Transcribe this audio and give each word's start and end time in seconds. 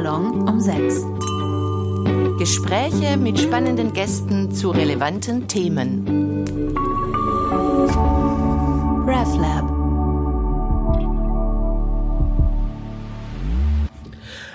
Salon 0.00 0.48
um 0.48 0.60
6. 0.60 1.06
Gespräche 2.38 3.16
mit 3.16 3.36
spannenden 3.36 3.92
Gästen 3.92 4.52
zu 4.52 4.70
relevanten 4.70 5.48
Themen. 5.48 6.46
RefLab. 9.08 9.64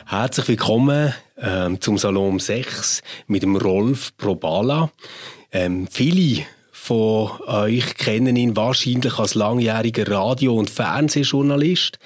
Herzlich 0.06 0.48
willkommen 0.48 1.14
ähm, 1.38 1.82
zum 1.82 1.98
Salon 1.98 2.30
um 2.30 2.40
6 2.40 3.02
mit 3.28 3.44
dem 3.44 3.58
Rolf 3.58 4.16
Probala. 4.16 4.92
Ähm, 5.52 5.90
viele 5.92 6.46
von 6.84 7.30
euch 7.48 7.96
kennen 7.96 8.36
ihn 8.36 8.58
wahrscheinlich 8.58 9.18
als 9.18 9.36
langjähriger 9.36 10.06
Radio- 10.12 10.56
und 10.56 10.70
Fernsehjournalist. 10.70 11.98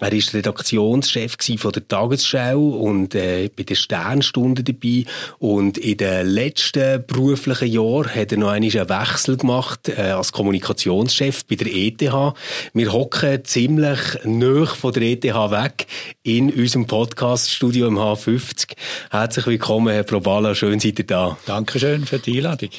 Er 0.00 0.14
ist 0.14 0.32
Redaktionschef 0.32 1.36
von 1.58 1.72
der 1.72 1.86
Tagesschau 1.86 2.58
und 2.58 3.14
äh, 3.14 3.50
bei 3.54 3.64
der 3.64 3.74
Sternstunde 3.74 4.64
dabei. 4.64 5.04
Und 5.38 5.76
in 5.76 5.98
den 5.98 6.26
letzten 6.26 7.04
beruflichen 7.06 7.68
Jahren 7.68 8.14
hat 8.14 8.32
er 8.32 8.38
noch 8.38 8.48
einen 8.48 8.72
Wechsel 8.72 9.36
gemacht 9.36 9.90
äh, 9.90 10.12
als 10.12 10.32
Kommunikationschef 10.32 11.44
bei 11.44 11.56
der 11.56 11.66
ETH. 11.66 12.00
Wir 12.00 12.92
hocken 12.94 13.44
ziemlich 13.44 13.98
nah 14.24 14.64
von 14.64 14.94
der 14.94 15.02
ETH 15.02 15.22
weg 15.24 15.86
in 16.22 16.50
unserem 16.50 16.86
Podcaststudio 16.86 17.88
im 17.88 17.98
H50. 17.98 18.72
Herzlich 19.10 19.46
willkommen, 19.46 19.92
Herr 19.92 20.04
Probala. 20.04 20.54
Schön, 20.54 20.80
seid 20.80 20.98
ihr 20.98 21.06
da. 21.06 21.36
Dankeschön 21.44 22.06
für 22.06 22.18
die 22.18 22.38
Einladung. 22.38 22.70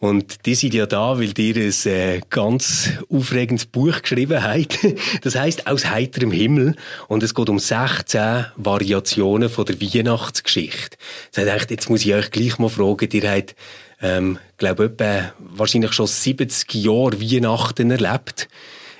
Und 0.00 0.44
diese 0.44 0.65
seid 0.66 0.74
ja 0.74 0.86
da, 0.86 1.18
weil 1.18 1.38
ihr 1.38 1.56
ein 1.56 1.92
äh, 1.92 2.20
ganz 2.28 2.90
aufregendes 3.08 3.66
Buch 3.66 4.02
geschrieben 4.02 4.42
habt. 4.42 4.78
Das 5.22 5.34
heißt 5.34 5.66
aus 5.66 5.86
heiterem 5.86 6.30
Himmel 6.30 6.74
und 7.08 7.22
es 7.22 7.34
geht 7.34 7.48
um 7.48 7.58
16 7.58 8.46
Variationen 8.56 9.48
von 9.48 9.64
der 9.64 9.80
Weihnachtsgeschichte. 9.80 10.96
Das 11.32 11.48
heißt, 11.48 11.70
jetzt 11.70 11.88
muss 11.88 12.04
ich 12.04 12.14
euch 12.14 12.30
gleich 12.30 12.58
mal 12.58 12.68
fragen, 12.68 13.08
ihr 13.12 13.30
habt, 13.30 13.54
ähm, 14.00 14.38
glaube 14.56 14.86
etwa 14.86 15.32
wahrscheinlich 15.38 15.92
schon 15.92 16.06
70 16.06 16.74
Jahre 16.74 17.20
Weihnachten 17.20 17.90
erlebt. 17.90 18.48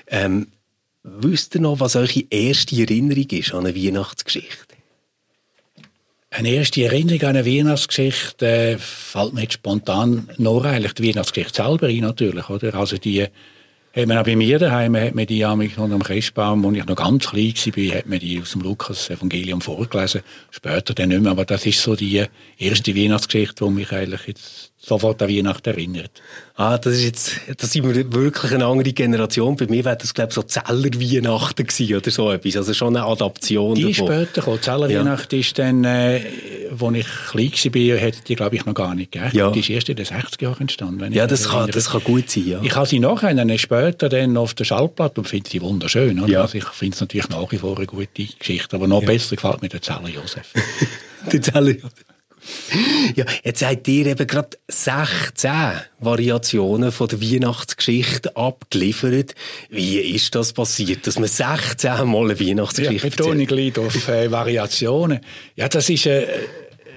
Ähm, 0.07 0.47
wisst 1.03 1.55
ihr 1.55 1.61
noch, 1.61 1.79
was 1.79 1.95
eure 1.95 2.23
erste 2.29 2.79
Erinnerung 2.79 3.29
ist 3.29 3.53
an 3.53 3.65
eine 3.65 3.75
Weihnachtsgeschichte? 3.75 4.66
Eine 6.37 6.49
erste 6.49 6.83
Erinnerung 6.83 7.23
an 7.23 7.35
eine 7.35 7.47
Weihnachtsgeschichte 7.47 8.45
äh, 8.45 8.77
fällt 8.77 9.33
mir 9.33 9.41
jetzt 9.41 9.53
spontan 9.53 10.29
noch 10.37 10.65
eigentlich 10.65 10.93
die 10.93 11.07
Weihnachtsgeschichte 11.07 11.63
selber 11.63 11.87
ein, 11.87 12.01
natürlich, 12.01 12.47
oder? 12.47 12.75
Also 12.75 12.97
die 12.97 13.23
hat 13.23 14.05
man 14.07 14.19
auch 14.19 14.23
bei 14.23 14.35
mir 14.35 14.59
daheim, 14.59 14.95
hat 14.97 15.15
man 15.15 15.25
die 15.25 15.43
am 15.43 15.59
Christbaum, 16.03 16.63
als 16.63 16.77
ich 16.77 16.85
noch 16.85 16.95
ganz 16.95 17.27
klein 17.27 17.55
war, 17.55 17.97
hat 17.97 18.05
man 18.05 18.19
die 18.19 18.39
aus 18.39 18.51
dem 18.51 18.61
Lukas-Evangelium 18.61 19.61
vorgelesen. 19.61 20.21
Später 20.51 20.93
dann 20.93 21.09
nicht 21.09 21.23
mehr, 21.23 21.31
aber 21.31 21.43
das 21.43 21.65
ist 21.65 21.81
so 21.81 21.95
die 21.95 22.23
erste 22.59 22.95
Weihnachtsgeschichte, 22.95 23.65
die 23.65 23.71
mich 23.71 23.91
eigentlich 23.91 24.27
jetzt 24.27 24.73
sofort 24.87 25.21
an 25.21 25.29
Weihnachten 25.29 25.67
erinnert. 25.69 26.11
Ah, 26.55 26.77
das 26.77 26.93
ist 26.95 27.03
jetzt, 27.03 27.31
das 27.57 27.71
sind 27.71 27.85
wir 27.93 28.13
wirklich 28.13 28.53
eine 28.53 28.65
andere 28.65 28.93
Generation. 28.93 29.55
Bei 29.57 29.67
mir 29.67 29.83
wäre 29.83 29.97
das, 29.97 30.13
glaube 30.13 30.29
ich, 30.29 30.35
so 30.35 30.43
Zeller-Weihnachten 30.43 31.65
gewesen 31.67 31.95
oder 31.97 32.09
so 32.09 32.31
etwas. 32.31 32.55
Also 32.55 32.73
schon 32.73 32.95
eine 32.95 33.05
Adaption 33.05 33.75
Die 33.75 33.81
davon. 33.81 33.91
ist 33.91 33.97
später 33.97 34.41
gekommen. 34.41 34.61
Zeller-Weihnachten 34.61 35.35
ja. 35.35 35.41
ist 35.41 35.59
dann, 35.59 35.83
äh, 35.83 36.21
als 36.71 36.95
ich 36.95 37.05
klein 37.31 37.73
war, 37.91 37.97
hätte 37.97 38.21
die, 38.27 38.35
glaube 38.35 38.55
ich, 38.55 38.65
noch 38.65 38.73
gar 38.73 38.95
nicht 38.95 39.11
gegeben. 39.11 39.37
Ja. 39.37 39.51
Die 39.51 39.59
ist 39.59 39.69
erst 39.69 39.89
in 39.89 39.97
den 39.97 40.05
60er 40.05 40.41
Jahren 40.43 40.61
entstanden. 40.61 41.13
ja, 41.13 41.27
das 41.27 41.49
kann, 41.49 41.69
das 41.69 41.89
kann 41.91 42.03
gut 42.05 42.29
sein, 42.29 42.47
ja. 42.47 42.61
Ich 42.63 42.75
habe 42.75 42.87
sie 42.87 42.99
nachher, 42.99 43.33
dann 43.33 43.57
später 43.57 44.07
dann 44.07 44.37
auf 44.37 44.53
der 44.53 44.63
Schallplatte 44.63 45.19
und 45.21 45.27
finde 45.27 45.49
sie 45.49 45.61
wunderschön. 45.61 46.17
Oder? 46.23 46.31
Ja. 46.31 46.41
Also 46.43 46.57
ich 46.57 46.65
finde 46.65 46.95
es 46.95 47.01
natürlich 47.01 47.27
nach 47.29 47.51
wie 47.51 47.57
vor 47.57 47.75
eine 47.77 47.85
gute 47.87 48.07
Geschichte, 48.39 48.75
aber 48.77 48.87
noch 48.87 49.01
Ja. 49.01 49.07
besser 49.07 49.35
gefällt 49.35 49.61
mir 49.61 49.69
der 49.69 49.81
Zeller 49.81 50.07
Josef. 50.09 50.47
Der 51.31 51.41
Zeller. 51.41 51.73
Ja, 53.15 53.25
jetzt 53.43 53.65
habt 53.65 53.87
ihr 53.87 54.05
eben 54.07 54.27
gerade 54.27 54.57
16 54.67 55.51
Variationen 55.99 56.91
von 56.91 57.07
der 57.07 57.21
Weihnachtsgeschichte 57.21 58.35
abgeliefert. 58.35 59.35
Wie 59.69 59.97
ist 59.99 60.35
das 60.35 60.53
passiert, 60.53 61.07
dass 61.07 61.19
man 61.19 61.27
16 61.27 62.07
Mal 62.07 62.31
eine 62.31 62.39
Ja, 62.39 62.47
Weihnachtsgeschichte 62.47 63.09
Betonung 63.09 63.47
liegt 63.47 63.79
auf 63.79 64.07
äh, 64.07 64.31
Variationen. 64.31 65.19
Ja, 65.55 65.67
das 65.67 65.89
ist 65.89 66.05
äh, 66.05 66.27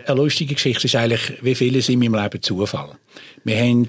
eine 0.06 0.16
lustige 0.16 0.54
Geschichte. 0.54 0.82
Das 0.82 0.84
ist 0.92 0.96
eigentlich, 0.96 1.32
wie 1.42 1.54
vieles 1.54 1.88
in 1.88 1.98
meinem 1.98 2.14
Leben 2.14 2.42
Zufall. 2.42 2.96
Wir 3.44 3.56
haben 3.56 3.86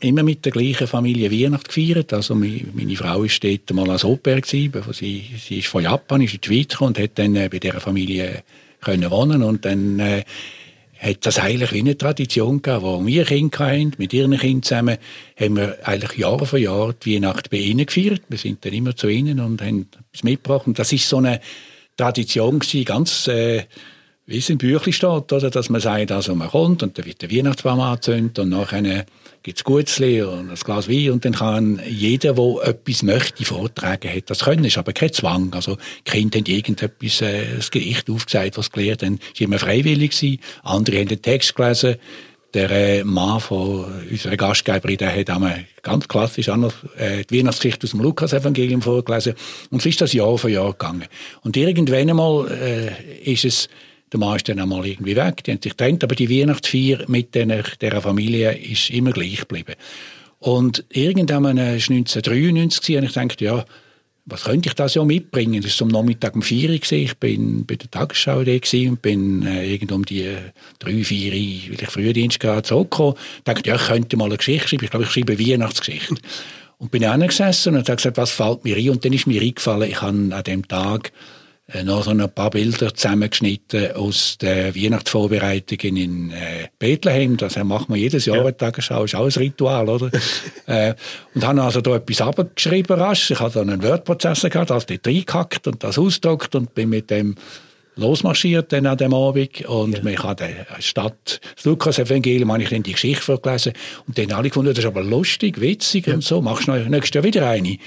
immer 0.00 0.22
mit 0.22 0.44
der 0.44 0.52
gleichen 0.52 0.86
Familie 0.86 1.30
Weihnachten 1.30 1.68
gefeiert. 1.68 2.12
Also 2.12 2.34
meine 2.34 2.96
Frau 2.96 3.22
war 3.22 3.28
dort 3.40 3.72
mal 3.72 3.90
als 3.90 4.04
Au-pair, 4.04 4.40
sie, 4.44 4.70
sie 4.92 5.58
ist 5.58 5.68
von 5.68 5.82
Japan, 5.82 6.22
ist 6.22 6.34
in 6.34 6.40
die 6.40 6.48
Schweiz 6.48 6.68
gekommen 6.68 6.88
und 6.88 6.98
hat 6.98 7.18
dann 7.18 7.36
äh, 7.36 7.48
bei 7.50 7.58
dieser 7.58 7.80
Familie 7.80 8.42
können 8.80 9.10
wohnen 9.10 9.42
und 9.42 9.64
dann 9.64 9.98
äh, 9.98 10.24
hat 11.04 11.26
das 11.26 11.38
eigentlich 11.38 11.72
wie 11.72 11.80
eine 11.80 11.98
Tradition 11.98 12.62
gegeben, 12.62 12.82
wo 12.82 13.06
wir 13.06 13.24
Kinder 13.26 13.58
hatten, 13.58 13.92
mit 13.98 14.14
ihren 14.14 14.38
Kindern 14.38 14.62
zusammen, 14.62 14.96
haben 15.38 15.56
wir 15.56 15.78
eigentlich 15.86 16.18
Jahr 16.18 16.44
für 16.46 16.58
Jahr 16.58 16.94
die 16.94 17.16
Weihnacht 17.16 17.50
bei 17.50 17.58
ihnen 17.58 17.84
gefeiert. 17.84 18.22
Wir 18.28 18.38
sind 18.38 18.64
dann 18.64 18.72
immer 18.72 18.96
zu 18.96 19.08
ihnen 19.08 19.38
und 19.40 19.60
haben 19.60 19.86
etwas 20.10 20.22
mitgebracht. 20.22 20.66
Und 20.66 20.78
das 20.78 20.92
ist 20.92 21.06
so 21.06 21.18
eine 21.18 21.40
Tradition 21.98 22.58
gewesen, 22.58 22.84
ganz, 22.86 23.28
äh, 23.28 23.64
wie 24.26 24.38
es 24.38 24.48
im 24.48 24.58
Büchlein 24.58 24.92
steht, 24.92 25.32
oder? 25.32 25.50
dass 25.50 25.68
man 25.68 25.80
sagt, 25.80 26.10
also 26.10 26.34
man 26.34 26.48
kommt 26.48 26.82
und 26.82 26.96
dann 26.96 27.04
wird 27.04 27.20
der 27.20 27.30
Weihnachtsbaum 27.30 27.80
angezündet 27.80 28.38
und 28.38 28.48
nachher 28.48 29.04
gibt's 29.42 29.62
Gutzli 29.62 30.22
und 30.22 30.48
ein 30.48 30.54
Glas 30.56 30.88
Wein 30.88 31.10
und 31.10 31.24
dann 31.24 31.34
kann 31.34 31.80
jeder, 31.86 32.32
der 32.32 32.68
etwas 32.68 33.02
möchte, 33.02 33.44
vortragen, 33.44 34.10
hat 34.10 34.30
das 34.30 34.40
können. 34.40 34.64
ist 34.64 34.78
aber 34.78 34.94
kein 34.94 35.12
Zwang. 35.12 35.52
Also 35.52 35.76
die 36.06 36.10
Kinder 36.10 36.38
haben 36.38 36.46
irgendetwas, 36.46 37.20
äh, 37.20 37.56
das 37.56 37.70
Gericht 37.70 38.08
aufgezeigt, 38.08 38.56
was 38.56 38.72
gelernt 38.72 39.02
haben. 39.02 39.20
Es 39.34 39.40
war 39.40 39.44
immer 39.44 39.58
freiwillig. 39.58 40.12
Gewesen. 40.12 40.40
Andere 40.62 41.00
haben 41.00 41.08
den 41.08 41.20
Text 41.20 41.54
gelesen. 41.54 41.96
Der 42.54 42.70
äh, 42.70 43.04
Mann 43.04 43.40
von 43.40 43.84
unserer 44.10 44.36
Gastgeberin, 44.36 44.96
der 44.96 45.14
hat 45.14 45.28
einmal 45.28 45.66
ganz 45.82 46.08
klassisch 46.08 46.48
auch 46.48 46.56
noch 46.56 46.72
äh, 46.96 47.24
die 47.24 47.38
Weihnachtsgeschichte 47.38 47.84
aus 47.84 47.90
dem 47.90 48.00
Lukas-Evangelium 48.00 48.80
vorgelesen. 48.80 49.34
Und 49.70 49.82
so 49.82 49.88
ist 49.88 50.00
das 50.00 50.12
Jahr 50.12 50.38
für 50.38 50.50
Jahr 50.50 50.70
gegangen. 50.70 51.06
Und 51.42 51.56
irgendwann 51.56 52.08
einmal 52.08 52.48
äh, 52.50 53.30
ist 53.30 53.44
es 53.44 53.68
der 54.14 54.20
Mann 54.20 54.36
ist 54.36 54.48
dann 54.48 54.60
einmal 54.60 54.86
irgendwie 54.86 55.16
weg, 55.16 55.42
die 55.42 55.50
haben 55.50 55.60
sich 55.60 55.72
getrennt, 55.72 56.04
aber 56.04 56.14
die 56.14 56.30
Weihnachtsfeier 56.30 57.04
mit 57.08 57.34
dieser, 57.34 58.00
Familie 58.00 58.52
ist 58.52 58.90
immer 58.90 59.10
gleich 59.10 59.40
geblieben. 59.40 59.74
Und 60.38 60.84
irgendwann 60.90 61.42
war 61.42 61.50
es 61.50 61.90
1993 61.90 62.96
und 62.96 63.04
ich 63.04 63.12
dachte, 63.12 63.44
ja, 63.44 63.64
was 64.26 64.44
könnte 64.44 64.68
ich 64.68 64.74
das 64.74 64.94
ja 64.94 65.04
mitbringen? 65.04 65.60
Das 65.62 65.80
war 65.80 65.86
am 65.86 65.92
Nachmittag 65.92 66.36
um 66.36 66.42
4 66.42 66.70
Uhr, 66.70 66.92
ich 66.92 67.16
bin 67.18 67.66
bei 67.66 67.74
der 67.74 67.90
Tagesschau 67.90 68.44
da 68.44 68.52
und 68.52 69.02
bin 69.02 69.44
äh, 69.46 69.78
um 69.90 70.04
die 70.04 70.22
äh, 70.22 70.36
3, 70.78 71.02
4 71.02 71.32
Uhr, 71.32 71.32
weil 71.32 71.82
ich 71.82 71.90
Frühdienst 71.90 72.38
gerade 72.38 72.62
zurückgekommen. 72.62 73.16
Ich 73.38 73.44
dachte, 73.44 73.68
ja, 73.68 73.74
ich 73.74 73.86
könnte 73.86 74.16
mal 74.16 74.26
eine 74.26 74.36
Geschichte 74.36 74.68
schreiben. 74.68 74.84
Ich 74.84 74.90
glaube, 74.90 75.04
ich 75.06 75.10
schreibe 75.10 75.32
eine 75.32 75.46
Weihnachtsgeschichte. 75.46 76.14
Und 76.78 76.90
bin 76.90 77.04
angesessen 77.04 77.74
und 77.74 77.88
habe 77.88 77.96
gesagt, 77.96 78.16
was 78.16 78.30
fällt 78.30 78.64
mir 78.64 78.76
ein? 78.76 78.90
Und 78.90 79.04
dann 79.04 79.12
ist 79.12 79.26
mir 79.26 79.42
eingefallen, 79.42 79.90
ich 79.90 80.00
habe 80.00 80.34
an 80.34 80.44
dem 80.44 80.68
Tag 80.68 81.08
äh, 81.08 81.43
noch 81.82 82.04
so 82.04 82.10
ein 82.10 82.30
paar 82.30 82.50
Bilder 82.50 82.94
zusammengeschnitten 82.94 83.92
aus 83.92 84.36
der 84.38 84.76
Weihnachtsvorbereitungen 84.76 85.96
in 85.96 86.30
äh, 86.30 86.68
Bethlehem. 86.78 87.38
Das 87.38 87.56
machen 87.56 87.86
wir 87.88 87.96
jedes 87.96 88.26
Jahr, 88.26 88.44
ja. 88.44 88.52
Tagesschau, 88.52 89.04
ist 89.04 89.14
auch 89.14 89.24
ein 89.24 89.32
Ritual, 89.32 89.88
oder? 89.88 90.10
äh, 90.66 90.94
und 91.34 91.46
habe 91.46 91.62
also 91.62 91.80
da 91.80 91.96
etwas 91.96 92.20
abgeschrieben 92.20 93.00
rasch. 93.00 93.30
Ich 93.30 93.40
hatte 93.40 93.60
dann 93.60 93.70
einen 93.70 93.82
Wordprozessor 93.82 94.50
gehabt, 94.50 94.70
das 94.70 94.84
dort 94.84 95.06
reingehackt 95.06 95.66
und 95.66 95.82
das 95.82 95.98
ausgedruckt 95.98 96.54
und 96.54 96.74
bin 96.74 96.90
mit 96.90 97.10
dem 97.10 97.34
losmarschiert 97.96 98.72
dann 98.72 98.86
an 98.86 98.98
dem 98.98 99.14
Abend 99.14 99.64
und 99.66 100.04
ja. 100.04 100.10
ich 100.10 100.22
habe 100.22 100.34
der 100.34 100.66
Stadt 100.80 101.40
das 101.54 101.64
Lukas-Evangelium 101.64 102.50
habe 102.52 102.64
ich 102.64 102.70
dann 102.70 102.82
die 102.82 102.92
Geschichte 102.92 103.22
vorgelesen 103.22 103.72
und 104.08 104.18
dann 104.18 104.32
alle 104.32 104.48
gefunden, 104.48 104.70
das 104.70 104.80
ist 104.80 104.86
aber 104.86 105.04
lustig, 105.04 105.60
witzig 105.60 106.08
ja. 106.08 106.14
und 106.14 106.24
so, 106.24 106.42
machst 106.42 106.66
du 106.66 106.72
nächstes 106.72 107.14
Jahr 107.14 107.24
wieder 107.24 107.48
eine. 107.48 107.78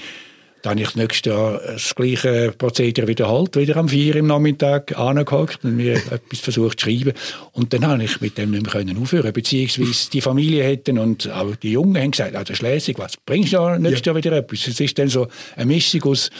Dann 0.62 0.72
habe 0.72 0.82
ich 0.82 0.94
nächstes 0.96 1.32
Jahr 1.32 1.60
das 1.64 1.94
gleiche 1.94 2.52
Prozedere 2.56 3.06
wiederholt, 3.06 3.56
wieder 3.56 3.76
am 3.76 3.88
4 3.88 4.16
im 4.16 4.26
Nachmittag 4.26 4.98
angehockt 4.98 5.64
und 5.64 5.76
mir 5.76 5.94
etwas 6.10 6.40
versucht 6.40 6.80
zu 6.80 6.86
schreiben. 6.86 7.12
Und 7.52 7.72
dann 7.72 7.86
habe 7.86 8.02
ich 8.02 8.20
mit 8.20 8.38
dem 8.38 8.50
nicht 8.50 8.64
mehr 8.64 8.72
können 8.72 9.00
aufhören 9.00 9.32
beziehungsweise 9.32 10.10
die 10.10 10.20
Familie 10.20 10.64
hätten 10.64 10.98
und 10.98 11.30
auch 11.30 11.54
die 11.56 11.72
Jungen 11.72 11.96
haben 12.00 12.10
gesagt, 12.10 12.34
ah, 12.34 12.40
das 12.40 12.50
ist 12.50 12.62
lässig, 12.62 12.98
was 12.98 13.16
bringst 13.16 13.52
du 13.52 13.56
ja 13.56 13.78
nächstes 13.78 14.06
ja. 14.06 14.12
Jahr 14.12 14.16
wieder 14.16 14.36
etwas? 14.36 14.66
Es 14.66 14.80
ist 14.80 14.98
dann 14.98 15.08
so 15.08 15.28
eine 15.56 15.66
Mischung 15.66 16.02
aus 16.04 16.30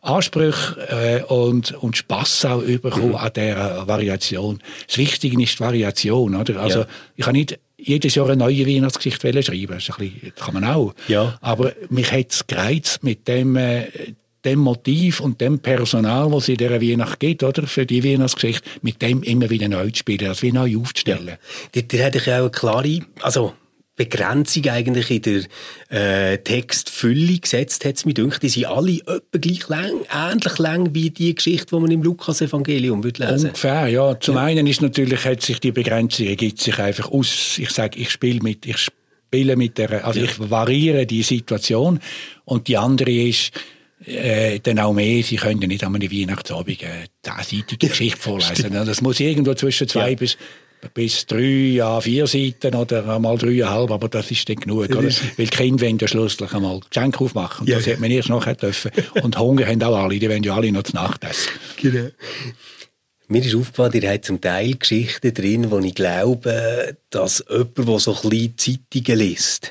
Ansprüche 0.00 0.78
äh, 0.88 1.22
und, 1.32 1.72
und 1.72 1.96
Spass 1.96 2.44
auch 2.44 2.62
überkommen 2.62 3.10
mhm. 3.10 3.16
an 3.16 3.32
dieser 3.34 3.86
Variation. 3.86 4.60
Das 4.86 4.96
Wichtige 4.96 5.40
ist 5.42 5.58
die 5.58 5.60
Variation, 5.60 6.34
oder? 6.36 6.60
Also, 6.60 6.80
ja. 6.80 6.86
ich 7.16 7.26
habe 7.26 7.36
nicht 7.36 7.58
jedes 7.78 8.14
Jahr 8.14 8.26
eine 8.26 8.36
neue 8.36 8.66
Weihnachtsgeschichte 8.66 9.42
schreiben. 9.42 9.74
Das, 9.74 9.86
bisschen, 9.86 10.32
das 10.34 10.44
kann 10.44 10.54
man 10.54 10.64
auch. 10.64 10.94
Ja. 11.06 11.38
Aber 11.40 11.72
mich 11.88 12.10
hat 12.12 12.32
es 12.32 12.46
gereizt 12.46 13.02
mit 13.02 13.28
dem, 13.28 13.56
äh, 13.56 13.86
dem 14.44 14.58
Motiv 14.58 15.20
und 15.20 15.40
dem 15.40 15.58
Personal, 15.60 16.30
das 16.30 16.44
es 16.44 16.48
in 16.50 16.56
dieser 16.56 16.80
Weihnacht 16.80 17.20
gibt, 17.20 17.42
oder? 17.42 17.66
Für 17.66 17.86
die 17.86 18.04
Weihnachtsgeschichte, 18.04 18.68
mit 18.82 19.00
dem 19.02 19.22
immer 19.22 19.50
wieder 19.50 19.68
neu 19.68 19.90
zu 19.90 19.98
spielen, 19.98 20.26
das 20.26 20.42
wie 20.42 20.52
neu 20.52 20.76
aufzustellen. 20.78 21.38
Ja. 21.74 21.82
Der 21.82 22.04
hätte 22.04 22.18
ich 22.18 22.28
auch 22.28 22.36
eine 22.36 22.50
klare, 22.50 23.00
also, 23.20 23.54
Begrenzung 23.98 24.66
eigentlich 24.68 25.10
in 25.10 25.22
der 25.22 26.32
äh, 26.32 26.38
Textfülle 26.38 27.38
gesetzt 27.38 27.84
hat, 27.84 28.06
mir 28.06 28.14
dünkt, 28.14 28.42
die 28.42 28.48
sind 28.48 28.66
alle 28.66 28.92
etwa 28.92 29.38
gleich 29.38 29.68
lang, 29.68 29.92
ähnlich 30.10 30.58
lang 30.58 30.94
wie 30.94 31.10
die 31.10 31.34
Geschichte, 31.34 31.74
die 31.74 31.82
man 31.82 31.90
im 31.90 32.02
Lukas-Evangelium 32.02 33.02
lesen 33.02 33.48
Ungefähr, 33.48 33.88
ja. 33.88 34.18
Zum 34.20 34.36
ja. 34.36 34.44
einen 34.44 34.66
ist 34.68 34.80
natürlich, 34.80 35.24
hat 35.24 35.42
sich 35.42 35.58
die 35.58 35.72
Begrenzung 35.72 36.26
ergibt 36.26 36.60
sich 36.60 36.78
einfach 36.78 37.10
aus, 37.10 37.58
ich 37.58 37.70
sage, 37.70 37.98
ich 37.98 38.10
spiele 38.10 38.40
mit, 38.40 38.64
ich 38.66 38.78
spiele 38.78 39.56
mit 39.56 39.76
der, 39.76 40.06
also 40.06 40.20
ja. 40.20 40.26
ich 40.26 40.38
variiere 40.38 41.04
die 41.04 41.24
Situation 41.24 41.98
und 42.44 42.68
die 42.68 42.78
andere 42.78 43.10
ist, 43.10 43.50
äh, 44.06 44.60
dann 44.60 44.78
auch 44.78 44.92
mehr, 44.92 45.24
sie 45.24 45.36
können 45.36 45.58
nicht 45.58 45.82
an 45.82 45.94
einem 45.94 46.10
Weihnachtsabend 46.10 46.84
eine 46.84 47.06
zehnsseitige 47.22 47.88
Geschichte 47.88 48.18
vorlesen. 48.20 48.72
Das 48.72 49.00
muss 49.00 49.18
irgendwo 49.18 49.54
zwischen 49.54 49.88
zwei 49.88 50.10
ja. 50.10 50.16
bis 50.16 50.38
bis 50.94 51.26
drei, 51.26 51.40
ja, 51.40 52.00
vier 52.00 52.26
Seiten 52.26 52.74
oder 52.74 53.08
einmal 53.08 53.36
dreieinhalb, 53.36 53.90
aber 53.90 54.08
das 54.08 54.30
ist 54.30 54.48
dann 54.48 54.56
genug, 54.56 54.90
oder? 54.90 55.02
Weil 55.02 55.12
die 55.38 55.46
Kinder 55.46 55.86
wollen 55.86 55.98
ja 55.98 56.08
schlusslich 56.08 56.52
einmal 56.52 56.80
Geschenke 56.88 57.24
aufmachen. 57.24 57.66
Ja. 57.66 57.76
Das 57.76 57.86
hätte 57.86 58.00
man 58.00 58.10
erst 58.10 58.28
nachher 58.28 58.54
dürfen. 58.54 58.90
Und 59.22 59.38
Hunger 59.38 59.66
haben 59.66 59.82
auch 59.82 59.96
alle, 59.96 60.18
die 60.18 60.28
wollen 60.28 60.42
ja 60.42 60.54
alle 60.54 60.70
noch 60.72 60.84
zu 60.84 60.94
Nacht 60.94 61.24
essen. 61.24 61.50
Genau. 61.76 62.08
Mir 63.30 63.44
ist 63.44 63.54
aufgefallen, 63.54 63.92
ihr 64.00 64.10
habt 64.10 64.24
zum 64.24 64.40
Teil 64.40 64.74
Geschichten 64.76 65.34
drin, 65.34 65.70
wo 65.70 65.78
ich 65.80 65.94
glaube, 65.94 66.96
dass 67.10 67.44
jemand, 67.48 67.76
der 67.76 67.98
so 67.98 68.14
kleine 68.14 68.56
Zeitungen 68.56 69.18
liest, 69.18 69.70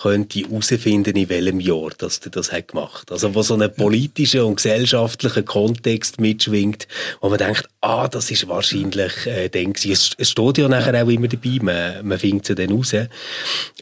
könnte 0.00 0.40
herausfinden, 0.40 1.16
in 1.16 1.28
welchem 1.28 1.60
Jahr 1.60 1.90
dass 1.98 2.20
der 2.20 2.32
das 2.32 2.52
hat 2.52 2.68
gemacht 2.68 3.10
Also 3.12 3.34
wo 3.34 3.42
so 3.42 3.54
ein 3.54 3.72
politischer 3.74 4.46
und 4.46 4.56
gesellschaftlicher 4.56 5.42
Kontext 5.42 6.20
mitschwingt, 6.20 6.88
wo 7.20 7.28
man 7.28 7.38
denkt, 7.38 7.68
ah, 7.80 8.08
das 8.08 8.30
ist 8.30 8.48
wahrscheinlich 8.48 9.26
äh, 9.26 9.48
dann 9.48 9.72
Es, 9.72 10.10
es 10.16 10.30
steht 10.30 10.58
ja 10.58 10.68
nachher 10.68 11.04
auch 11.04 11.08
immer 11.08 11.28
dabei, 11.28 11.58
man, 11.60 12.06
man 12.06 12.18
findet 12.18 12.46
sie 12.46 12.54
dann 12.54 12.72
raus. 12.72 12.94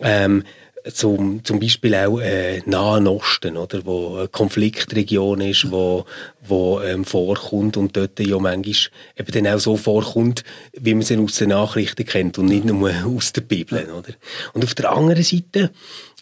Ähm, 0.00 0.44
zum, 0.92 1.44
zum 1.44 1.60
Beispiel 1.60 1.94
auch 1.94 2.20
äh, 2.20 2.60
Nahen 2.66 3.06
Osten, 3.06 3.56
oder, 3.56 3.84
wo 3.84 4.16
eine 4.16 4.28
Konfliktregion 4.28 5.40
ist, 5.40 5.70
wo, 5.70 6.04
wo 6.42 6.80
ähm, 6.80 7.04
vorkommt 7.04 7.76
und 7.76 7.96
dort 7.96 8.18
ja 8.20 8.38
manchmal 8.38 8.74
eben 9.16 9.32
dann 9.32 9.54
auch 9.54 9.58
so 9.58 9.76
vorkommt, 9.76 10.44
wie 10.72 10.94
man 10.94 11.02
sie 11.02 11.18
aus 11.18 11.36
den 11.36 11.50
Nachrichten 11.50 12.04
kennt 12.04 12.38
und 12.38 12.46
nicht 12.46 12.64
nur 12.64 12.90
aus 13.04 13.32
der 13.32 13.42
Bibel. 13.42 13.84
Oder? 13.90 14.14
Und 14.52 14.64
auf 14.64 14.74
der 14.74 14.90
anderen 14.92 15.22
Seite 15.22 15.70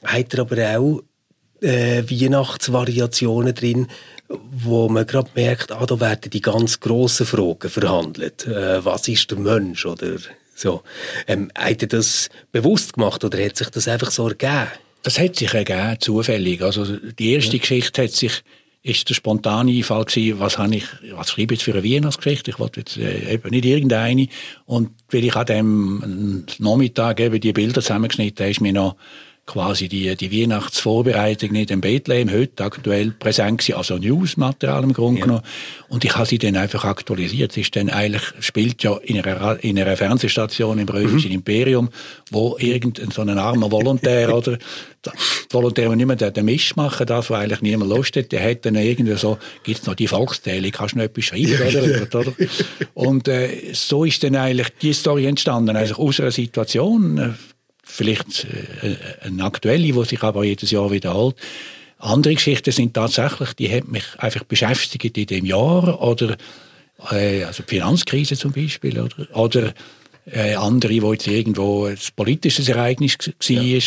hat 0.04 0.34
er 0.34 0.40
aber 0.40 0.78
auch 0.78 1.02
äh, 1.60 2.02
Weihnachtsvariationen 2.08 3.54
drin, 3.54 3.88
wo 4.28 4.88
man 4.88 5.06
gerade 5.06 5.30
merkt, 5.34 5.72
ah, 5.72 5.86
da 5.86 6.00
werden 6.00 6.30
die 6.30 6.40
ganz 6.40 6.80
grossen 6.80 7.26
Fragen 7.26 7.70
verhandelt. 7.70 8.46
Äh, 8.46 8.84
was 8.84 9.08
ist 9.08 9.30
der 9.30 9.38
Mensch 9.38 9.86
oder 9.86 10.16
so. 10.54 10.82
Ähm, 11.26 11.50
hat 11.56 11.82
er 11.82 11.88
das 11.88 12.28
bewusst 12.52 12.94
gemacht 12.94 13.24
oder 13.24 13.42
hat 13.44 13.56
sich 13.56 13.68
das 13.70 13.88
einfach 13.88 14.10
so 14.10 14.28
ergeben? 14.28 14.68
Das 15.02 15.18
hat 15.18 15.36
sich 15.36 15.52
ergeben, 15.54 16.00
zufällig. 16.00 16.62
Also 16.62 16.96
die 16.96 17.32
erste 17.32 17.56
ja. 17.56 17.60
Geschichte 17.60 18.02
hat 18.02 18.10
sich 18.10 18.42
ist 18.82 19.08
der 19.08 19.14
spontane 19.14 19.72
Einfall 19.72 20.04
gewesen, 20.04 20.38
was 20.38 20.58
habe 20.58 20.76
ich, 20.76 20.84
was 21.10 21.30
schreibe 21.30 21.54
ich 21.54 21.60
jetzt 21.60 21.64
für 21.64 21.76
eine 21.76 21.82
Weihnachtsgeschichte? 21.82 22.52
Ich 22.52 22.58
wollte 22.60 22.80
jetzt 22.80 22.96
äh, 22.96 23.32
eben 23.32 23.50
nicht 23.50 23.64
irgendeine. 23.64 24.28
Und 24.64 24.90
weil 25.10 25.24
ich 25.24 25.34
an 25.34 25.46
dem 25.46 26.44
Nachmittag 26.58 27.18
eben 27.18 27.40
die 27.40 27.52
Bilder 27.52 27.80
zusammengeschnitten 27.80 28.44
habe, 28.44 28.50
ist 28.52 28.60
mir 28.60 28.72
noch 28.72 28.94
quasi 29.46 29.88
die, 29.88 30.16
die 30.16 30.32
Weihnachtsvorbereitung 30.32 31.54
in 31.54 31.80
Bethlehem 31.80 32.30
heute 32.32 32.64
aktuell 32.64 33.12
präsent 33.12 33.60
gewesen, 33.60 33.76
also 33.76 33.96
Newsmaterial 33.96 34.82
im 34.82 34.92
Grunde 34.92 35.20
ja. 35.20 35.26
genommen. 35.26 35.44
Und 35.88 36.04
ich 36.04 36.16
habe 36.16 36.26
sie 36.26 36.38
dann 36.38 36.56
einfach 36.56 36.84
aktualisiert. 36.84 37.52
Sie 37.52 37.60
ist 37.60 37.74
dann 37.76 37.88
eigentlich, 37.88 38.22
spielt 38.40 38.82
ja 38.82 38.96
in 38.96 39.20
einer, 39.20 39.62
in 39.62 39.78
einer 39.78 39.96
Fernsehstation 39.96 40.78
im 40.80 40.88
Römischen 40.88 41.30
mhm. 41.30 41.36
Imperium, 41.36 41.90
wo 42.30 42.56
irgendein 42.58 43.12
so 43.12 43.22
ein 43.22 43.38
armer 43.38 43.70
Volontär 43.70 44.34
oder 44.36 44.58
Volontär, 45.50 45.88
der 45.88 45.96
nicht 45.96 46.06
mehr 46.06 46.16
den, 46.16 46.44
Misch 46.44 46.74
machen 46.74 47.06
darf, 47.06 47.30
weil 47.30 47.44
eigentlich 47.44 47.62
niemand 47.62 47.90
Lust 47.90 48.16
hat, 48.16 48.32
der 48.32 48.42
hat 48.42 48.66
dann 48.66 48.74
irgendwie 48.74 49.16
so, 49.16 49.38
gibt's 49.62 49.86
noch 49.86 49.94
die 49.94 50.08
Volkszählung, 50.08 50.72
kannst 50.72 50.94
du 50.94 50.98
noch 50.98 51.04
etwas 51.04 51.24
schreiben, 51.24 51.54
oder? 51.54 52.20
oder? 52.20 52.32
Und 52.94 53.28
äh, 53.28 53.72
so 53.72 54.04
ist 54.04 54.24
dann 54.24 54.34
eigentlich 54.34 54.70
die 54.82 54.92
Story 54.92 55.26
entstanden, 55.26 55.76
also 55.76 55.94
aus 55.94 56.18
einer 56.18 56.32
Situation, 56.32 57.18
äh, 57.18 57.30
vielleicht 57.96 58.44
äh, 58.44 58.96
eine 59.26 59.44
aktuelle, 59.44 59.92
die 59.92 60.04
sich 60.04 60.22
aber 60.22 60.44
jedes 60.44 60.70
Jahr 60.70 60.90
wiederholt. 60.90 61.36
Andere 61.98 62.34
Geschichten 62.34 62.72
sind 62.72 62.94
tatsächlich, 62.94 63.54
die 63.54 63.70
haben 63.70 63.90
mich 63.90 64.04
einfach 64.18 64.44
beschäftigt 64.44 65.16
in 65.16 65.26
dem 65.26 65.46
Jahr 65.46 66.00
oder 66.02 66.36
äh, 67.10 67.44
also 67.44 67.62
die 67.62 67.76
Finanzkrise 67.76 68.36
zum 68.36 68.52
Beispiel 68.52 69.00
oder, 69.00 69.36
oder 69.36 69.74
äh, 70.30 70.54
andere, 70.54 71.00
wo 71.02 71.12
jetzt 71.12 71.26
irgendwo 71.26 71.86
ein 71.86 71.98
politisches 72.14 72.68
Ereignis 72.68 73.16
war. 73.18 73.62
Ja. 73.62 73.80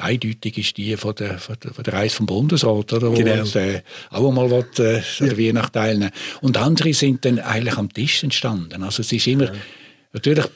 Eindeutig 0.00 0.58
ist 0.58 0.76
die 0.76 0.96
von 0.96 1.14
der, 1.16 1.38
von 1.38 1.56
der, 1.60 1.74
von 1.74 1.82
der 1.82 1.92
Reise 1.92 2.16
vom 2.16 2.26
Bundesrat, 2.26 2.92
oder? 2.92 3.10
Wo 3.10 3.16
genau. 3.16 3.34
jetzt, 3.34 3.56
äh, 3.56 3.82
auch 4.10 4.30
mal 4.30 4.48
will, 4.48 4.64
äh, 4.78 5.00
ja. 5.00 5.38
Weihnacht 5.38 5.72
teilnehmen. 5.72 6.12
Und 6.40 6.56
andere 6.56 6.94
sind 6.94 7.24
dann 7.24 7.40
eigentlich 7.40 7.76
am 7.76 7.92
Tisch 7.92 8.22
entstanden. 8.22 8.84
Also 8.84 9.00
es 9.00 9.10
ist 9.10 9.26
immer, 9.26 9.46
ja 9.46 9.60
Natürlich, 10.12 10.46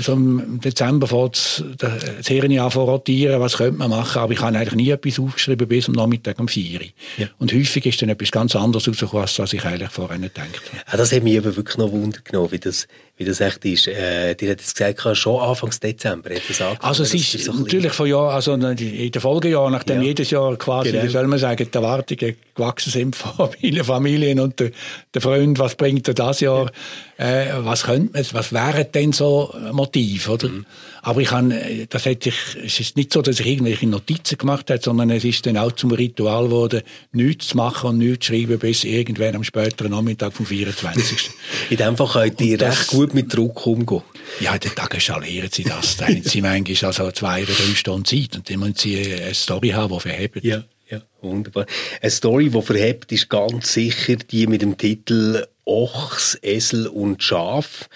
so 0.00 0.12
im 0.12 0.60
Dezember 0.60 1.06
fängt 1.06 1.64
das 1.78 2.26
Hirn 2.26 2.58
an 2.58 2.70
rotieren, 2.70 3.40
was 3.40 3.56
könnte 3.56 3.78
man 3.78 3.88
machen, 3.88 4.20
aber 4.20 4.34
ich 4.34 4.40
habe 4.40 4.56
eigentlich 4.56 4.74
nie 4.74 4.90
etwas 4.90 5.18
aufgeschrieben 5.18 5.66
bis 5.66 5.88
am 5.88 5.94
Nachmittag 5.94 6.38
um 6.38 6.46
4 6.46 6.80
Uhr. 6.80 6.86
Ja. 7.16 7.28
Und 7.38 7.52
häufig 7.54 7.86
ist 7.86 8.02
dann 8.02 8.10
etwas 8.10 8.30
ganz 8.30 8.54
anderes 8.54 8.86
rausgekommen, 8.86 9.26
als 9.26 9.52
ich 9.52 9.64
eigentlich 9.64 9.90
vorher 9.90 10.18
nicht 10.18 10.34
gedacht 10.34 10.60
habe. 10.72 10.82
Ja, 10.90 10.96
das 10.98 11.10
hat 11.12 11.22
mich 11.22 11.32
eben 11.32 11.56
wirklich 11.56 11.78
noch 11.78 11.90
Wunder 11.90 12.18
genommen, 12.22 12.52
wie 12.52 12.58
das, 12.58 12.86
wie 13.18 13.24
das 13.24 13.40
echt 13.40 13.64
ist. 13.64 13.88
Äh, 13.88 14.34
dir 14.34 14.52
hat 14.52 14.60
es 14.60 14.74
gesagt, 14.74 15.16
schon 15.16 15.40
Anfang 15.40 15.70
Dezember 15.82 16.30
hat 16.30 16.42
das 16.48 16.60
angefangen. 16.60 16.78
Also 16.80 17.02
es 17.02 17.14
ist 17.14 17.44
so 17.44 17.52
natürlich 17.52 17.92
von 17.92 18.06
Jahr, 18.06 18.32
also 18.32 18.54
in 18.54 18.76
den 18.76 19.20
Folgejahren, 19.20 19.72
nachdem 19.72 20.00
ja. 20.00 20.08
jedes 20.08 20.30
Jahr 20.30 20.56
quasi, 20.56 20.92
genau. 20.92 21.04
wie 21.04 21.08
soll 21.08 21.26
man 21.26 21.38
sagen, 21.40 21.68
die 21.70 21.76
Erwartungen 21.76 22.36
gewachsen 22.54 22.92
sind 22.92 23.16
von 23.16 23.50
vielen 23.60 23.84
Familien 23.84 24.38
und 24.38 24.60
der, 24.60 24.70
der 25.12 25.20
Freund, 25.20 25.58
was 25.58 25.74
bringt 25.74 26.06
er 26.06 26.14
das 26.14 26.40
Jahr, 26.40 26.70
ja. 27.18 27.26
äh, 27.26 27.64
was 27.64 27.84
könnte 27.84 28.12
man, 28.12 28.26
was 28.32 28.52
wäre 28.52 28.84
denn 28.84 29.12
so 29.12 29.52
Motiv, 29.72 30.28
oder? 30.28 30.48
Mhm. 30.48 30.64
Aber 31.02 31.20
ich 31.20 31.30
habe, 31.30 31.86
das 31.88 32.06
hat 32.06 32.22
sich, 32.22 32.34
es 32.64 32.80
ist 32.80 32.96
nicht 32.96 33.12
so, 33.12 33.22
dass 33.22 33.40
ich 33.40 33.46
irgendwelche 33.46 33.86
Notizen 33.86 34.38
gemacht 34.38 34.70
habe, 34.70 34.80
sondern 34.82 35.10
es 35.10 35.24
ist 35.24 35.46
dann 35.46 35.56
auch 35.56 35.72
zum 35.72 35.90
Ritual 35.90 36.44
geworden, 36.44 36.82
nichts 37.12 37.48
zu 37.48 37.56
machen 37.56 37.90
und 37.90 37.98
nichts 37.98 38.26
zu 38.26 38.32
schreiben 38.32 38.58
bis 38.58 38.84
irgendwann 38.84 39.34
am 39.34 39.44
späteren 39.44 39.90
Nachmittag 39.90 40.32
vom 40.32 40.46
24. 40.46 41.30
In 41.70 41.76
dem 41.76 41.96
Fall 41.96 42.08
könnt 42.08 42.40
ihr 42.40 42.60
recht 42.60 42.88
gut 42.88 43.07
mit 43.14 43.34
Druck 43.34 43.66
umgehen. 43.66 44.02
Ja, 44.40 44.54
in 44.54 44.60
den 44.60 44.74
Tagen 44.74 45.00
schalieren 45.00 45.50
sie 45.52 45.64
das. 45.64 45.96
Dann 45.96 46.08
haben 46.08 46.22
sie 46.22 46.42
manchmal 46.42 46.88
also 46.88 47.10
zwei 47.12 47.42
oder 47.42 47.52
drei 47.52 47.74
Stunden 47.74 48.04
Zeit 48.04 48.36
und 48.36 48.48
dann 48.48 48.60
müssen 48.60 48.76
sie 48.76 49.14
eine 49.14 49.34
Story 49.34 49.70
haben, 49.70 49.92
die 49.92 50.00
verhebt. 50.00 50.44
Ja. 50.44 50.64
Ja, 50.90 51.02
wunderbar. 51.20 51.66
Eine 52.00 52.10
Story, 52.10 52.48
die 52.48 52.62
verhebt, 52.62 53.12
ist 53.12 53.28
ganz 53.28 53.74
sicher 53.74 54.16
die 54.16 54.46
mit 54.46 54.62
dem 54.62 54.78
Titel 54.78 55.46
Ochs, 55.66 56.38
Esel 56.40 56.86
und 56.86 57.22
Schaf. 57.22 57.90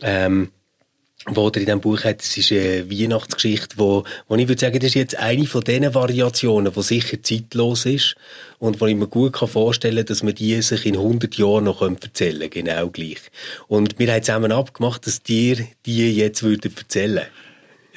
Ähm, 0.00 0.50
wo 1.26 1.48
er 1.48 1.56
in 1.56 1.66
diesem 1.66 1.80
Buch 1.80 2.02
hat, 2.04 2.20
das 2.20 2.36
ist 2.36 2.50
eine 2.50 2.90
Weihnachtsgeschichte, 2.90 3.76
wo, 3.76 4.04
wo 4.26 4.36
ich 4.36 4.48
würde 4.48 4.60
sagen, 4.60 4.78
das 4.78 4.88
ist 4.88 4.94
jetzt 4.94 5.16
eine 5.18 5.46
von 5.46 5.62
diesen 5.62 5.94
Variationen, 5.94 6.72
die 6.72 6.82
sicher 6.82 7.22
zeitlos 7.22 7.84
ist 7.84 8.16
und 8.58 8.80
wo 8.80 8.86
ich 8.86 8.96
mir 8.96 9.06
gut 9.06 9.36
vorstellen 9.36 9.96
kann, 9.96 10.06
dass 10.06 10.22
man 10.22 10.34
die 10.34 10.60
sich 10.62 10.86
in 10.86 10.96
100 10.96 11.36
Jahren 11.36 11.64
noch 11.64 11.82
erzählen 11.82 12.50
können, 12.50 12.66
genau 12.66 12.88
gleich. 12.88 13.18
Und 13.68 13.98
wir 13.98 14.12
haben 14.12 14.22
zusammen 14.22 14.52
abgemacht, 14.52 15.06
dass 15.06 15.22
dir 15.22 15.58
die 15.84 16.16
jetzt 16.16 16.42
würden 16.42 16.72
erzählen 16.76 17.26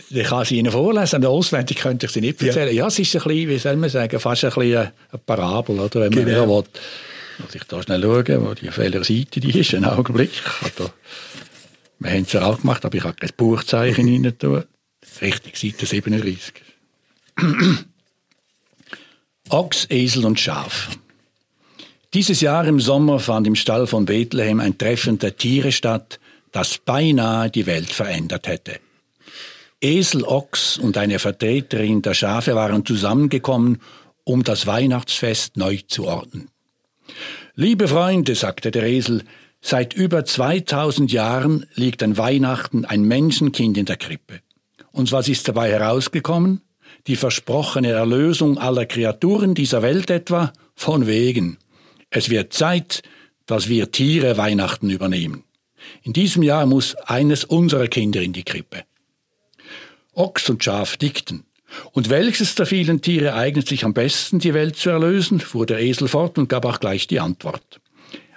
ich 0.10 0.27
kann 0.27 0.46
sie 0.46 0.58
Ihnen 0.60 0.72
vorlesen, 0.72 1.25
auswendig 1.25 1.77
könnte 1.77 2.06
ich 2.06 2.12
sie 2.12 2.22
nicht 2.22 2.42
erzählen. 2.42 2.68
Ja, 2.68 2.84
ja 2.84 2.88
es 2.88 3.00
ist 3.00 3.15
ein 3.15 3.24
bisschen, 3.24 3.50
wie 3.50 3.58
soll 3.58 3.75
man 3.77 3.89
sagen, 3.89 4.20
fast 4.20 4.44
ein 4.44 4.51
bisschen 4.51 4.77
eine 4.77 4.92
Parabel, 5.25 5.80
oder? 5.80 6.01
Wenn 6.01 6.13
man 6.13 6.25
genau. 6.25 6.58
will. 6.58 6.65
Muss 7.39 7.56
ich 7.56 7.63
da 7.63 7.82
schnell 7.82 8.01
schauen, 8.01 8.46
wo 8.46 8.53
die 8.53 8.70
auf 8.70 8.77
welcher 8.77 9.03
Seite 9.03 9.39
die 9.39 9.60
ist, 9.60 9.74
einen 9.74 9.86
Augenblick. 9.86 10.30
Wir 12.03 12.12
haben 12.12 12.24
es 12.24 12.33
ja 12.33 12.45
auch 12.45 12.60
gemacht, 12.60 12.83
aber 12.83 12.98
ich 12.98 13.03
habe 13.05 13.15
kein 13.15 13.29
Buchzeichen 13.38 14.25
rein. 14.25 14.63
Richtig, 15.22 15.57
Seite 15.57 15.86
37. 15.86 16.53
Ochs, 19.50 19.88
Esel 19.89 20.25
und 20.25 20.39
Schaf. 20.39 20.89
Dieses 22.13 22.41
Jahr 22.41 22.65
im 22.67 22.81
Sommer 22.81 23.19
fand 23.19 23.48
im 23.48 23.55
Stall 23.55 23.88
von 23.88 24.05
Bethlehem 24.05 24.60
ein 24.60 24.77
Treffen 24.77 25.17
der 25.17 25.38
Tiere 25.38 25.72
statt, 25.72 26.19
das 26.51 26.77
beinahe 26.77 27.50
die 27.50 27.65
Welt 27.65 27.89
verändert 27.89 28.48
hätte. 28.48 28.79
Esel, 29.79 30.25
Ochs 30.25 30.77
und 30.77 30.98
eine 30.98 31.19
Vertreterin 31.19 32.01
der 32.01 32.13
Schafe 32.13 32.53
waren 32.53 32.86
zusammengekommen, 32.86 33.81
um 34.25 34.43
das 34.43 34.67
Weihnachtsfest 34.67 35.55
neu 35.55 35.79
zu 35.88 36.05
ordnen. 36.05 36.50
Liebe 37.55 37.88
Freunde, 37.88 38.36
sagte 38.36 38.72
der 38.72 38.83
Esel, 38.83 39.24
Seit 39.65 39.93
über 39.93 40.25
2000 40.25 41.13
Jahren 41.13 41.65
liegt 41.74 42.03
an 42.03 42.17
Weihnachten 42.17 42.84
ein 42.84 43.03
Menschenkind 43.03 43.77
in 43.77 43.86
der 43.86 43.96
Krippe. 43.96 44.41
Und 44.91 45.13
was 45.13 45.29
ist 45.29 45.48
dabei 45.48 45.72
herausgekommen? 45.72 46.60
Die 47.08 47.15
versprochene 47.15 47.91
Erlösung 47.91 48.58
aller 48.58 48.86
Kreaturen 48.86 49.55
dieser 49.55 49.82
Welt 49.82 50.10
etwa? 50.10 50.51
Von 50.75 51.08
wegen. 51.08 51.60
Es 52.10 52.29
wird 52.29 52.51
Zeit, 52.51 53.03
dass 53.46 53.70
wir 53.70 53.89
Tiere 53.89 54.36
Weihnachten 54.36 54.89
übernehmen. 54.89 55.46
In 56.01 56.12
diesem 56.12 56.43
Jahr 56.43 56.65
muss 56.65 56.96
eines 56.96 57.46
unserer 57.46 57.88
Kinder 57.88 58.22
in 58.22 58.34
die 58.34 58.43
Krippe. 58.43 58.84
Ochs 60.13 60.50
und 60.50 60.62
Schaf 60.62 60.98
dickten. 60.98 61.46
Und 61.93 62.10
welches 62.10 62.55
der 62.55 62.65
vielen 62.65 63.00
Tiere 63.00 63.34
eignet 63.34 63.70
sich 63.70 63.86
am 63.86 63.93
besten, 63.93 64.39
die 64.39 64.53
Welt 64.53 64.75
zu 64.75 64.89
erlösen? 64.89 65.39
fuhr 65.39 65.65
der 65.65 65.79
Esel 65.79 66.10
fort 66.10 66.38
und 66.38 66.50
gab 66.50 66.65
auch 66.65 66.82
gleich 66.82 67.08
die 67.08 67.22
Antwort. 67.22 67.79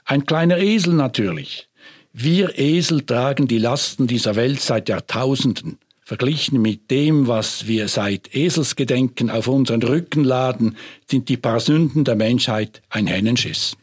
Ein 0.08 0.24
kleiner 0.24 0.58
Esel 0.58 0.94
natürlich. 0.94 1.68
Wir 2.12 2.56
Esel 2.60 3.02
tragen 3.02 3.48
die 3.48 3.58
Lasten 3.58 4.06
dieser 4.06 4.36
Welt 4.36 4.60
seit 4.60 4.88
Jahrtausenden. 4.88 5.78
Verglichen 6.00 6.62
mit 6.62 6.92
dem, 6.92 7.26
was 7.26 7.66
wir 7.66 7.88
seit 7.88 8.32
Eselsgedenken 8.32 9.30
auf 9.30 9.48
unseren 9.48 9.82
Rücken 9.82 10.22
laden, 10.22 10.76
sind 11.10 11.28
die 11.28 11.36
paar 11.36 11.58
Sünden 11.58 12.04
der 12.04 12.14
Menschheit 12.14 12.82
ein 12.88 13.08
Hennenschiss. 13.08 13.76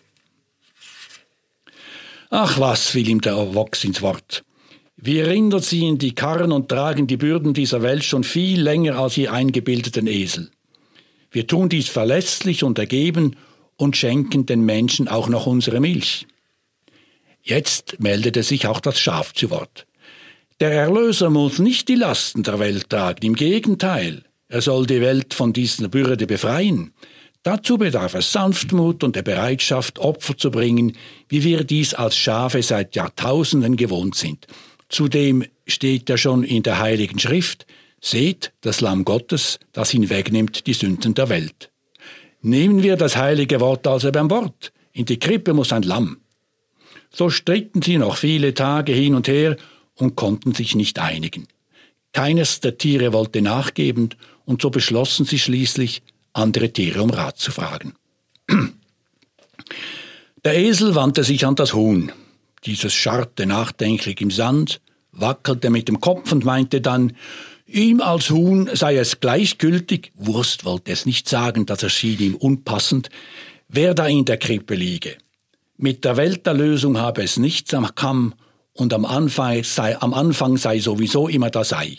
Ach 2.30 2.58
was, 2.58 2.88
fiel 2.88 3.10
ihm 3.10 3.20
der 3.20 3.54
Vox 3.54 3.84
ins 3.84 4.02
Wort. 4.02 4.46
Wir 4.96 5.28
Rinder 5.28 5.62
ziehen 5.62 5.98
die 5.98 6.16
Karren 6.16 6.54
und 6.54 6.70
tragen 6.70 7.06
die 7.06 7.18
Bürden 7.18 7.54
dieser 7.54 7.82
Welt 7.82 8.06
schon 8.06 8.24
viel 8.24 8.62
länger 8.62 8.98
als 8.98 9.18
ihr 9.18 9.34
eingebildeten 9.34 10.08
Esel. 10.08 10.50
Wir 11.32 11.48
tun 11.48 11.68
dies 11.68 11.90
verlässlich 11.90 12.64
und 12.64 12.80
ergeben 12.80 13.36
und 13.84 13.98
schenken 13.98 14.46
den 14.46 14.62
Menschen 14.62 15.08
auch 15.08 15.28
noch 15.28 15.46
unsere 15.46 15.80
Milch. 15.80 16.26
Jetzt 17.42 18.00
meldete 18.00 18.42
sich 18.42 18.68
auch 18.68 18.80
das 18.80 19.00
Schaf 19.00 19.34
zu 19.34 19.50
Wort. 19.50 19.86
Der 20.62 20.72
Erlöser 20.72 21.30
muss 21.30 21.60
nicht 21.60 21.90
die 21.90 21.96
Lasten 21.96 22.44
der 22.44 22.60
Welt 22.60 22.90
tragen, 22.90 23.26
im 23.26 23.36
Gegenteil, 23.36 24.24
er 24.48 24.62
soll 24.62 24.86
die 24.86 25.02
Welt 25.02 25.34
von 25.34 25.52
dieser 25.52 25.90
Bürde 25.90 26.28
befreien. 26.28 26.94
Dazu 27.42 27.78
bedarf 27.78 28.14
es 28.14 28.32
Sanftmut 28.32 29.04
und 29.04 29.16
der 29.16 29.24
Bereitschaft, 29.24 30.00
Opfer 30.00 30.38
zu 30.38 30.52
bringen, 30.52 30.96
wie 31.28 31.44
wir 31.44 31.66
dies 31.66 31.94
als 31.94 32.16
Schafe 32.16 32.62
seit 32.64 32.96
Jahrtausenden 32.96 33.76
gewohnt 33.76 34.16
sind. 34.16 34.48
Zudem 34.88 35.44
steht 35.68 36.08
ja 36.08 36.18
schon 36.18 36.44
in 36.44 36.64
der 36.64 36.80
Heiligen 36.80 37.20
Schrift, 37.20 37.66
seht 38.00 38.54
das 38.62 38.80
Lamm 38.80 39.04
Gottes, 39.04 39.60
das 39.74 39.90
hinwegnimmt 39.90 40.68
die 40.68 40.74
Sünden 40.74 41.16
der 41.16 41.28
Welt. 41.30 41.73
Nehmen 42.46 42.84
wir 42.84 42.98
das 42.98 43.16
heilige 43.16 43.62
Wort 43.62 43.88
also 43.88 44.12
beim 44.12 44.30
Wort. 44.30 44.74
In 44.92 45.06
die 45.06 45.18
Krippe 45.18 45.54
muss 45.54 45.72
ein 45.72 45.84
Lamm. 45.84 46.18
So 47.10 47.30
stritten 47.30 47.82
sie 47.82 47.98
noch 47.98 48.18
viele 48.18 48.54
Tage 48.54 48.92
hin 48.92 49.16
und 49.16 49.30
her 49.30 49.56
und 49.96 50.18
konnten 50.18 50.54
sich 50.54 50.76
nicht 50.76 51.00
einigen. 51.00 51.48
Keines 52.12 52.60
der 52.60 52.78
Tiere 52.78 53.14
wollte 53.14 53.42
nachgeben, 53.42 54.10
und 54.46 54.62
so 54.62 54.70
beschlossen 54.70 55.26
sie 55.26 55.40
schließlich, 55.40 56.04
andere 56.34 56.70
Tiere 56.72 57.02
um 57.02 57.12
Rat 57.12 57.38
zu 57.38 57.52
fragen. 57.52 57.94
Der 60.44 60.58
Esel 60.58 60.96
wandte 60.96 61.24
sich 61.24 61.46
an 61.46 61.56
das 61.56 61.74
Huhn. 61.74 62.12
Dieses 62.66 62.94
scharrte 62.94 63.46
nachdenklich 63.46 64.20
im 64.20 64.32
Sand, 64.32 64.82
wackelte 65.14 65.70
mit 65.70 65.88
dem 65.88 66.02
Kopf 66.02 66.34
und 66.34 66.44
meinte 66.44 66.82
dann, 66.82 67.14
ihm 67.66 68.02
als 68.02 68.30
Huhn 68.30 68.70
sei 68.74 68.98
es 68.98 69.20
gleichgültig, 69.20 70.12
Wurst 70.16 70.66
wollte 70.66 70.92
es 70.92 71.06
nicht 71.06 71.28
sagen, 71.30 71.66
das 71.66 71.84
erschien 71.84 72.20
ihm 72.20 72.36
unpassend, 72.36 73.10
wer 73.68 73.94
da 73.94 74.08
in 74.08 74.26
der 74.26 74.38
Krippe 74.38 74.76
liege. 74.76 75.18
Mit 75.78 76.06
der 76.06 76.18
Welterlösung 76.18 76.98
habe 76.98 77.24
es 77.24 77.38
nichts 77.38 77.74
am 77.74 77.96
Kamm 77.96 78.34
und 78.74 78.94
am 78.94 79.06
Anfang 79.06 79.64
sei, 79.64 80.00
am 80.00 80.14
Anfang 80.14 80.58
sei 80.58 80.80
sowieso 80.80 81.28
immer 81.28 81.50
das 81.50 81.74
Ei. 81.74 81.98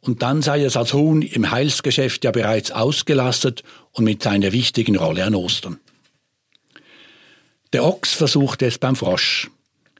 Und 0.00 0.22
dann 0.22 0.42
sei 0.42 0.64
es 0.64 0.76
als 0.76 0.92
Huhn 0.92 1.22
im 1.22 1.50
Heilsgeschäft 1.50 2.24
ja 2.24 2.32
bereits 2.32 2.72
ausgelastet 2.72 3.62
und 3.92 4.04
mit 4.04 4.22
seiner 4.22 4.50
wichtigen 4.52 4.96
Rolle 4.96 5.24
an 5.24 5.36
Ostern. 5.36 5.78
Der 7.72 7.84
Ochs 7.84 8.12
versuchte 8.12 8.66
es 8.66 8.78
beim 8.78 8.96
Frosch. 8.96 9.50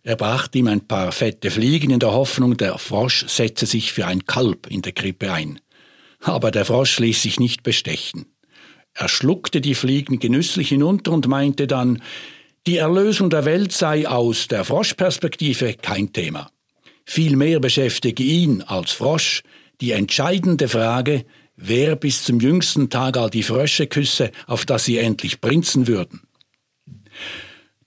Er 0.04 0.16
brachte 0.16 0.58
ihm 0.58 0.66
ein 0.66 0.86
paar 0.88 1.12
fette 1.12 1.50
Fliegen 1.50 1.90
in 1.90 2.00
der 2.00 2.12
Hoffnung, 2.12 2.56
der 2.56 2.78
Frosch 2.78 3.24
setze 3.28 3.66
sich 3.66 3.92
für 3.92 4.06
ein 4.06 4.24
Kalb 4.24 4.66
in 4.66 4.82
der 4.82 4.92
Krippe 4.92 5.32
ein. 5.32 5.60
Aber 6.20 6.50
der 6.50 6.64
Frosch 6.64 6.98
ließ 6.98 7.22
sich 7.22 7.38
nicht 7.38 7.62
bestechen. 7.62 8.26
Er 8.94 9.08
schluckte 9.08 9.60
die 9.60 9.74
Fliegen 9.74 10.18
genüsslich 10.18 10.70
hinunter 10.70 11.12
und 11.12 11.28
meinte 11.28 11.66
dann, 11.66 12.02
die 12.66 12.76
Erlösung 12.76 13.30
der 13.30 13.44
Welt 13.44 13.72
sei 13.72 14.08
aus 14.08 14.48
der 14.48 14.64
Froschperspektive 14.64 15.74
kein 15.74 16.12
Thema. 16.12 16.50
Vielmehr 17.04 17.60
beschäftige 17.60 18.22
ihn 18.22 18.62
als 18.62 18.92
Frosch 18.92 19.42
die 19.80 19.92
entscheidende 19.92 20.68
Frage, 20.68 21.24
wer 21.56 21.96
bis 21.96 22.24
zum 22.24 22.40
jüngsten 22.40 22.90
Tag 22.90 23.16
all 23.16 23.30
die 23.30 23.42
Frösche 23.42 23.86
küsse, 23.86 24.30
auf 24.46 24.64
dass 24.66 24.84
sie 24.84 24.98
endlich 24.98 25.40
prinzen 25.40 25.86
würden. 25.86 26.22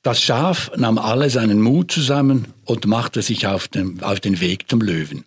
Das 0.05 0.21
Schaf 0.21 0.69
nahm 0.77 0.99
alle 0.99 1.31
seinen 1.31 1.59
Mut 1.59 1.91
zusammen 1.91 2.53
und 2.63 2.85
machte 2.85 3.23
sich 3.23 3.47
auf 3.47 3.67
den, 3.67 4.03
auf 4.03 4.19
den 4.19 4.39
Weg 4.39 4.69
zum 4.69 4.81
Löwen. 4.81 5.25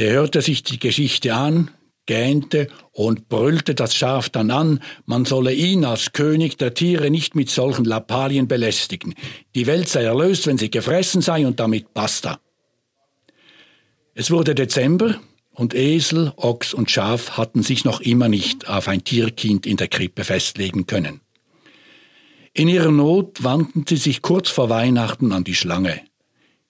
Der 0.00 0.10
hörte 0.10 0.42
sich 0.42 0.64
die 0.64 0.80
Geschichte 0.80 1.36
an, 1.36 1.70
gähnte 2.06 2.66
und 2.90 3.28
brüllte 3.28 3.76
das 3.76 3.94
Schaf 3.94 4.28
dann 4.28 4.50
an, 4.50 4.80
man 5.06 5.24
solle 5.24 5.54
ihn 5.54 5.84
als 5.84 6.10
König 6.10 6.58
der 6.58 6.74
Tiere 6.74 7.12
nicht 7.12 7.36
mit 7.36 7.48
solchen 7.48 7.84
Lappalien 7.84 8.48
belästigen. 8.48 9.14
Die 9.54 9.68
Welt 9.68 9.88
sei 9.88 10.02
erlöst, 10.02 10.48
wenn 10.48 10.58
sie 10.58 10.72
gefressen 10.72 11.22
sei 11.22 11.46
und 11.46 11.60
damit 11.60 11.94
basta. 11.94 12.40
Es 14.14 14.32
wurde 14.32 14.56
Dezember 14.56 15.20
und 15.52 15.74
Esel, 15.74 16.32
Ochs 16.34 16.74
und 16.74 16.90
Schaf 16.90 17.38
hatten 17.38 17.62
sich 17.62 17.84
noch 17.84 18.00
immer 18.00 18.28
nicht 18.28 18.66
auf 18.66 18.88
ein 18.88 19.04
Tierkind 19.04 19.64
in 19.64 19.76
der 19.76 19.86
Krippe 19.86 20.24
festlegen 20.24 20.88
können. 20.88 21.20
In 22.56 22.68
ihrer 22.68 22.92
Not 22.92 23.42
wandten 23.42 23.84
sie 23.84 23.96
sich 23.96 24.22
kurz 24.22 24.48
vor 24.48 24.70
Weihnachten 24.70 25.32
an 25.32 25.42
die 25.42 25.56
Schlange. 25.56 26.00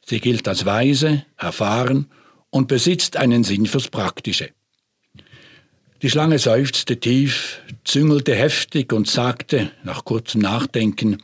Sie 0.02 0.18
gilt 0.18 0.48
als 0.48 0.64
weise, 0.64 1.26
erfahren 1.36 2.06
und 2.48 2.68
besitzt 2.68 3.18
einen 3.18 3.44
Sinn 3.44 3.66
fürs 3.66 3.88
Praktische. 3.88 4.48
Die 6.00 6.08
Schlange 6.08 6.38
seufzte 6.38 6.98
tief, 6.98 7.60
züngelte 7.84 8.34
heftig 8.34 8.94
und 8.94 9.08
sagte, 9.08 9.72
nach 9.84 10.06
kurzem 10.06 10.40
Nachdenken, 10.40 11.18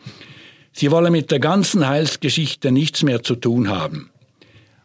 sie 0.73 0.91
wolle 0.91 1.11
mit 1.11 1.31
der 1.31 1.41
ganzen 1.41 1.89
Heilsgeschichte 1.89 2.71
nichts 2.71 3.03
mehr 3.03 3.23
zu 3.23 3.37
tun 3.37 3.71
haben. 3.71 4.11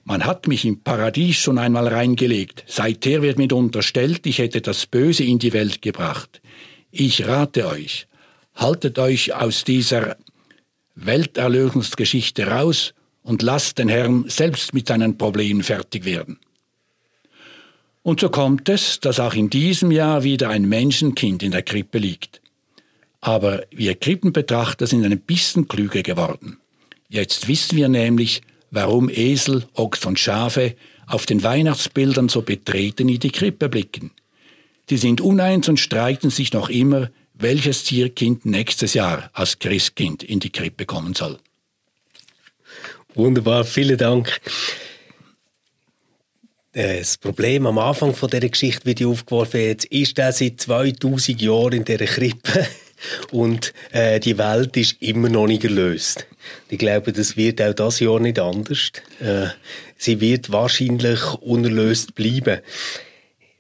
Man 0.06 0.26
hat 0.26 0.48
mich 0.48 0.64
im 0.64 0.84
Paradies 0.84 1.36
schon 1.36 1.58
einmal 1.58 1.90
reingelegt. 1.90 2.64
Seither 2.68 3.22
wird 3.22 3.38
mir 3.38 3.52
unterstellt, 3.52 4.26
ich 4.26 4.38
hätte 4.38 4.62
das 4.62 4.86
Böse 4.86 5.26
in 5.26 5.40
die 5.40 5.52
Welt 5.52 5.82
gebracht. 5.82 6.42
Ich 6.92 7.28
rate 7.28 7.68
euch, 7.68 8.08
haltet 8.56 8.98
euch 9.00 9.34
aus 9.34 9.64
dieser 9.64 10.18
Welterlösungsgeschichte 10.96 12.48
raus 12.48 12.94
und 13.22 13.42
lasst 13.42 13.78
den 13.78 13.90
Herrn 13.90 14.26
selbst 14.28 14.74
mit 14.74 14.88
seinen 14.88 15.18
Problemen 15.18 15.64
fertig 15.64 16.06
werden. 16.06 16.40
Und 18.02 18.20
so 18.20 18.30
kommt 18.30 18.70
es, 18.70 19.00
dass 19.00 19.20
auch 19.20 19.34
in 19.34 19.50
diesem 19.50 19.92
Jahr 19.92 20.24
wieder 20.24 20.50
ein 20.50 20.70
Menschenkind 20.70 21.42
in 21.42 21.52
der 21.52 21.64
Krippe 21.64 21.98
liegt. 21.98 22.40
Aber 23.20 23.64
wir 23.72 23.96
Krippenbetrachter 23.96 24.86
sind 24.86 25.04
ein 25.04 25.20
bisschen 25.20 25.68
klüger 25.68 26.04
geworden. 26.04 26.60
Jetzt 27.10 27.48
wissen 27.48 27.78
wir 27.78 27.90
nämlich, 27.90 28.44
warum 28.70 29.10
Esel, 29.10 29.66
Ochs 29.74 30.06
und 30.06 30.20
Schafe 30.20 30.76
auf 31.08 31.26
den 31.26 31.42
Weihnachtsbildern 31.42 32.30
so 32.30 32.44
betreten 32.44 33.10
in 33.10 33.20
die 33.20 33.32
Krippe 33.32 33.70
blicken. 33.70 34.12
Sie 34.88 34.98
sind 34.98 35.20
uneins 35.20 35.68
und 35.68 35.80
streiten 35.80 36.30
sich 36.30 36.54
noch 36.54 36.70
immer, 36.70 37.10
welches 37.38 37.84
Tierkind 37.84 38.46
nächstes 38.46 38.94
Jahr 38.94 39.30
als 39.34 39.60
Christkind 39.60 40.24
in 40.24 40.40
die 40.40 40.52
Krippe 40.52 40.86
kommen 40.86 41.14
soll. 41.14 41.38
Wunderbar, 43.14 43.64
vielen 43.64 43.98
Dank. 43.98 44.42
Das 46.74 47.18
Problem 47.18 47.66
am 47.68 47.78
Anfang 47.78 48.14
von 48.14 48.30
dieser 48.30 48.50
Geschichte 48.50 48.86
wird 48.86 49.02
aufgeworfen, 49.02 49.62
jetzt 49.62 49.86
ist 49.86 50.20
er 50.20 50.34
seit 50.34 50.60
2000 50.60 51.42
Jahren 51.42 51.72
in 51.72 51.86
dieser 51.86 52.06
Krippe 52.06 52.68
und 53.32 53.74
äh, 53.94 54.20
die 54.20 54.38
Welt 54.38 54.76
ist 54.76 55.02
immer 55.02 55.30
noch 55.30 55.48
nicht 55.48 55.64
erlöst. 55.64 56.28
Ich 56.70 56.78
glaube, 56.78 57.14
das 57.14 57.38
wird 57.38 57.62
auch 57.62 57.74
das 57.74 58.02
Jahr 58.02 58.20
nicht 58.20 58.40
anders. 58.40 58.92
Äh, 59.22 59.48
sie 59.98 60.20
wird 60.20 60.52
wahrscheinlich 60.52 61.22
unerlöst 61.36 62.14
bleiben. 62.14 62.60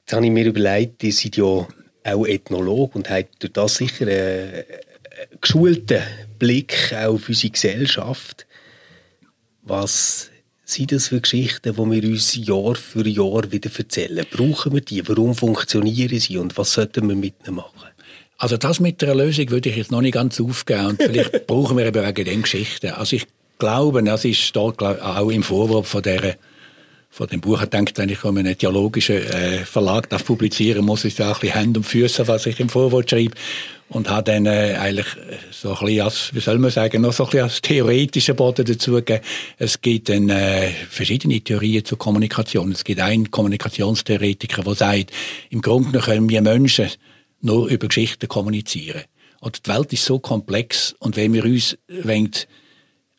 Jetzt 0.01 0.13
habe 0.13 0.25
ich 0.25 0.31
mir 0.31 0.45
überlegt, 0.45 1.01
ihr 1.01 1.13
seid 1.13 1.37
ja 1.37 1.65
auch 2.05 2.25
Ethnolog 2.25 2.95
und 2.95 3.09
hat 3.09 3.27
durch 3.39 3.53
das 3.53 3.75
sicher 3.75 4.07
einen 4.07 4.63
geschulten 5.41 6.01
Blick 6.39 6.93
auf 6.93 7.27
unsere 7.27 7.51
Gesellschaft. 7.51 8.45
Was 9.63 10.29
sind 10.63 10.91
das 10.91 11.07
für 11.09 11.21
Geschichten, 11.21 11.73
die 11.73 11.77
wir 11.77 12.09
uns 12.09 12.35
Jahr 12.35 12.75
für 12.75 13.07
Jahr 13.07 13.51
wieder 13.51 13.69
erzählen? 13.75 14.25
Brauchen 14.29 14.73
wir 14.73 14.81
die? 14.81 15.07
Warum 15.07 15.35
funktionieren 15.35 16.19
sie 16.19 16.37
und 16.37 16.57
was 16.57 16.73
sollten 16.73 17.07
wir 17.07 17.15
mit 17.15 17.35
ihnen 17.45 17.55
machen? 17.55 17.71
Also 18.37 18.57
das 18.57 18.79
mit 18.79 19.01
der 19.01 19.09
Erlösung 19.09 19.49
würde 19.49 19.69
ich 19.69 19.77
jetzt 19.77 19.91
noch 19.91 20.01
nicht 20.01 20.13
ganz 20.13 20.41
aufgeben 20.41 20.87
und 20.87 21.01
vielleicht 21.01 21.47
brauchen 21.47 21.77
wir 21.77 21.85
eben 21.85 22.05
wegen 22.05 22.25
den 22.25 22.41
Geschichten. 22.41 22.91
Also 22.91 23.15
ich 23.15 23.25
glaube, 23.59 24.03
das 24.03 24.25
ist 24.25 24.55
dort 24.55 24.81
auch 24.81 25.29
im 25.29 25.43
Vorwort 25.43 25.87
von 25.87 26.01
dieser 26.01 26.35
von 27.15 27.27
dem 27.27 27.39
Buch 27.39 27.65
denkt, 27.65 27.97
wenn 27.97 28.09
ich 28.09 28.25
um 28.25 28.35
einen 28.35 28.57
theologischen 28.57 29.15
äh, 29.15 29.59
Verlag 29.59 30.09
darf 30.09 30.25
publizieren 30.25 30.83
muss 30.83 31.05
ich 31.05 31.15
da 31.15 31.31
ein 31.31 31.39
bisschen 31.39 31.53
Hände 31.53 31.79
und 31.79 31.85
Füße, 31.85 32.27
was 32.27 32.45
ich 32.45 32.59
im 32.59 32.67
Vorwort 32.67 33.09
schreibe. 33.09 33.35
Und 33.87 34.09
habe 34.09 34.31
dann 34.33 34.45
äh, 34.47 34.75
eigentlich 34.77 35.05
so 35.49 35.69
ein 35.69 35.79
bisschen 35.79 36.01
als, 36.01 36.35
wie 36.35 36.41
soll 36.41 36.57
man 36.57 36.71
sagen, 36.71 37.01
noch 37.01 37.13
so 37.13 37.23
ein 37.23 37.29
bisschen 37.29 37.43
als 37.43 37.61
theoretischen 37.61 38.35
Boden 38.35 38.65
dazugegeben. 38.65 39.23
Es 39.57 39.79
gibt 39.79 40.09
dann 40.09 40.29
äh, 40.29 40.71
verschiedene 40.89 41.39
Theorien 41.39 41.85
zur 41.85 41.97
Kommunikation. 41.97 42.73
Es 42.73 42.83
gibt 42.83 42.99
einen 42.99 43.31
Kommunikationstheoretiker, 43.31 44.63
der 44.63 44.75
sagt, 44.75 45.11
im 45.51 45.61
Grunde 45.61 45.99
können 45.99 46.27
wir 46.27 46.41
Menschen 46.41 46.89
nur 47.39 47.69
über 47.69 47.87
Geschichten 47.87 48.27
kommunizieren. 48.27 49.03
Und 49.39 49.65
die 49.65 49.71
Welt 49.71 49.93
ist 49.93 50.03
so 50.03 50.19
komplex 50.19 50.93
und 50.99 51.15
wenn 51.15 51.31
wir 51.31 51.45
uns 51.45 51.77
wenn 51.87 52.29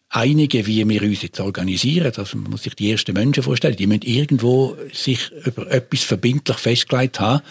einige, 0.09 0.67
wie 0.67 0.89
wir 0.89 1.03
uns 1.03 1.23
jetzt 1.23 1.41
organisieren, 1.41 2.13
also 2.17 2.37
man 2.37 2.51
muss 2.51 2.63
sich 2.63 2.75
die 2.75 2.91
ersten 2.91 3.13
Menschen 3.13 3.43
vorstellen, 3.43 3.77
die 3.77 3.87
müssen 3.87 4.03
irgendwo 4.03 4.77
sich 4.93 5.31
über 5.45 5.71
etwas 5.71 6.05
verbindlich 6.05 6.59
festgelegt 6.59 7.21
haben, 7.21 7.43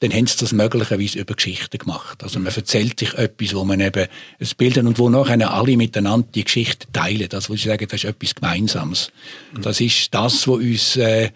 dann 0.00 0.12
haben 0.12 0.26
sie 0.26 0.36
das 0.38 0.52
möglicherweise 0.52 1.18
über 1.18 1.34
Geschichten 1.34 1.78
gemacht. 1.78 2.22
Also 2.22 2.38
man 2.38 2.54
erzählt 2.54 3.00
sich 3.00 3.14
etwas, 3.14 3.54
wo 3.54 3.64
man 3.64 3.80
eben 3.80 4.08
es 4.38 4.54
bildet 4.54 4.84
und 4.84 4.98
wo 4.98 5.08
nachher 5.08 5.50
alle 5.50 5.76
miteinander 5.76 6.28
die 6.34 6.44
Geschichte 6.44 6.86
teilen. 6.92 7.28
Also 7.32 7.50
wo 7.50 7.56
sie 7.56 7.68
sagen, 7.68 7.86
das 7.88 8.04
ist 8.04 8.10
etwas 8.10 8.34
Gemeinsames. 8.34 9.10
Mhm. 9.54 9.62
Das 9.62 9.80
ist 9.80 10.12
das, 10.12 10.46
was 10.46 10.56
uns 10.56 10.96
äh, 10.98 11.30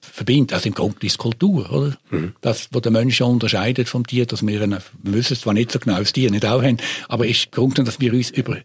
verbindet. 0.00 0.54
Also 0.54 0.68
im 0.68 0.74
Grunde 0.74 1.06
ist 1.06 1.18
Kultur, 1.18 1.70
oder? 1.70 1.98
Mhm. 2.10 2.34
Das, 2.40 2.68
was 2.70 2.80
der 2.80 2.92
Mensch 2.92 3.20
unterscheidet 3.20 3.86
vom 3.90 4.06
Tier, 4.06 4.24
dass 4.24 4.46
wir, 4.46 4.60
wir 4.60 4.80
wissen 5.02 5.36
zwar 5.36 5.52
nicht 5.52 5.70
so 5.70 5.78
genau, 5.78 5.98
das 5.98 6.14
Tier 6.14 6.30
nicht 6.30 6.46
auch 6.46 6.62
haben, 6.62 6.78
aber 7.08 7.26
ist 7.26 7.46
im 7.46 7.50
Grunde, 7.50 7.84
dass 7.84 8.00
wir 8.00 8.14
uns 8.14 8.30
über 8.30 8.56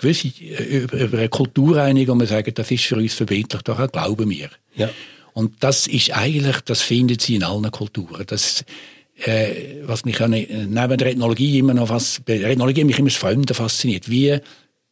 gewisse, 0.00 0.28
über, 0.28 0.96
über 0.98 1.18
eine 1.18 1.28
Kultur 1.28 1.80
einigen 1.80 2.10
und 2.10 2.20
wir 2.20 2.26
sagen, 2.26 2.52
das 2.54 2.70
ist 2.70 2.84
für 2.84 2.96
uns 2.96 3.14
verbindlich, 3.14 3.62
daran 3.62 3.88
glauben 3.88 4.28
wir. 4.30 4.50
Ja. 4.74 4.90
Und 5.32 5.62
das 5.62 5.86
ist 5.86 6.16
eigentlich, 6.16 6.60
das 6.62 6.82
findet 6.82 7.22
sie 7.22 7.36
in 7.36 7.44
allen 7.44 7.70
Kulturen. 7.70 8.24
Das, 8.26 8.64
äh, 9.24 9.76
was 9.84 10.04
mich 10.04 10.18
neben 10.18 10.70
der 10.70 11.06
Ethnologie 11.06 11.58
immer 11.58 11.74
noch 11.74 11.88
was, 11.88 12.20
Ethnologie 12.26 12.84
mich 12.84 12.98
immer 12.98 13.08
das 13.08 13.18
Fremde 13.18 13.54
fasziniert. 13.54 14.10
Wie 14.10 14.38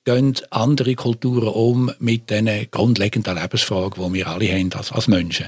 gehen 0.05 0.35
andere 0.51 0.95
Kulturen 0.95 1.49
um 1.49 1.93
mit 1.99 2.31
den 2.31 2.49
grundlegenden 2.71 3.37
Lebensfragen, 3.37 4.03
die 4.03 4.15
wir 4.15 4.29
alle 4.29 4.51
haben 4.51 4.73
als, 4.73 4.91
als 4.91 5.07
Menschen. 5.07 5.47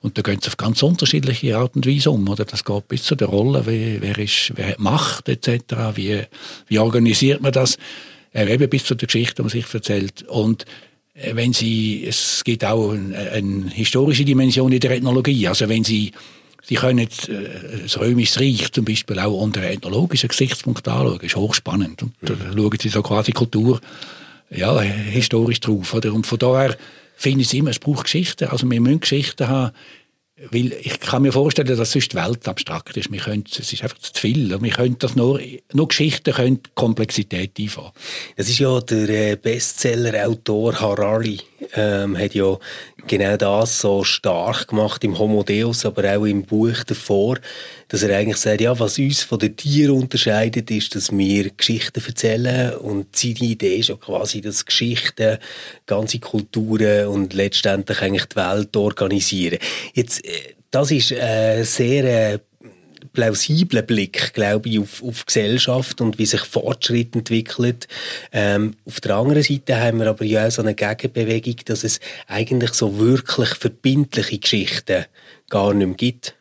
Und 0.00 0.16
da 0.16 0.22
gehen 0.22 0.38
sie 0.40 0.46
auf 0.46 0.56
ganz 0.56 0.80
unterschiedliche 0.82 1.56
Art 1.56 1.74
und 1.74 1.86
Weise 1.86 2.12
um. 2.12 2.28
Oder? 2.28 2.44
Das 2.44 2.64
geht 2.64 2.86
bis 2.86 3.02
zu 3.02 3.16
der 3.16 3.26
Rolle, 3.26 3.66
wie, 3.66 4.00
wer, 4.00 4.16
ist, 4.18 4.52
wer 4.54 4.68
hat 4.68 4.78
Macht 4.78 5.28
etc., 5.28 5.74
wie, 5.94 6.22
wie 6.68 6.78
organisiert 6.78 7.42
man 7.42 7.50
das 7.50 7.74
äh, 7.74 7.78
eben 8.44 8.68
bis 8.68 8.84
zu 8.84 8.94
der 8.94 9.06
Geschichte, 9.06 9.36
die 9.36 9.42
man 9.42 9.50
sich 9.50 9.72
erzählt. 9.72 10.22
Und 10.28 10.64
äh, 11.14 11.34
wenn 11.34 11.52
Sie, 11.52 12.04
es 12.06 12.42
gibt 12.44 12.64
auch 12.64 12.92
eine, 12.92 13.16
eine, 13.32 13.70
historische 13.70 14.24
Dimension 14.24 14.72
in 14.72 14.80
der 14.80 14.92
Ethnologie. 14.92 15.48
Also 15.48 15.68
wenn 15.68 15.84
Sie, 15.84 16.12
Sie 16.62 16.74
können 16.74 16.98
äh, 16.98 17.82
das 17.82 17.98
Römische 17.98 18.40
Reich 18.40 18.72
zum 18.72 18.84
Beispiel 18.84 19.18
auch 19.18 19.40
unter 19.40 19.62
ethnologischen 19.62 20.28
Gesichtspunkt 20.28 20.86
anschauen, 20.86 21.16
das 21.16 21.26
ist 21.26 21.36
hochspannend. 21.36 22.02
Und 22.02 22.12
da 22.20 22.34
mhm. 22.34 22.56
schauen 22.56 22.78
Sie 22.80 22.88
so 22.88 23.02
quasi 23.02 23.32
Kultur, 23.32 23.80
ja, 24.50 24.80
historisch 24.80 25.60
drauf. 25.60 25.94
Oder? 25.94 26.12
Und 26.12 26.26
von 26.26 26.38
daher 26.38 26.76
finde 27.16 27.42
ich 27.42 27.54
immer, 27.54 27.70
es 27.70 27.78
braucht 27.78 28.04
Geschichten. 28.04 28.48
Also 28.48 28.70
wir 28.70 28.80
müssen 28.80 29.00
Geschichten 29.00 29.48
haben, 29.48 29.72
weil 30.50 30.72
ich 30.74 31.00
kann 31.00 31.22
mir 31.22 31.32
vorstellen, 31.32 31.66
dass 31.68 31.92
sonst 31.92 32.12
die 32.12 32.16
Welt 32.16 32.46
abstrakt 32.46 32.96
ist. 32.96 33.10
Wir 33.10 33.20
können, 33.20 33.44
es 33.50 33.72
ist 33.72 33.82
einfach 33.82 33.98
zu 33.98 34.12
viel. 34.20 34.60
Wir 34.60 34.70
können 34.70 34.98
das 34.98 35.16
nur, 35.16 35.40
nur 35.72 35.88
Geschichten 35.88 36.32
können 36.34 36.60
Komplexität 36.74 37.52
einfahren. 37.58 37.92
Das 38.36 38.48
ist 38.48 38.58
ja 38.58 38.78
der 38.80 39.32
äh, 39.32 39.36
Bestseller-Autor 39.36 40.78
Harari, 40.78 41.40
ähm, 41.74 42.18
hat 42.18 42.34
ja 42.34 42.58
genau 43.06 43.36
das 43.36 43.80
so 43.80 44.04
stark 44.04 44.68
gemacht 44.68 45.04
im 45.04 45.18
Homo 45.18 45.42
Deus, 45.42 45.84
aber 45.84 46.16
auch 46.16 46.24
im 46.24 46.42
Buch 46.42 46.84
davor, 46.84 47.38
dass 47.88 48.02
er 48.02 48.16
eigentlich 48.16 48.36
sagt, 48.36 48.60
ja, 48.60 48.78
was 48.78 48.98
uns 48.98 49.22
von 49.22 49.38
den 49.38 49.56
Tieren 49.56 49.96
unterscheidet, 49.96 50.70
ist, 50.70 50.94
dass 50.94 51.16
wir 51.16 51.50
Geschichten 51.50 52.02
erzählen 52.04 52.74
und 52.76 53.14
seine 53.14 53.34
Idee 53.38 53.76
ist 53.76 53.88
ja 53.88 53.96
quasi, 53.96 54.40
dass 54.40 54.64
Geschichten 54.64 55.38
ganze 55.86 56.18
Kulturen 56.18 57.06
und 57.08 57.34
letztendlich 57.34 58.00
eigentlich 58.02 58.26
die 58.26 58.36
Welt 58.36 58.76
organisieren. 58.76 59.58
Jetzt, 59.94 60.24
äh, 60.24 60.54
das 60.70 60.90
ist 60.90 61.12
ein 61.12 61.64
sehr 61.64 62.40
plausibler 63.16 63.80
Blick, 63.80 64.34
glaube 64.34 64.68
ich, 64.68 64.78
auf, 64.78 65.02
auf 65.02 65.24
Gesellschaft 65.24 66.02
und 66.02 66.18
wie 66.18 66.26
sich 66.26 66.42
Fortschritt 66.42 67.16
entwickelt. 67.16 67.88
Ähm, 68.30 68.74
auf 68.84 69.00
der 69.00 69.16
anderen 69.16 69.42
Seite 69.42 69.80
haben 69.80 70.00
wir 70.00 70.06
aber 70.06 70.24
ja 70.24 70.46
auch 70.46 70.50
so 70.50 70.60
eine 70.60 70.74
Gegenbewegung, 70.74 71.56
dass 71.64 71.82
es 71.82 71.98
eigentlich 72.28 72.74
so 72.74 72.98
wirklich 72.98 73.54
verbindliche 73.54 74.38
Geschichten 74.38 75.06
gar 75.48 75.72
nicht 75.72 75.86
mehr 75.86 75.96
gibt. 75.96 76.35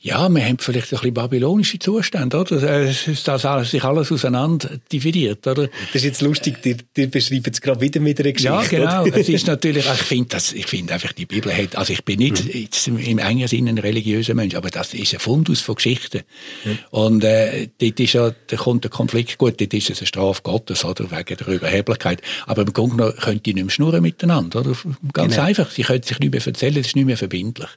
Ja, 0.00 0.28
wir 0.28 0.44
haben 0.44 0.58
vielleicht 0.58 0.92
ein 0.92 0.98
bisschen 0.98 1.14
babylonische 1.14 1.80
Zustände, 1.80 2.38
oder? 2.38 2.62
Es 2.62 3.08
ist 3.08 3.26
das 3.26 3.44
alles, 3.44 3.72
sich 3.72 3.82
alles 3.82 4.12
auseinander 4.12 4.78
dividiert, 4.92 5.44
oder? 5.44 5.66
Das 5.66 5.96
ist 5.96 6.04
jetzt 6.04 6.22
lustig, 6.22 6.58
ihr, 6.64 6.76
ihr 6.96 7.10
beschreibt 7.10 7.48
es 7.48 7.60
gerade 7.60 7.80
wieder 7.80 7.98
mit 7.98 8.20
einer 8.20 8.30
Geschichte. 8.30 8.54
Ja, 8.54 8.62
genau. 8.62 9.02
Oder? 9.02 9.16
es 9.16 9.28
ist 9.28 9.48
natürlich, 9.48 9.86
ich 9.86 10.02
finde 10.02 10.28
das, 10.28 10.52
ich 10.52 10.66
finde 10.66 10.94
einfach, 10.94 11.12
die 11.12 11.26
Bibel 11.26 11.52
hat, 11.52 11.74
also 11.74 11.92
ich 11.92 12.04
bin 12.04 12.20
nicht 12.20 12.44
mhm. 12.44 12.60
jetzt 12.60 12.86
im 12.86 13.18
engen 13.18 13.48
Sinne 13.48 13.70
ein 13.70 13.78
religiöser 13.78 14.34
Mensch, 14.34 14.54
aber 14.54 14.70
das 14.70 14.94
ist 14.94 15.14
ein 15.14 15.20
Fundus 15.20 15.62
von 15.62 15.74
Geschichten. 15.74 16.22
Mhm. 16.64 16.78
Und, 16.90 17.24
äh, 17.24 17.68
dort 17.80 17.98
ist 17.98 18.12
ja, 18.12 18.32
da 18.46 18.56
kommt 18.56 18.84
der 18.84 18.92
Konflikt, 18.92 19.36
gut, 19.36 19.60
dort 19.60 19.74
ist 19.74 19.90
es 19.90 19.98
eine 19.98 20.06
Strafe 20.06 20.42
Gottes, 20.44 20.84
oder? 20.84 21.10
Wegen 21.10 21.36
der 21.36 21.48
Überheblichkeit. 21.48 22.22
Aber 22.46 22.62
im 22.62 22.72
Grunde 22.72 22.96
genommen 22.96 23.16
können 23.16 23.42
die 23.42 23.52
nicht 23.52 23.64
mehr 23.64 23.72
schnurren 23.72 24.02
miteinander, 24.02 24.60
oder? 24.60 24.76
Ganz 25.12 25.34
genau. 25.34 25.48
einfach. 25.48 25.72
Sie 25.72 25.82
können 25.82 26.04
sich 26.04 26.20
nicht 26.20 26.32
mehr 26.32 26.46
erzählen, 26.46 26.76
es 26.76 26.86
ist 26.86 26.94
nicht 26.94 27.06
mehr 27.06 27.16
verbindlich. 27.16 27.70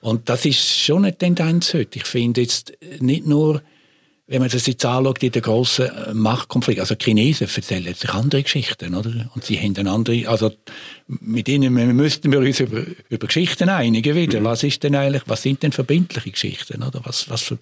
Und 0.00 0.28
das 0.28 0.44
ist 0.44 0.78
schon 0.78 1.04
eine 1.04 1.16
Tendenz 1.16 1.74
heute. 1.74 1.98
Ich 1.98 2.04
finde 2.04 2.42
jetzt 2.42 2.72
nicht 3.00 3.26
nur, 3.26 3.62
wenn 4.28 4.40
man 4.40 4.50
das 4.50 4.66
jetzt 4.66 4.84
anschaut, 4.84 5.22
in 5.22 5.32
den 5.32 5.42
grossen 5.42 5.86
äh, 5.86 6.12
Machtkonflikten, 6.12 6.82
also 6.82 6.94
die 6.94 7.04
Chinesen 7.04 7.48
erzählen 7.48 7.94
sich 7.94 8.10
andere 8.10 8.42
Geschichten, 8.42 8.94
oder? 8.94 9.30
Und 9.34 9.44
sie 9.44 9.58
haben 9.58 9.74
eine 9.76 9.90
andere, 9.90 10.28
also 10.28 10.52
mit 11.06 11.48
ihnen 11.48 11.72
müssten 11.96 12.30
wir 12.30 12.40
uns 12.40 12.60
über, 12.60 12.84
über 13.08 13.26
Geschichten 13.26 13.70
einigen 13.70 14.14
wieder. 14.14 14.40
Mhm. 14.40 14.44
Was 14.44 14.62
ist 14.62 14.82
denn 14.82 14.94
eigentlich, 14.94 15.22
was 15.26 15.42
sind 15.42 15.62
denn 15.62 15.72
verbindliche 15.72 16.30
Geschichten, 16.30 16.82
oder? 16.82 17.00
Was, 17.04 17.30
was, 17.30 17.54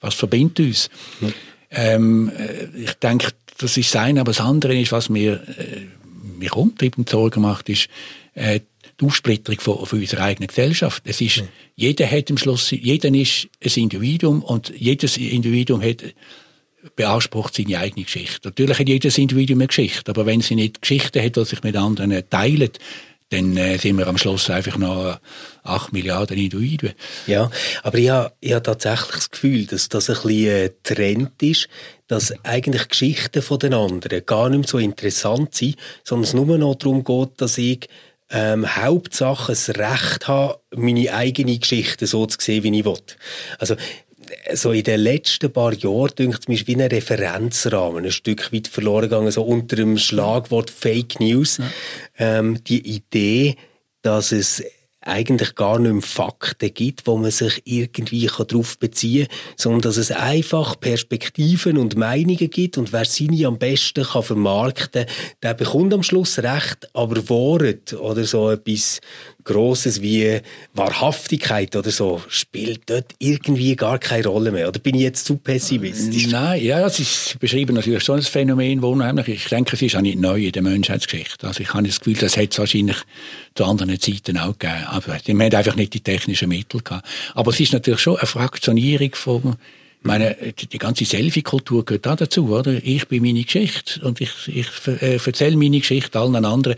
was 0.00 0.14
verbindet 0.14 0.60
uns? 0.60 0.90
Mhm. 1.20 1.32
Ähm, 1.70 2.32
äh, 2.36 2.68
ich 2.82 2.94
denke, 2.94 3.28
das 3.58 3.76
ist 3.76 3.90
sein, 3.90 4.18
aber 4.18 4.30
das 4.30 4.40
andere 4.40 4.78
ist, 4.78 4.92
was 4.92 5.10
mir, 5.10 5.42
äh, 5.58 5.82
mich 6.38 6.52
umtriebend 6.54 7.08
Sorgen 7.10 7.42
macht, 7.42 7.68
ist, 7.68 7.88
äh, 8.32 8.60
die 9.00 9.04
Aufsplitterung 9.04 9.60
von, 9.60 9.86
von 9.86 10.00
unserer 10.00 10.22
eigenen 10.22 10.48
Gesellschaft. 10.48 11.02
Es 11.06 11.20
ist, 11.20 11.38
mhm. 11.38 11.48
jeder 11.76 12.10
hat 12.10 12.30
im 12.30 12.38
Schluss, 12.38 12.70
jeder 12.70 13.12
ist 13.14 13.48
ein 13.62 13.82
Individuum 13.82 14.42
und 14.42 14.72
jedes 14.76 15.16
Individuum 15.16 15.82
hat 15.82 16.04
beansprucht 16.96 17.54
seine 17.54 17.78
eigene 17.78 18.04
Geschichte. 18.04 18.48
Natürlich 18.48 18.78
hat 18.78 18.88
jedes 18.88 19.18
Individuum 19.18 19.60
eine 19.60 19.68
Geschichte, 19.68 20.10
aber 20.10 20.26
wenn 20.26 20.40
sie 20.40 20.54
nicht 20.54 20.82
Geschichte 20.82 21.22
hat, 21.22 21.36
die 21.36 21.44
sich 21.44 21.62
mit 21.62 21.76
anderen 21.76 22.22
teilt, 22.28 22.78
dann 23.30 23.56
äh, 23.56 23.78
sind 23.78 23.98
wir 23.98 24.06
am 24.06 24.18
Schluss 24.18 24.50
einfach 24.50 24.76
noch 24.76 25.18
8 25.62 25.92
Milliarden 25.92 26.36
Individuen. 26.36 26.94
Ja, 27.26 27.50
aber 27.82 27.98
ich 27.98 28.10
habe, 28.10 28.32
ich 28.40 28.52
habe 28.52 28.62
tatsächlich 28.62 29.14
das 29.14 29.30
Gefühl, 29.30 29.66
dass 29.66 29.88
das 29.88 30.10
ein 30.10 30.22
bisschen 30.22 30.70
Trend 30.82 31.42
ist, 31.42 31.68
dass 32.06 32.34
eigentlich 32.44 32.88
Geschichten 32.88 33.42
von 33.42 33.58
den 33.58 33.74
anderen 33.74 34.24
gar 34.26 34.50
nicht 34.50 34.58
mehr 34.58 34.68
so 34.68 34.78
interessant 34.78 35.54
sind, 35.54 35.76
sondern 36.04 36.24
es 36.24 36.34
nur 36.34 36.58
noch 36.58 36.74
darum 36.74 37.02
geht, 37.02 37.40
dass 37.40 37.58
ich 37.58 37.88
ähm, 38.30 38.76
Hauptsache 38.76 39.52
das 39.52 39.68
Recht 39.70 40.28
habe, 40.28 40.60
meine 40.74 41.12
eigene 41.12 41.58
Geschichte 41.58 42.06
so 42.06 42.26
zu 42.26 42.38
sehen, 42.40 42.64
wie 42.64 42.78
ich 42.78 42.84
will. 42.84 42.96
Also, 43.58 43.76
so 44.54 44.72
in 44.72 44.84
den 44.84 45.00
letzten 45.00 45.52
paar 45.52 45.74
Jahren, 45.74 46.14
denke 46.18 46.38
ich, 46.48 46.60
ist 46.60 46.66
wie 46.66 46.76
ein 46.76 46.80
Referenzrahmen 46.80 48.04
ein 48.04 48.10
Stück 48.10 48.52
weit 48.52 48.68
verloren 48.68 49.08
gegangen, 49.08 49.30
so 49.30 49.42
unter 49.42 49.76
dem 49.76 49.98
Schlagwort 49.98 50.70
Fake 50.70 51.20
News. 51.20 51.58
Ja. 51.58 51.70
Ähm, 52.18 52.62
die 52.64 52.96
Idee, 52.96 53.56
dass 54.02 54.32
es 54.32 54.62
eigentlich 55.06 55.54
gar 55.54 55.78
nicht 55.78 55.92
mehr 55.92 56.02
Fakten 56.02 56.72
gibt, 56.72 57.06
wo 57.06 57.16
man 57.16 57.30
sich 57.30 57.62
irgendwie 57.64 58.26
darauf 58.26 58.78
beziehen 58.78 59.28
kann, 59.28 59.36
sondern 59.56 59.80
dass 59.82 59.96
es 59.96 60.10
einfach 60.10 60.78
Perspektiven 60.80 61.78
und 61.78 61.96
Meinungen 61.96 62.50
gibt 62.50 62.78
und 62.78 62.92
wer 62.92 63.04
seine 63.04 63.46
am 63.46 63.58
besten 63.58 64.04
kann 64.04 64.22
vermarkten 64.22 65.06
kann, 65.06 65.14
der 65.42 65.54
bekommt 65.54 65.94
am 65.94 66.02
Schluss 66.02 66.38
recht, 66.38 66.88
aber 66.94 67.28
Wort 67.28 67.92
oder 67.94 68.24
so 68.24 68.50
etwas 68.50 69.00
Grosses 69.44 70.00
wie 70.02 70.40
Wahrhaftigkeit 70.72 71.76
oder 71.76 71.90
so 71.90 72.22
spielt 72.28 72.82
dort 72.86 73.14
irgendwie 73.18 73.76
gar 73.76 73.98
keine 73.98 74.26
Rolle 74.26 74.50
mehr. 74.50 74.68
Oder 74.68 74.78
bin 74.78 74.94
ich 74.94 75.02
jetzt 75.02 75.26
zu 75.26 75.36
pessimistisch? 75.36 76.28
Nein, 76.28 76.64
ja, 76.64 76.88
Sie 76.88 77.04
beschreiben 77.38 77.74
natürlich 77.74 78.02
schon 78.02 78.16
ein 78.16 78.22
Phänomen, 78.22 78.82
wo 78.82 78.88
unheimlich, 78.88 79.28
ich 79.28 79.48
denke, 79.48 79.76
es 79.76 79.82
ist 79.82 79.96
auch 79.96 80.00
nicht 80.00 80.18
neu 80.18 80.46
in 80.46 80.52
der 80.52 80.62
Menschheitsgeschichte. 80.62 81.46
Also 81.46 81.60
ich 81.60 81.72
habe 81.74 81.86
das 81.86 82.00
Gefühl, 82.00 82.14
das 82.14 82.36
hätte 82.36 82.52
es 82.52 82.58
wahrscheinlich 82.58 82.96
zu 83.54 83.64
anderen 83.64 84.00
Zeiten 84.00 84.38
auch 84.38 84.58
gegeben. 84.58 84.84
Aber 84.86 85.18
die 85.18 85.32
haben 85.32 85.40
einfach 85.40 85.76
nicht 85.76 85.94
die 85.94 86.00
technischen 86.00 86.48
Mittel 86.48 86.80
gehabt. 86.82 87.06
Aber 87.34 87.50
es 87.50 87.60
ist 87.60 87.72
natürlich 87.72 88.00
schon 88.00 88.16
eine 88.16 88.26
Fraktionierung 88.26 89.14
von 89.14 89.56
ich 90.04 90.08
meine, 90.08 90.36
die 90.70 90.78
ganze 90.78 91.06
Selfie-Kultur 91.06 91.86
gehört 91.86 92.06
auch 92.06 92.16
dazu, 92.16 92.50
oder? 92.50 92.74
Ich 92.84 93.08
bin 93.08 93.22
meine 93.22 93.42
Geschichte 93.42 94.06
und 94.06 94.20
ich, 94.20 94.32
ich 94.48 94.66
äh, 94.86 95.16
erzähle 95.16 95.56
meine 95.56 95.78
Geschichte 95.78 96.20
allen 96.20 96.44
anderen. 96.44 96.76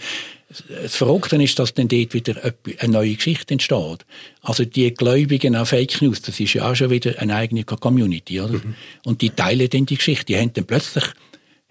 Das 0.49 0.95
Verrückte 0.95 1.43
ist, 1.43 1.59
dass 1.59 1.75
dann 1.75 1.89
dort 1.89 2.15
wieder 2.15 2.37
eine 2.79 2.93
neue 2.93 3.15
Geschichte 3.15 3.55
entsteht. 3.55 4.07
Also 4.43 4.65
die 4.65 4.95
Gläubigen 4.95 5.57
an 5.57 5.67
Fake 5.67 6.01
News, 6.01 6.23
das 6.23 6.39
ist 6.39 6.55
ja 6.55 6.71
auch 6.71 6.77
schon 6.77 6.91
wieder 6.91 7.19
eine 7.19 7.35
eigene 7.35 7.65
Community, 7.65 8.41
oder? 8.41 8.55
Mhm. 8.55 8.75
Und 9.05 9.23
die 9.23 9.31
teilen 9.31 9.69
dann 9.69 9.87
die 9.87 9.97
Geschichte. 9.97 10.27
Die 10.27 10.37
haben 10.37 10.53
dann 10.53 10.65
plötzlich, 10.65 11.05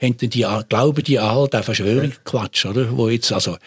haben 0.01 0.17
dann 0.17 0.29
die, 0.29 0.45
glauben 0.67 1.03
die 1.03 1.19
an 1.19 1.35
halt 1.35 1.55
Verschwörungsquatsch, 1.55 2.65
oder? 2.65 2.97
Wo 2.97 3.07
jetzt, 3.07 3.31
also, 3.31 3.57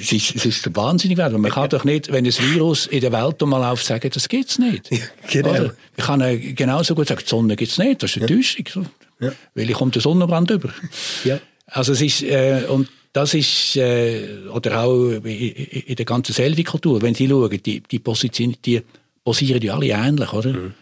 es 0.00 0.12
ist, 0.12 0.34
es 0.34 0.46
ist 0.46 0.74
wahnsinnig 0.74 1.18
wert. 1.18 1.32
Man 1.32 1.50
kann 1.50 1.68
doch 1.68 1.84
nicht, 1.84 2.10
wenn 2.10 2.24
ein 2.24 2.32
Virus 2.32 2.86
in 2.86 3.00
der 3.00 3.12
Welt 3.12 3.40
mal 3.42 3.70
auf 3.70 3.82
sagen, 3.82 4.10
das 4.12 4.28
gibt's 4.28 4.58
nicht. 4.58 4.90
Ja, 4.90 4.98
genau. 5.30 5.50
Oder? 5.50 5.74
Ich 5.96 6.04
kann 6.04 6.54
genauso 6.54 6.94
gut 6.94 7.08
sagen, 7.08 7.20
die 7.22 7.28
Sonne 7.28 7.54
gibt's 7.54 7.76
nicht. 7.78 8.02
Das 8.02 8.10
ist 8.10 8.22
eine 8.22 8.30
ja. 8.30 8.36
Täuschung. 8.36 8.86
Ja. 9.20 9.32
Weil 9.54 9.70
ich 9.70 9.76
kommt 9.76 9.94
der 9.94 10.02
Sonnenbrand 10.02 10.50
über. 10.50 10.70
Ja. 11.24 11.38
Also 11.66 11.92
es 11.92 12.00
ist, 12.00 12.22
äh, 12.22 12.64
und 12.68 12.88
das 13.16 13.32
ist, 13.32 13.76
äh, 13.76 14.46
oder 14.52 14.82
auch 14.84 15.08
in 15.24 15.96
der 15.96 16.04
ganzen 16.04 16.34
Selfie-Kultur, 16.34 17.00
wenn 17.00 17.14
Sie 17.14 17.26
schauen, 17.26 17.50
die, 17.64 17.80
die, 17.80 17.98
Position, 17.98 18.54
die 18.62 18.82
posieren 19.24 19.62
ja 19.62 19.74
alle 19.74 19.86
ähnlich, 19.86 20.32
oder? 20.34 20.52
Mhm. 20.52 20.74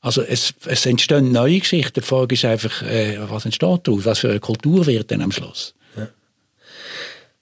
Also 0.00 0.22
es, 0.22 0.54
es 0.66 0.86
entstehen 0.86 1.32
neue 1.32 1.58
Geschichten. 1.58 2.00
Die 2.00 2.06
Frage 2.06 2.34
ist 2.34 2.44
einfach, 2.44 2.82
äh, 2.82 3.18
was 3.28 3.44
entsteht 3.44 3.80
daraus? 3.82 4.04
Was 4.04 4.20
für 4.20 4.30
eine 4.30 4.38
Kultur 4.38 4.86
wird 4.86 5.10
denn 5.10 5.20
am 5.20 5.32
Schluss? 5.32 5.74
Ja. 5.96 6.08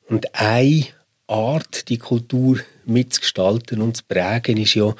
Und 0.09 0.35
eine 0.35 0.87
Art, 1.27 1.91
die 1.91 1.99
Kultur 1.99 2.59
mitzugestalten 2.87 3.83
und 3.83 3.99
zu 3.99 4.05
prägen, 4.09 4.57
ist 4.57 4.75
ja, 4.75 4.95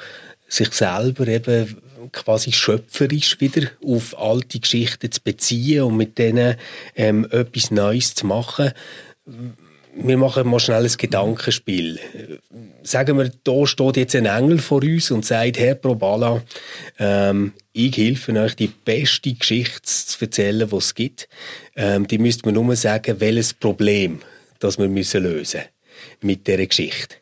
sich 0.47 0.71
selber 0.73 1.27
eben 1.27 1.75
quasi 2.11 2.51
schöpferisch 2.51 3.39
wieder 3.39 3.67
auf 3.83 4.17
alte 4.17 4.59
Geschichten 4.59 5.11
zu 5.11 5.21
beziehen 5.21 5.83
und 5.83 5.97
mit 5.97 6.17
denen 6.17 6.55
ähm, 6.95 7.27
etwas 7.31 7.71
Neues 7.71 8.13
zu 8.15 8.25
machen 8.25 8.71
wir 9.95 10.17
machen 10.17 10.47
mal 10.47 10.59
schnell 10.59 10.85
ein 10.85 10.97
Gedankenspiel. 10.97 11.99
Sagen 12.83 13.17
wir, 13.17 13.31
da 13.43 13.65
steht 13.65 13.97
jetzt 13.97 14.15
ein 14.15 14.25
Engel 14.25 14.59
vor 14.59 14.83
uns 14.83 15.11
und 15.11 15.25
sagt, 15.25 15.57
Herr 15.57 15.75
Probala, 15.75 16.41
ähm, 16.99 17.53
ich 17.73 17.97
helfe 17.97 18.33
euch, 18.39 18.55
die 18.55 18.67
beste 18.67 19.33
Geschichte 19.33 19.81
zu 19.83 20.17
erzählen, 20.21 20.69
die 20.69 20.75
es 20.75 20.95
gibt. 20.95 21.27
Ähm, 21.75 22.07
die 22.07 22.17
müsste 22.17 22.45
man 22.45 22.55
nur 22.55 22.75
sagen, 22.75 23.19
welches 23.19 23.53
Problem 23.53 24.19
das 24.59 24.77
wir 24.77 24.87
müssen 24.87 25.23
lösen 25.23 25.61
mit 26.21 26.47
dieser 26.47 26.65
Geschichte. 26.65 27.15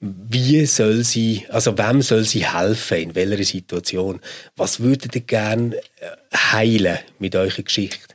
Wie 0.00 0.64
soll 0.66 1.02
sie, 1.02 1.44
also 1.48 1.76
wem 1.76 2.02
soll 2.02 2.24
sie 2.24 2.46
helfen, 2.46 2.98
in 2.98 3.14
welcher 3.16 3.42
Situation? 3.42 4.20
Was 4.56 4.78
würdet 4.80 5.16
ihr 5.16 5.22
gerne 5.22 5.80
heilen 6.32 6.98
mit 7.18 7.34
eurer 7.34 7.62
Geschichte? 7.62 8.14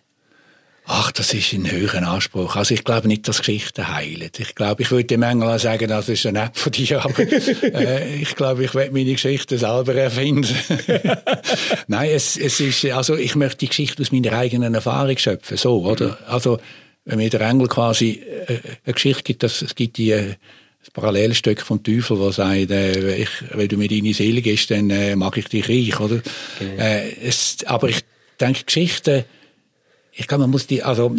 Ach, 0.85 1.11
das 1.13 1.33
ist 1.33 1.53
ein 1.53 1.69
höherer 1.71 2.05
Anspruch. 2.05 2.57
Also 2.57 2.73
ich 2.73 2.83
glaube 2.83 3.07
nicht, 3.07 3.25
dass 3.27 3.37
Geschichten 3.37 3.87
heilen. 3.87 4.29
Ich 4.37 4.53
glaube, 4.53 4.81
ich 4.81 4.91
würde 4.91 5.05
dem 5.05 5.23
Engel 5.23 5.57
sagen, 5.57 5.87
das 5.87 6.09
ist 6.09 6.25
ein 6.25 6.35
App 6.35 6.57
von 6.57 6.73
dir, 6.73 7.03
aber 7.03 7.19
äh, 7.19 8.15
ich 8.15 8.35
glaube, 8.35 8.65
ich 8.65 8.75
werde 8.75 8.91
meine 8.91 9.13
Geschichte 9.13 9.57
selber 9.57 9.95
erfinden. 9.95 10.53
Nein, 11.87 12.09
es, 12.11 12.35
es 12.35 12.59
ist, 12.59 12.85
also 12.85 13.15
ich 13.15 13.35
möchte 13.35 13.59
die 13.59 13.69
Geschichte 13.69 14.01
aus 14.01 14.11
meiner 14.11 14.33
eigenen 14.33 14.73
Erfahrung 14.73 15.17
schöpfen, 15.17 15.55
so, 15.55 15.83
oder? 15.83 16.07
Mhm. 16.07 16.15
Also, 16.27 16.59
wenn 17.05 17.17
mir 17.17 17.29
der 17.29 17.41
Engel 17.41 17.67
quasi 17.67 18.21
äh, 18.47 18.59
eine 18.85 18.93
Geschichte 18.93 19.23
gibt, 19.23 19.43
dass, 19.43 19.61
es 19.61 19.75
gibt 19.75 19.97
die, 19.97 20.11
äh, 20.11 20.35
das 20.81 20.91
Parallelstück 20.91 21.61
vom 21.61 21.81
Teufel, 21.81 22.19
wo 22.19 22.29
sagt, 22.31 22.71
äh, 22.71 23.15
ich, 23.15 23.29
wenn 23.51 23.69
du 23.69 23.77
mir 23.77 23.87
deine 23.87 24.13
Seele 24.13 24.41
gibst, 24.41 24.69
dann 24.69 24.89
äh, 24.89 25.15
mag 25.15 25.37
ich 25.37 25.47
dich 25.47 25.69
reich, 25.69 25.97
oder? 26.01 26.21
Okay. 26.59 26.77
Äh, 26.77 27.15
es, 27.25 27.57
aber 27.65 27.87
ich 27.87 28.01
denke, 28.39 28.65
Geschichten, 28.65 29.23
ich 30.15 30.27
glaube, 30.27 30.41
man 30.41 30.51
muss 30.51 30.67
die, 30.67 30.83
also, 30.83 31.15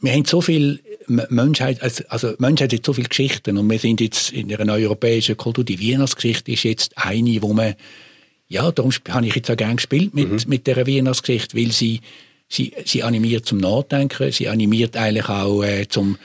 wir 0.00 0.12
haben 0.12 0.24
so 0.24 0.40
viel 0.40 0.80
Menschheit, 1.06 1.80
also, 2.08 2.34
Menschheit 2.38 2.72
hat 2.72 2.84
so 2.84 2.92
viele 2.92 3.08
Geschichten 3.08 3.56
und 3.56 3.70
wir 3.70 3.78
sind 3.78 4.00
jetzt 4.00 4.32
in 4.32 4.54
einer 4.54 4.74
europäischen 4.74 5.36
Kultur, 5.36 5.64
die 5.64 5.80
Weihnachtsgeschichte 5.80 6.52
ist 6.52 6.64
jetzt 6.64 6.98
eine, 6.98 7.40
wo 7.42 7.52
man, 7.52 7.74
ja, 8.48 8.70
darum 8.70 8.92
habe 9.08 9.26
ich 9.26 9.34
jetzt 9.34 9.50
auch 9.50 9.56
gerne 9.56 9.76
gespielt 9.76 10.14
mit, 10.14 10.30
mhm. 10.30 10.40
mit 10.46 10.66
der 10.66 10.86
Weihnachtsgeschichte, 10.86 11.56
weil 11.56 11.72
sie, 11.72 12.00
sie, 12.48 12.72
sie 12.84 13.02
animiert 13.02 13.46
zum 13.46 13.58
Nachdenken, 13.58 14.30
sie 14.32 14.48
animiert 14.48 14.96
eigentlich 14.96 15.28
auch 15.28 15.62
äh, 15.62 15.88
zum, 15.88 16.18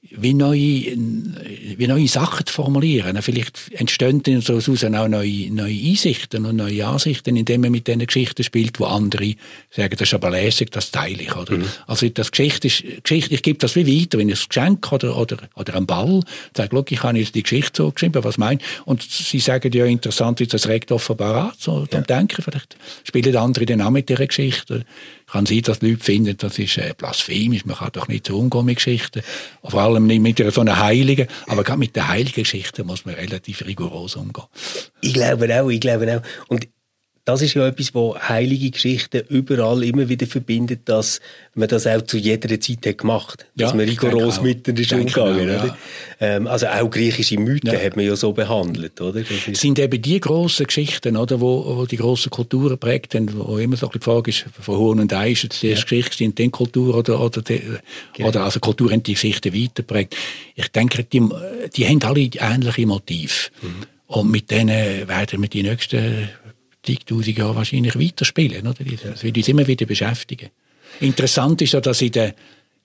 wie 0.00 0.32
neue, 0.32 0.96
wie 1.76 1.86
neue 1.86 2.06
Sachen 2.06 2.46
zu 2.46 2.54
formulieren. 2.54 3.20
Vielleicht 3.20 3.70
entstehen 3.72 4.22
dann 4.22 4.40
so 4.40 4.60
daraus 4.60 4.84
auch 4.84 5.08
neue, 5.08 5.50
neue 5.52 5.74
Einsichten 5.74 6.46
und 6.46 6.56
neue 6.56 6.86
Ansichten, 6.86 7.36
indem 7.36 7.62
man 7.62 7.72
mit 7.72 7.88
diesen 7.88 8.06
Geschichten 8.06 8.44
spielt, 8.44 8.78
wo 8.78 8.84
andere 8.84 9.34
sagen, 9.70 9.96
das 9.98 10.08
ist 10.08 10.14
aber 10.14 10.30
lässig, 10.30 10.70
das 10.70 10.92
teile 10.92 11.22
ich. 11.22 11.34
Oder? 11.34 11.58
Mhm. 11.58 11.64
Also 11.88 12.08
das 12.08 12.30
Geschichte 12.30 12.68
ist, 12.68 12.84
Geschichte, 13.02 13.34
ich 13.34 13.42
gebe 13.42 13.58
das 13.58 13.74
wie 13.74 14.00
weiter, 14.00 14.18
wenn 14.18 14.28
ich 14.28 14.40
ein 14.40 14.48
Geschenk 14.48 14.92
oder, 14.92 15.16
oder, 15.16 15.36
oder 15.56 15.74
ein 15.74 15.86
Ball 15.86 16.22
sage, 16.56 16.70
schau, 16.72 16.84
ich 16.88 17.02
habe 17.02 17.18
jetzt 17.18 17.34
die 17.34 17.42
Geschichte 17.42 17.82
so 17.82 17.90
geschrieben, 17.90 18.22
was 18.22 18.38
mein 18.38 18.60
Und 18.84 19.02
sie 19.02 19.40
sagen 19.40 19.72
ja, 19.72 19.84
interessant 19.84 20.40
ist, 20.40 20.54
das 20.54 20.68
regt 20.68 20.92
offenbar 20.92 21.48
an, 21.48 21.52
so 21.58 21.86
ja. 21.92 22.00
Denken. 22.00 22.42
Vielleicht 22.42 22.76
spielen 23.02 23.36
andere 23.36 23.66
dann 23.66 23.82
auch 23.82 23.90
mit 23.90 24.08
dieser 24.08 24.26
Geschichte 24.26 24.84
kann 25.30 25.46
sein, 25.46 25.62
dass 25.62 25.82
Leute 25.82 26.02
finden, 26.02 26.36
das 26.36 26.58
ist 26.58 26.78
äh, 26.78 26.94
blasphemisch, 26.96 27.64
man 27.64 27.76
kann 27.76 27.90
doch 27.92 28.08
nicht 28.08 28.26
so 28.26 28.38
umgehen 28.38 28.64
mit 28.64 28.76
Geschichten. 28.76 29.22
Vor 29.62 29.80
allem 29.80 30.06
nicht 30.06 30.20
mit 30.20 30.52
so 30.52 30.60
einer 30.60 30.78
Heiligen, 30.78 31.28
aber 31.46 31.64
gerade 31.64 31.78
mit 31.78 31.96
der 31.96 32.08
heiligen 32.08 32.42
Geschichte 32.42 32.84
muss 32.84 33.04
man 33.04 33.14
relativ 33.14 33.64
rigoros 33.66 34.16
umgehen. 34.16 34.46
Ich 35.00 35.12
glaube 35.12 35.62
auch, 35.62 35.68
ich 35.68 35.80
glaube 35.80 36.16
auch. 36.16 36.48
Und 36.48 36.66
das 37.28 37.42
ist 37.42 37.52
ja 37.52 37.66
etwas, 37.66 37.94
wo 37.94 38.18
heilige 38.18 38.70
Geschichten 38.70 39.20
überall 39.28 39.84
immer 39.84 40.08
wieder 40.08 40.26
verbindet, 40.26 40.80
dass 40.86 41.20
man 41.54 41.68
das 41.68 41.86
auch 41.86 42.00
zu 42.00 42.16
jeder 42.16 42.58
Zeit 42.58 42.86
hat 42.86 42.96
gemacht, 42.96 43.44
dass 43.54 43.72
ja, 43.72 43.76
man 43.76 43.86
rigoros 43.86 44.40
miteinander 44.40 44.80
ist 44.80 44.92
umgegangen, 44.94 45.46
ja. 45.46 45.76
ähm, 46.20 46.46
also 46.46 46.68
auch 46.68 46.88
griechische 46.88 47.38
Mythen 47.38 47.74
ja. 47.74 47.80
hat 47.80 47.96
man 47.96 48.06
ja 48.06 48.16
so 48.16 48.32
behandelt, 48.32 48.98
oder? 49.02 49.20
Das 49.20 49.60
sind 49.60 49.78
eben 49.78 50.00
die 50.00 50.20
grossen 50.20 50.64
Geschichten, 50.68 51.18
oder, 51.18 51.38
wo, 51.38 51.76
wo 51.76 51.84
die 51.84 51.98
grossen 51.98 52.30
Kulturen 52.30 52.78
prägt 52.78 53.14
haben, 53.14 53.28
wo 53.34 53.58
immer 53.58 53.76
so 53.76 53.88
die 53.88 53.98
Frage 53.98 54.30
ist, 54.30 54.46
von 54.58 54.78
Hohen 54.78 54.98
und 54.98 55.12
Eis, 55.12 55.44
ist 55.44 55.62
die 55.62 55.68
erste 55.68 55.84
Geschichte 55.84 56.16
sind 56.16 56.38
die 56.38 56.48
Kultur 56.48 56.96
oder, 56.96 57.20
oder, 57.20 57.42
die, 57.42 57.60
genau. 58.14 58.30
oder 58.30 58.44
also 58.44 58.58
Kultur 58.58 58.90
haben 58.90 59.02
die 59.02 59.12
Geschichten 59.12 59.52
weiterprägt. 59.52 60.16
Ich 60.54 60.68
denke, 60.68 61.04
die, 61.04 61.22
die 61.76 61.86
haben 61.86 62.02
alle 62.04 62.20
ähnliche 62.20 62.86
Motive. 62.86 63.50
Mhm. 63.60 63.68
Und 64.06 64.30
mit 64.30 64.50
denen 64.50 65.06
werden 65.06 65.42
wir 65.42 65.50
die 65.50 65.62
nächsten 65.62 66.30
zigtausend 66.82 67.36
Jahre 67.36 67.56
wahrscheinlich 67.56 67.98
weiterspielen. 67.98 68.66
Oder? 68.66 68.84
Das 69.12 69.22
wird 69.22 69.36
uns 69.36 69.48
immer 69.48 69.66
wieder 69.66 69.86
beschäftigen. 69.86 70.50
Interessant 71.00 71.60
ist 71.62 71.72
ja, 71.72 71.80
dass 71.80 72.00
in 72.00 72.12
der, 72.12 72.34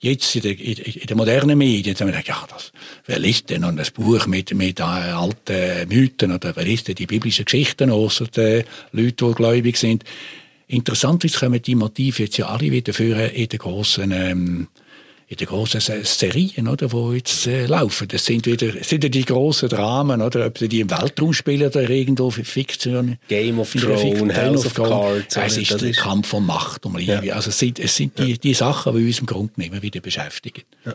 jetzt 0.00 0.36
in 0.36 0.42
der, 0.42 0.58
in 0.58 1.06
der 1.06 1.16
modernen 1.16 1.56
Medien, 1.56 1.96
sagen 1.96 2.12
wir, 2.12 2.20
ja, 2.20 2.46
das, 2.48 2.72
wer 3.06 3.18
liest 3.18 3.50
denn 3.50 3.62
noch 3.62 3.68
ein 3.68 3.80
Buch 3.94 4.26
mit, 4.26 4.52
mit 4.54 4.80
äh, 4.80 4.82
alten 4.82 5.88
Mythen 5.88 6.32
oder 6.32 6.54
wer 6.54 6.64
liest 6.64 6.88
denn 6.88 6.94
die 6.94 7.06
biblischen 7.06 7.44
Geschichten 7.44 7.90
außer 7.90 8.26
den 8.26 8.64
Leuten, 8.92 9.28
die 9.28 9.34
gläubig 9.34 9.76
sind? 9.76 10.04
Interessant 10.66 11.24
ist, 11.24 11.38
kommen 11.38 11.60
die 11.60 11.74
Motive 11.74 12.24
jetzt 12.24 12.36
ja 12.36 12.46
alle 12.46 12.70
wieder 12.70 12.92
führen 12.92 13.30
in 13.30 13.48
den 13.48 13.58
grossen, 13.58 14.12
ähm, 14.12 14.68
in 15.34 15.38
den 15.38 15.46
grossen 15.48 15.80
Serien, 15.80 16.68
oder, 16.68 16.88
die 16.88 17.16
jetzt 17.16 17.46
äh, 17.46 17.66
laufen. 17.66 18.08
Das 18.08 18.24
sind 18.24 18.46
wieder, 18.46 18.68
das 18.68 18.88
sind 18.88 19.02
die 19.02 19.24
grossen 19.24 19.68
Dramen, 19.68 20.22
oder, 20.22 20.46
ob 20.46 20.54
die 20.54 20.80
im 20.80 20.90
Weltraum 20.90 21.32
spielen 21.32 21.66
oder 21.66 21.88
irgendwo 21.88 22.30
Fiktion. 22.30 23.18
Game 23.28 23.58
of 23.58 23.72
Thrones, 23.72 24.36
House 24.36 24.66
of 24.66 24.74
Cards. 24.74 25.36
Es 25.36 25.56
ist 25.56 25.80
der 25.80 25.92
Kampf 25.92 26.32
um 26.32 26.46
Macht, 26.46 26.86
um 26.86 26.96
Liebe. 26.96 27.20
Ja. 27.24 27.34
Also 27.34 27.50
es 27.50 27.58
sind, 27.58 27.78
es 27.78 27.96
sind 27.96 28.18
die, 28.18 28.38
die 28.38 28.54
Sachen, 28.54 28.96
die 28.96 29.06
uns 29.06 29.18
im 29.18 29.26
Grunde 29.26 29.64
immer 29.64 29.82
wieder 29.82 30.00
beschäftigen. 30.00 30.62
Ja. 30.84 30.94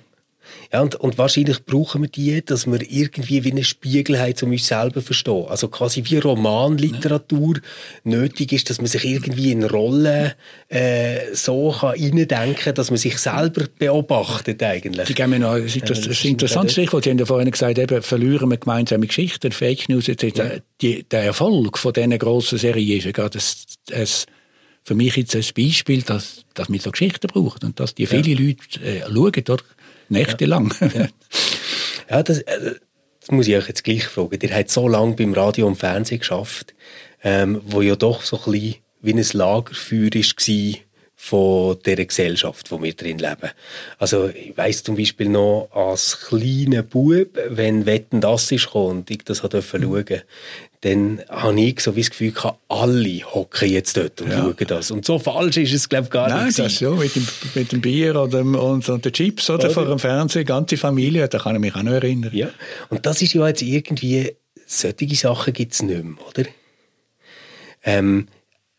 Ja, 0.72 0.82
und, 0.82 0.96
und 0.96 1.18
wahrscheinlich 1.18 1.66
brauchen 1.66 2.04
wir 2.04 2.10
die, 2.10 2.46
dass 2.46 2.68
wir 2.68 2.80
irgendwie 2.82 3.44
wie 3.44 3.52
eine 3.52 3.64
Spiegel 3.64 4.20
haben, 4.20 4.36
um 4.44 4.52
uns 4.52 4.68
selber 4.68 5.00
zu 5.00 5.02
verstehen. 5.02 5.46
Also 5.48 5.68
quasi 5.68 6.04
wie 6.06 6.20
Romanliteratur 6.20 7.56
ja. 7.56 7.62
nötig 8.04 8.54
ist, 8.54 8.70
dass 8.70 8.78
man 8.78 8.86
sich 8.86 9.04
irgendwie 9.04 9.52
in 9.52 9.64
Rollen 9.64 10.34
äh, 10.68 11.34
so 11.34 11.76
kann 11.80 11.90
reindenken 11.90 12.56
kann, 12.56 12.76
dass 12.76 12.92
man 12.92 12.98
sich 12.98 13.18
selber 13.18 13.66
beobachtet 13.80 14.62
eigentlich. 14.62 15.08
Sie 15.08 15.16
geben 15.16 15.32
mir 15.32 15.40
noch, 15.40 15.58
das, 15.58 15.80
das 15.82 16.06
ist 16.06 16.24
ein 16.24 16.32
interessantes 16.32 16.74
Stichwort. 16.74 17.04
Sie 17.04 17.10
haben 17.10 17.18
ja 17.18 17.26
vorhin 17.26 17.50
gesagt, 17.50 17.80
eben, 17.80 18.04
verlieren 18.04 18.52
wir 18.52 18.58
gemeinsame 18.58 19.08
Geschichten, 19.08 19.52
Fake 19.52 19.90
News 19.90 20.08
etc. 20.08 20.38
Ja. 20.38 20.52
Die, 20.82 21.04
der 21.04 21.24
Erfolg 21.24 21.80
von 21.80 21.94
diesen 21.94 22.18
grossen 22.20 22.60
Serien 22.60 23.00
ist 23.00 23.06
ja 23.06 23.12
gerade 23.12 23.32
das, 23.32 23.66
das 23.88 24.28
für 24.84 24.96
mich 24.96 25.16
jetzt 25.16 25.36
ein 25.36 25.44
Beispiel, 25.56 26.02
dass, 26.04 26.46
dass 26.54 26.70
wir 26.70 26.80
so 26.80 26.92
Geschichten 26.92 27.28
brauchen 27.28 27.60
und 27.64 27.80
dass 27.80 27.96
die 27.96 28.06
viele 28.06 28.30
ja. 28.30 28.40
Leute 28.40 28.80
äh, 28.82 29.02
schauen, 29.02 29.44
oder? 29.50 29.64
Nächtelang. 30.10 30.74
Ja, 30.94 31.08
ja 32.10 32.24
das, 32.24 32.40
äh, 32.40 32.76
das, 33.20 33.32
muss 33.32 33.48
ich 33.48 33.56
euch 33.56 33.68
jetzt 33.68 33.84
gleich 33.84 34.06
fragen. 34.06 34.40
Ihr 34.42 34.56
habt 34.56 34.70
so 34.70 34.88
lange 34.88 35.16
beim 35.16 35.34
Radio 35.34 35.68
und 35.68 35.76
Fernsehen 35.76 36.20
geschafft, 36.20 36.74
ähm, 37.24 37.62
wo 37.66 37.82
ja 37.82 37.96
doch 37.96 38.24
so 38.24 38.38
ein 38.38 38.52
bisschen 38.52 38.76
wie 39.02 39.14
ein 39.14 39.26
Lagerfeuer 39.34 40.10
war 40.14 40.76
von 41.22 41.78
der 41.86 42.06
Gesellschaft, 42.06 42.72
wo 42.72 42.82
wir 42.82 42.94
drin 42.94 43.18
leben. 43.18 43.50
Also 43.98 44.30
ich 44.30 44.56
weiss 44.56 44.84
zum 44.84 44.96
Beispiel 44.96 45.28
noch 45.28 45.68
als 45.74 46.18
kleiner 46.22 46.82
Bub, 46.82 47.38
wenn 47.50 47.86
Wetten 47.86 48.22
das 48.22 48.50
ist 48.54 48.74
und 48.74 49.12
ich 49.12 49.26
das 49.26 49.42
durfte 49.42 49.80
mhm. 49.80 49.84
schauen, 49.84 50.22
dann 50.80 51.22
habe 51.28 51.60
ich 51.60 51.82
so 51.82 51.98
wie 51.98 52.02
das 52.02 52.10
Gefühl 52.10 52.32
gehabt, 52.32 52.60
alle 52.70 53.22
hocken 53.34 53.70
jetzt 53.70 53.98
dort 53.98 54.22
und 54.22 54.32
ja. 54.32 54.38
schauen 54.38 54.66
das. 54.66 54.92
Und 54.92 55.06
so 55.06 55.20
falsch 55.20 55.58
ist 55.58 55.74
es, 55.74 55.90
glaube 55.90 56.06
ich, 56.06 56.10
gar 56.10 56.30
Nein, 56.30 56.48
nicht. 56.48 56.58
Nein, 56.58 56.68
das 56.68 56.80
ja, 56.80 56.90
mit 56.92 57.14
dem, 57.14 57.28
mit 57.54 57.72
dem 57.74 57.82
Bier 57.82 58.16
oder 58.16 58.40
und, 58.40 58.88
und 58.88 59.06
den 59.06 59.12
Chips 59.12 59.50
oder, 59.50 59.66
oder 59.66 59.70
vor 59.72 59.86
dem 59.86 60.00
Fernsehen, 60.00 60.46
ganze 60.46 60.78
Familie, 60.78 61.28
da 61.28 61.38
kann 61.38 61.54
ich 61.56 61.62
mich 61.62 61.76
auch 61.76 61.84
noch 61.84 61.92
erinnern. 61.92 62.32
Ja, 62.34 62.50
und 62.88 63.06
das 63.06 63.22
ist 63.22 63.34
ja 63.34 63.46
jetzt 63.46 63.62
irgendwie, 63.62 64.38
solche 64.66 65.16
Sachen 65.16 65.52
gibt 65.52 65.74
es 65.74 65.82
nicht 65.82 66.02
mehr, 66.02 66.28
oder? 66.30 66.46
Ähm, 67.84 68.30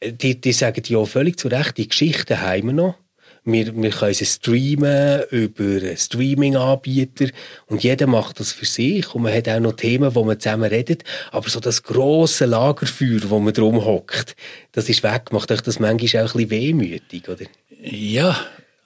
die, 0.03 0.41
die 0.41 0.53
sagen 0.53 0.83
ja 0.87 1.05
völlig 1.05 1.39
zu 1.39 1.49
Recht, 1.49 1.77
die 1.77 1.89
Geschichten 1.89 2.41
haben 2.41 2.67
wir 2.67 2.73
noch. 2.73 2.95
Wir, 3.43 3.75
wir 3.75 3.91
können 3.91 4.13
sie 4.13 4.27
streamen 4.27 5.23
über 5.31 5.97
Streaming-Anbieter 5.97 7.29
und 7.69 7.83
jeder 7.83 8.07
macht 8.07 8.39
das 8.39 8.53
für 8.53 8.67
sich 8.67 9.15
und 9.15 9.23
man 9.23 9.33
hat 9.33 9.49
auch 9.49 9.61
noch 9.61 9.73
Themen, 9.73 10.15
wo 10.15 10.25
man 10.25 10.39
zusammen 10.39 10.69
redet, 10.69 11.05
aber 11.33 11.49
so 11.49 11.59
das 11.59 11.83
grosse 11.83 12.45
Lagerfeuer, 12.45 13.31
wo 13.31 13.39
man 13.39 13.55
drum 13.55 13.83
hockt, 13.83 14.37
das 14.73 14.91
ist 14.91 15.03
weg. 15.03 15.33
Macht 15.33 15.51
euch 15.51 15.63
das 15.63 15.79
manchmal 15.79 16.25
auch 16.25 16.35
ein 16.35 16.47
bisschen 16.47 16.51
wehmütig, 16.51 17.29
oder? 17.31 17.47
Ja, 17.83 18.39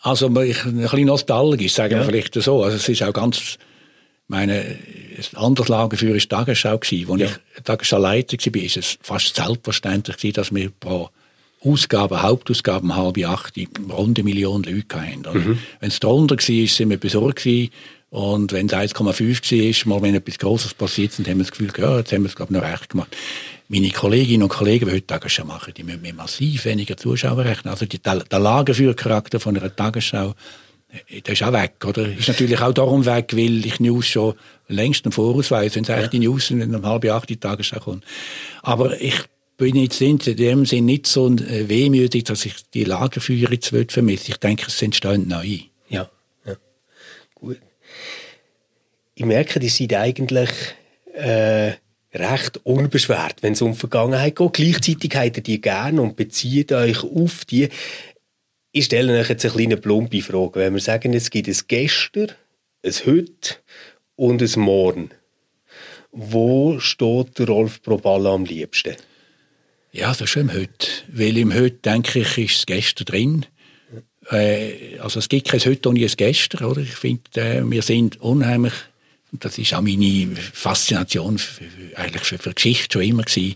also 0.03 0.27
ein 0.27 0.35
bisschen 0.35 1.07
nostalgisch, 1.07 1.73
sagen 1.73 1.95
ja. 1.95 1.99
wir 1.99 2.05
vielleicht 2.05 2.35
so. 2.35 2.63
Also 2.63 2.77
es 2.77 2.89
ist 2.89 3.03
auch 3.03 3.13
ganz 3.13 3.59
meine, 4.29 4.61
ein 4.63 5.37
anderes 5.37 5.69
Lagerfeuer 5.69 6.11
war 6.11 6.19
die 6.19 6.27
Tagesschau. 6.27 6.79
Als 6.79 6.91
ja. 6.91 7.27
ich 7.27 7.63
Tagesschau-Leiter 7.65 8.37
war, 8.39 8.55
war 8.55 8.65
es 8.65 8.99
fast 9.03 9.37
selbstverständlich, 9.37 10.33
dass 10.33 10.55
wir 10.55 10.71
pro 10.71 11.11
Ausgaben, 11.65 12.21
Hauptausgaben 12.21 12.95
halbe 12.95 13.27
acht, 13.27 13.55
rund 13.91 14.19
eine 14.19 14.25
Million 14.25 14.63
Leute 14.63 15.01
hatten. 15.01 15.23
Mhm. 15.33 15.59
Wenn 15.81 15.89
es 15.89 15.99
drunter 15.99 16.37
war, 16.37 16.67
sind 16.67 16.91
wir 16.91 16.99
besorgt 16.99 17.43
gewesen. 17.43 17.71
Und 18.11 18.53
wenn 18.53 18.67
es 18.67 18.73
1,5 18.73 19.87
war, 19.87 19.89
mal 19.89 20.03
wenn 20.03 20.15
etwas 20.15 20.39
Grosses 20.39 20.73
passiert 20.73 21.19
ist, 21.19 21.27
haben 21.27 21.39
wir 21.39 21.45
das 21.45 21.51
Gefühl, 21.51 21.73
ja, 21.77 21.99
jetzt 21.99 22.13
haben 22.13 22.23
wir 22.23 22.29
es, 22.29 22.37
glaube 22.37 22.55
ich, 22.55 22.61
noch 22.61 22.69
recht 22.69 22.91
gemacht. 22.91 23.17
Meine 23.69 23.91
Kolleginnen 23.91 24.45
und 24.45 24.51
Kollegen, 24.51 24.87
die 24.87 24.93
heute 24.93 25.07
Tagesschau 25.07 25.45
machen, 25.45 25.75
die 25.75 25.83
müssen 25.83 26.03
mir 26.03 26.15
massiv 26.15 26.65
weniger 26.65 26.97
Zuschauer 26.97 27.45
rechnen. 27.45 27.73
Also 27.73 27.87
die, 27.87 27.99
der, 27.99 28.23
Lagerführcharakter 28.31 29.41
von 29.41 29.57
einer 29.57 29.75
Tagesschau 29.75 30.35
der 31.11 31.33
ist 31.33 31.43
auch 31.43 31.53
weg, 31.53 31.75
oder? 31.85 32.07
Ist 32.07 32.29
natürlich 32.29 32.61
auch 32.61 32.73
darum 32.73 33.05
weg, 33.07 33.33
weil 33.37 33.65
ich 33.67 33.81
News 33.81 34.07
schon 34.07 34.35
längst 34.69 35.05
im 35.07 35.13
Voraus 35.13 35.51
weiss, 35.51 35.75
wenn 35.75 35.85
es 35.85 35.91
eigentlich 35.91 36.11
die 36.11 36.21
News 36.21 36.51
in 36.51 36.75
um 36.75 36.87
halb 36.87 37.05
acht 37.07 37.29
die 37.29 37.37
Tagesschau 37.37 37.81
kommt. 37.81 38.05
Aber 38.63 39.01
ich 39.01 39.17
bin 39.57 39.77
jetzt 39.77 40.01
in 40.01 40.19
dem 40.19 40.67
Sinn 40.67 40.87
nicht 40.87 41.07
so 41.07 41.29
äh, 41.29 41.69
wehmütig, 41.69 42.25
dass 42.25 42.45
ich 42.45 42.55
die 42.73 42.85
Lagerfeuer 42.85 43.49
vermisse. 43.89 44.33
Ich 44.33 44.37
denke, 44.39 44.67
es 44.67 44.83
entstehen 44.83 45.29
neu. 45.29 45.59
Ja, 45.89 46.11
ja. 46.45 46.57
Gut. 47.35 47.59
Ich 49.15 49.25
merke, 49.25 49.61
die 49.61 49.69
sind 49.69 49.95
eigentlich 49.95 50.51
äh, 51.13 51.73
recht 52.13 52.61
unbeschwert, 52.65 53.43
wenn 53.43 53.53
es 53.53 53.63
um 53.63 53.75
Vergangenheit 53.75 54.37
geht. 54.37 54.53
Gleichzeitig 54.55 55.15
habt 55.15 55.37
ihr 55.37 55.43
die 55.43 55.61
gerne 55.61 56.03
und 56.03 56.17
bezieht 56.17 56.73
euch 56.73 57.03
auf 57.05 57.45
die. 57.45 57.69
Ich 58.77 58.87
stelle 58.87 59.21
euch 59.21 59.29
jetzt 59.29 59.45
eine 59.45 59.55
kleine 59.55 59.77
plumpe 59.77 60.21
Frage. 60.21 60.59
Wenn 60.59 60.75
wir 60.75 60.81
sagen, 60.81 61.13
es 61.13 61.31
gibt 61.31 61.47
ein 61.47 61.57
Gestern, 61.69 62.33
ein 62.85 62.93
Heute 63.07 63.55
und 64.17 64.43
ein 64.43 64.61
Morgen. 64.61 65.11
Wo 66.11 66.81
steht 66.81 67.41
Rolf 67.49 67.83
Proballa 67.83 68.35
am 68.35 68.45
liebsten? 68.45 68.97
Ja, 69.93 70.09
das 70.09 70.23
ist 70.23 70.35
im 70.35 70.53
Heute. 70.53 70.89
Weil 71.07 71.39
im 71.39 71.55
Heute, 71.55 71.77
denke 71.85 72.19
ich, 72.19 72.37
ist 72.37 72.57
das 72.57 72.67
Gestern 72.67 73.05
drin. 73.05 73.47
Äh, 74.33 74.99
also 74.99 75.21
es 75.21 75.29
gibt 75.29 75.47
kein 75.47 75.61
Heute 75.61 75.89
ohne 75.89 76.01
ein 76.01 76.13
Gestern. 76.17 76.65
Oder? 76.65 76.81
Ich 76.81 76.97
finde, 76.97 77.31
äh, 77.37 77.63
wir 77.65 77.83
sind 77.83 78.21
unheimlich, 78.23 78.75
das 79.31 79.57
ist 79.57 79.73
auch 79.73 79.83
meine 79.83 80.35
Faszination 80.35 81.39
für, 81.39 81.65
eigentlich 81.95 82.25
für, 82.25 82.39
für 82.39 82.53
Geschichte 82.53 82.95
schon 82.95 83.03
immer 83.03 83.23
gewesen, 83.23 83.55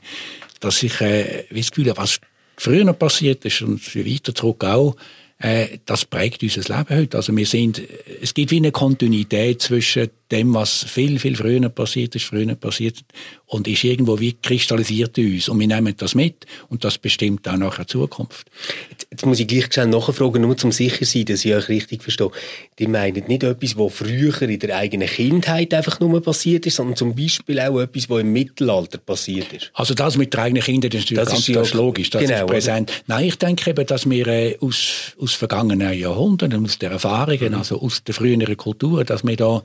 dass 0.61 0.81
ich 0.81 1.01
äh, 1.01 1.45
das 1.51 1.73
Gefühl 1.73 1.91
habe, 1.91 2.03
was 2.03 2.21
früher 2.59 2.93
passiert 2.93 3.45
ist 3.45 3.63
und 3.63 3.95
weiter 3.97 4.35
zurück 4.35 4.65
auch, 4.65 4.97
äh, 5.39 5.79
das 5.87 6.05
prägt 6.05 6.43
unser 6.43 6.63
Leben 6.63 6.97
heute. 7.01 7.17
Also 7.17 7.37
wir 7.37 7.47
sind, 7.47 7.83
es 8.21 8.35
gibt 8.35 8.51
wie 8.51 8.57
eine 8.57 8.73
Kontinuität 8.73 9.63
zwischen 9.63 10.11
dem, 10.31 10.55
was 10.55 10.85
viel, 10.85 11.19
viel 11.19 11.37
früher 11.37 11.69
passiert 11.69 12.15
ist, 12.15 12.27
früher 12.27 12.55
passiert 12.55 12.99
und 13.47 13.67
ist 13.67 13.83
irgendwo 13.83 14.21
wie 14.21 14.35
kristallisiert 14.35 15.17
in 15.17 15.35
uns. 15.35 15.49
Und 15.49 15.59
wir 15.59 15.67
nehmen 15.67 15.95
das 15.97 16.15
mit 16.15 16.47
und 16.69 16.85
das 16.85 16.99
bestimmt 16.99 17.49
auch 17.49 17.57
nachher 17.57 17.87
Zukunft. 17.87 18.47
Jetzt, 18.91 19.07
jetzt 19.11 19.27
muss 19.27 19.41
ich 19.41 19.47
gleich 19.47 19.73
schnell 19.73 19.87
nachfragen, 19.87 20.43
nur 20.43 20.57
zum 20.57 20.71
sicher 20.71 21.07
sein, 21.07 21.25
dass 21.25 21.45
ich 21.45 21.55
euch 21.55 21.69
richtig 21.69 22.03
verstehe. 22.03 22.31
Die 22.79 22.87
meinen 22.87 23.25
nicht 23.27 23.43
etwas, 23.43 23.77
was 23.79 23.95
früher 23.95 24.43
in 24.43 24.59
der 24.59 24.77
eigenen 24.77 25.09
Kindheit 25.09 25.73
einfach 25.73 25.99
nur 26.01 26.23
passiert 26.23 26.67
ist, 26.67 26.77
sondern 26.77 26.97
zum 26.97 27.15
Beispiel 27.15 27.59
auch 27.61 27.81
etwas, 27.81 28.11
was 28.11 28.21
im 28.21 28.33
Mittelalter 28.33 28.99
passiert 28.99 29.53
ist. 29.53 29.71
Also 29.73 29.95
das 29.95 30.19
mit 30.19 30.35
der 30.35 30.43
eigenen 30.43 30.63
Kindheit 30.63 30.95
ist 30.95 31.05
natürlich 31.05 31.25
das 31.25 31.29
ganz, 31.31 31.49
ist 31.49 31.55
ganz 31.55 31.75
logisch, 31.75 32.11
das 32.11 32.23
genau, 32.23 32.45
ist 32.45 32.47
präsent. 32.47 32.91
Oder? 32.91 32.99
Nein, 33.07 33.25
ich 33.25 33.39
denke 33.39 33.71
eben, 33.71 33.87
dass 33.87 34.09
wir 34.09 34.27
äh, 34.27 34.57
aus, 34.61 35.15
aus 35.19 35.33
vergangenen 35.33 35.99
Jahrhunderten, 35.99 36.65
aus 36.65 36.79
der 36.79 36.91
Erfahrungen, 36.91 37.53
mhm. 37.53 37.59
also 37.59 37.81
aus 37.81 38.05
der 38.05 38.15
früheren 38.15 38.57
Kultur, 38.59 39.05
dass 39.05 39.25
wir 39.25 39.37
da 39.37 39.63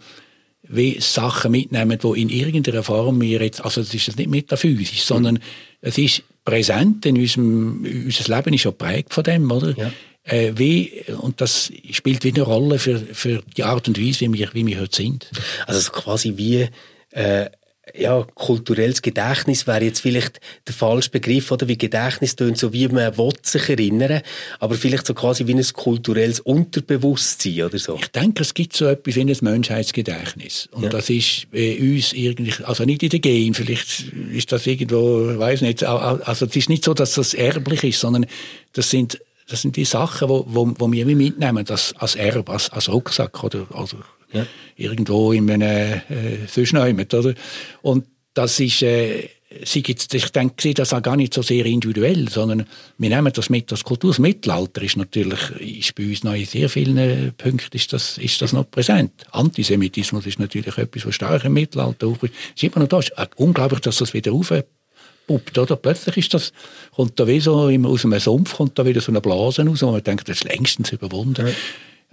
wie 0.63 0.99
Sachen 0.99 1.51
mitnehmen, 1.51 1.99
die 1.99 2.21
in 2.21 2.29
irgendeiner 2.29 2.83
Form 2.83 3.19
wir 3.21 3.41
jetzt, 3.41 3.63
also 3.63 3.81
das 3.81 3.93
ist 3.93 4.07
jetzt 4.07 4.17
nicht 4.17 4.29
metaphysisch, 4.29 5.03
sondern 5.03 5.39
es 5.81 5.97
ist 5.97 6.23
präsent 6.45 7.05
in 7.05 7.17
unserem, 7.17 7.85
unser 8.05 8.35
Leben 8.35 8.53
ist 8.53 8.61
schon 8.61 8.77
prägt 8.77 9.13
von 9.13 9.23
dem, 9.23 9.51
oder? 9.51 9.75
Ja. 9.77 9.91
Äh, 10.23 10.53
wie, 10.55 11.03
und 11.19 11.41
das 11.41 11.71
spielt 11.91 12.23
wieder 12.23 12.43
eine 12.43 12.53
Rolle 12.53 12.79
für, 12.79 12.97
für 12.97 13.43
die 13.57 13.63
Art 13.63 13.87
und 13.89 13.99
Weise, 13.99 14.21
wie 14.21 14.33
wir, 14.33 14.49
wie 14.53 14.65
wir 14.65 14.79
heute 14.79 14.95
sind. 14.95 15.29
Also 15.67 15.91
quasi 15.91 16.37
wie, 16.37 16.69
äh, 17.11 17.49
ja, 17.95 18.25
kulturelles 18.33 19.01
Gedächtnis 19.01 19.67
wäre 19.67 19.83
jetzt 19.83 19.99
vielleicht 19.99 20.39
der 20.67 20.73
falsche 20.73 21.11
Begriff, 21.11 21.51
oder? 21.51 21.67
Wie 21.67 21.77
Gedächtnis 21.77 22.35
tönt, 22.35 22.57
so 22.57 22.73
wie 22.73 22.87
man 22.87 23.17
will 23.17 23.31
sich 23.43 23.69
erinnern, 23.69 24.21
aber 24.59 24.75
vielleicht 24.75 25.05
so 25.05 25.13
quasi 25.13 25.45
wie 25.47 25.53
ein 25.53 25.63
kulturelles 25.73 26.39
Unterbewusstsein 26.39 27.63
oder 27.63 27.77
so. 27.77 27.95
Ich 27.99 28.07
denke, 28.07 28.41
es 28.41 28.53
gibt 28.53 28.75
so 28.75 28.85
etwas 28.85 29.15
wie 29.15 29.21
ein 29.21 29.37
Menschheitsgedächtnis. 29.41 30.69
Und 30.71 30.83
ja. 30.83 30.89
das 30.89 31.09
ist 31.09 31.51
bei 31.51 31.77
uns 31.79 32.13
irgendwie, 32.13 32.63
also 32.63 32.83
nicht 32.83 33.03
in 33.03 33.09
den 33.09 33.21
Gen, 33.21 33.53
vielleicht 33.53 34.11
ist 34.31 34.51
das 34.51 34.65
irgendwo, 34.65 35.31
ich 35.31 35.39
weiß 35.39 35.61
nicht, 35.61 35.83
also 35.83 36.45
es 36.45 36.55
ist 36.55 36.69
nicht 36.69 36.83
so, 36.83 36.93
dass 36.93 37.13
das 37.13 37.33
erblich 37.33 37.83
ist, 37.83 37.99
sondern 37.99 38.25
das 38.73 38.89
sind 38.89 39.19
das 39.49 39.61
sind 39.61 39.75
die 39.75 39.83
Sachen, 39.85 40.29
wo, 40.29 40.45
wo, 40.47 40.73
wo 40.79 40.91
wir 40.91 41.05
mitnehmen, 41.05 41.65
das 41.65 41.93
als 41.97 42.15
Erb, 42.15 42.49
als, 42.49 42.69
als 42.69 42.89
Rucksack 42.89 43.43
oder, 43.43 43.67
oder 43.71 43.97
ja. 44.33 44.45
Irgendwo 44.75 45.31
in 45.31 45.49
einem 45.49 46.01
äh? 46.09 47.35
Und 47.81 48.05
das 48.33 48.59
ist, 48.59 48.81
äh, 48.81 49.29
sie 49.63 49.83
ich 49.85 50.29
denke, 50.31 50.73
das 50.73 50.93
auch 50.93 51.01
gar 51.01 51.15
nicht 51.15 51.33
so 51.33 51.41
sehr 51.41 51.65
individuell, 51.65 52.27
sondern 52.29 52.65
wir 52.97 53.09
nehmen 53.09 53.31
das 53.31 53.49
mit 53.49 53.71
als 53.71 53.83
Kultur. 53.83 54.11
Das 54.11 54.19
Mittelalter 54.19 54.81
ist 54.81 54.97
natürlich, 54.97 55.39
ist 55.59 55.95
bei 55.95 56.07
uns 56.07 56.23
noch 56.23 56.33
in 56.33 56.45
sehr 56.45 56.69
vielen 56.69 57.33
Punkten 57.37 57.75
ist 57.75 57.93
das, 57.93 58.17
ist 58.17 58.41
das 58.41 58.53
noch 58.53 58.69
präsent. 58.69 59.11
Antisemitismus 59.31 60.25
ist 60.25 60.39
natürlich 60.39 60.77
etwas, 60.77 61.05
was 61.05 61.15
stark 61.15 61.45
im 61.45 61.53
Mittelalter. 61.53 62.07
Es 62.21 62.29
ist 62.55 62.63
immer 62.63 62.79
noch 62.79 62.87
da. 62.87 62.99
Es 62.99 63.09
ist 63.09 63.15
unglaublich, 63.35 63.81
dass 63.81 63.97
das 63.97 64.13
wieder 64.13 64.33
aufpuppt, 64.33 65.57
oder? 65.57 65.75
Plötzlich 65.75 66.17
ist 66.17 66.33
das, 66.33 66.51
kommt 66.95 67.19
da 67.19 67.27
wie 67.27 67.39
so 67.39 67.55
aus 67.55 68.05
einem 68.05 68.19
Sumpf, 68.19 68.55
kommt 68.55 68.79
da 68.79 68.85
wieder 68.85 69.01
so 69.01 69.11
eine 69.11 69.21
Blase 69.21 69.65
raus, 69.65 69.81
wo 69.83 69.91
man 69.91 70.03
denkt, 70.03 70.27
das 70.29 70.37
ist 70.37 70.43
längstens 70.45 70.91
überwunden. 70.91 71.47
Ja. 71.47 71.53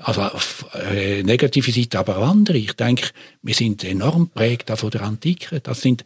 Also 0.03 0.23
auf 0.23 0.67
äh, 0.75 1.23
negative 1.23 1.73
Seite, 1.73 1.99
aber 1.99 2.19
auch 2.19 2.29
andere. 2.29 2.57
Ich 2.57 2.73
denke, 2.73 3.11
wir 3.43 3.55
sind 3.55 3.85
enorm 3.85 4.31
prägt 4.31 4.71
von 4.71 4.91
der 4.91 5.03
Antike. 5.03 5.61
Das 5.61 5.83
sind 5.83 6.05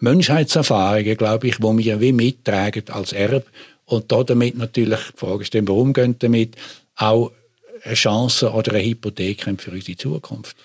Menschheitserfahrungen, 0.00 1.16
glaube 1.16 1.46
ich, 1.46 1.62
wo 1.62 1.76
wir 1.76 2.00
wie 2.00 2.12
mittragen 2.12 2.88
als 2.88 3.12
Erb 3.12 3.46
und 3.84 4.10
da 4.10 4.24
damit 4.24 4.56
natürlich 4.56 4.98
die 5.12 5.18
Frage 5.18 5.44
stellen, 5.44 5.68
warum 5.68 5.92
gehen 5.92 6.16
damit 6.18 6.56
auch 6.96 7.32
eine 7.82 7.94
Chance 7.94 8.50
oder 8.50 8.72
eine 8.72 8.84
Hypothek 8.84 9.44
für 9.58 9.70
unsere 9.70 9.96
Zukunft. 9.96 10.56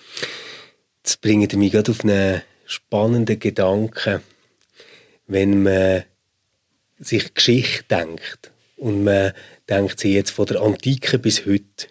Das 1.02 1.16
bringt 1.16 1.52
mich 1.54 1.72
gerade 1.72 1.90
auf 1.92 2.02
einen 2.02 2.42
spannenden 2.66 3.38
Gedanken, 3.38 4.22
wenn 5.26 5.62
man 5.62 6.04
sich 6.98 7.32
Geschichte 7.34 7.84
denkt 7.90 8.50
und 8.76 9.04
man 9.04 9.32
denkt 9.68 10.00
sie 10.00 10.14
jetzt 10.14 10.30
von 10.30 10.46
der 10.46 10.62
Antike 10.62 11.18
bis 11.18 11.46
heute 11.46 11.88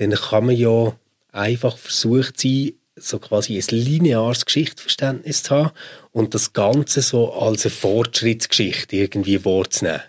dann 0.00 0.12
kann 0.12 0.46
man 0.46 0.56
ja 0.56 0.96
einfach 1.30 1.76
versucht 1.76 2.40
sein, 2.40 2.72
so 2.96 3.18
quasi 3.18 3.56
ein 3.56 3.64
lineares 3.70 4.44
Geschichtsverständnis 4.44 5.42
zu 5.42 5.54
haben 5.54 5.70
und 6.12 6.34
das 6.34 6.52
Ganze 6.52 7.02
so 7.02 7.32
als 7.32 7.64
eine 7.64 7.72
Fortschrittsgeschichte 7.72 8.96
irgendwie 8.96 9.44
wahrzunehmen. 9.44 10.02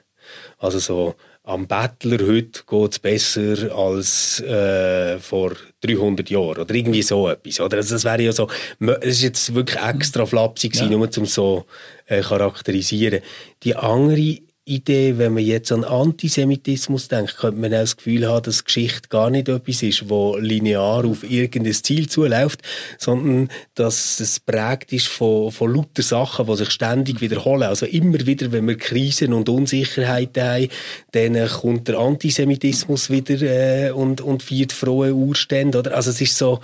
Also 0.58 0.80
so, 0.80 1.16
am 1.44 1.68
Bettler 1.68 2.26
heute 2.26 2.64
geht 2.68 2.92
es 2.92 3.00
besser 3.00 3.76
als 3.76 4.40
äh, 4.42 5.20
vor 5.20 5.54
300 5.82 6.30
Jahren 6.30 6.62
oder 6.62 6.74
irgendwie 6.74 7.02
so 7.02 7.28
etwas. 7.28 7.60
Oder? 7.60 7.78
Also 7.78 7.96
das 7.96 8.04
wäre 8.04 8.22
ja 8.22 8.32
so, 8.32 8.48
es 8.80 9.16
ist 9.18 9.22
jetzt 9.24 9.56
wirklich 9.56 9.82
extra 9.82 10.26
flapsig 10.26 10.76
ja. 10.76 10.86
nur 10.86 11.10
zum 11.10 11.26
so 11.26 11.66
äh, 12.06 12.22
charakterisieren. 12.22 13.22
Die 13.64 13.76
andere 13.76 14.38
Idee, 14.76 15.18
wenn 15.18 15.34
man 15.34 15.44
jetzt 15.44 15.72
an 15.72 15.84
Antisemitismus 15.84 17.08
denkt, 17.08 17.38
könnte 17.38 17.60
man 17.60 17.74
auch 17.74 17.80
das 17.82 17.98
Gefühl 17.98 18.28
haben, 18.28 18.44
dass 18.44 18.64
Geschichte 18.64 19.10
gar 19.10 19.30
nicht 19.30 19.50
etwas 19.50 19.84
ist, 19.84 20.10
wo 20.10 20.38
linear 20.38 21.06
auf 21.06 21.30
irgendein 21.30 21.74
Ziel 21.74 22.08
zuläuft, 22.08 22.62
sondern 22.98 23.50
dass 23.76 24.20
es 24.20 24.40
prägt 24.40 24.94
ist 24.94 25.08
von, 25.08 25.52
von 25.52 25.74
lauter 25.74 26.02
Sachen, 26.02 26.48
die 26.48 26.56
sich 26.56 26.72
ständig 26.72 27.22
wiederholen. 27.22 27.64
Also 27.64 27.86
immer 27.86 28.26
wieder, 28.26 28.52
wenn 28.52 28.68
wir 28.68 28.78
Krisen 28.78 29.34
und 29.34 29.50
Unsicherheiten 29.50 30.44
haben, 30.44 30.70
dann 31.12 31.48
kommt 31.48 31.88
der 31.88 32.00
Antisemitismus 32.00 33.10
wieder 33.10 33.42
äh, 33.42 33.92
und, 33.92 34.22
und 34.22 34.44
feiert 34.44 34.72
frohe 34.72 35.14
Urstände. 35.14 35.80
Oder? 35.80 35.96
Also 35.96 36.12
es 36.12 36.22
ist 36.22 36.38
so, 36.38 36.60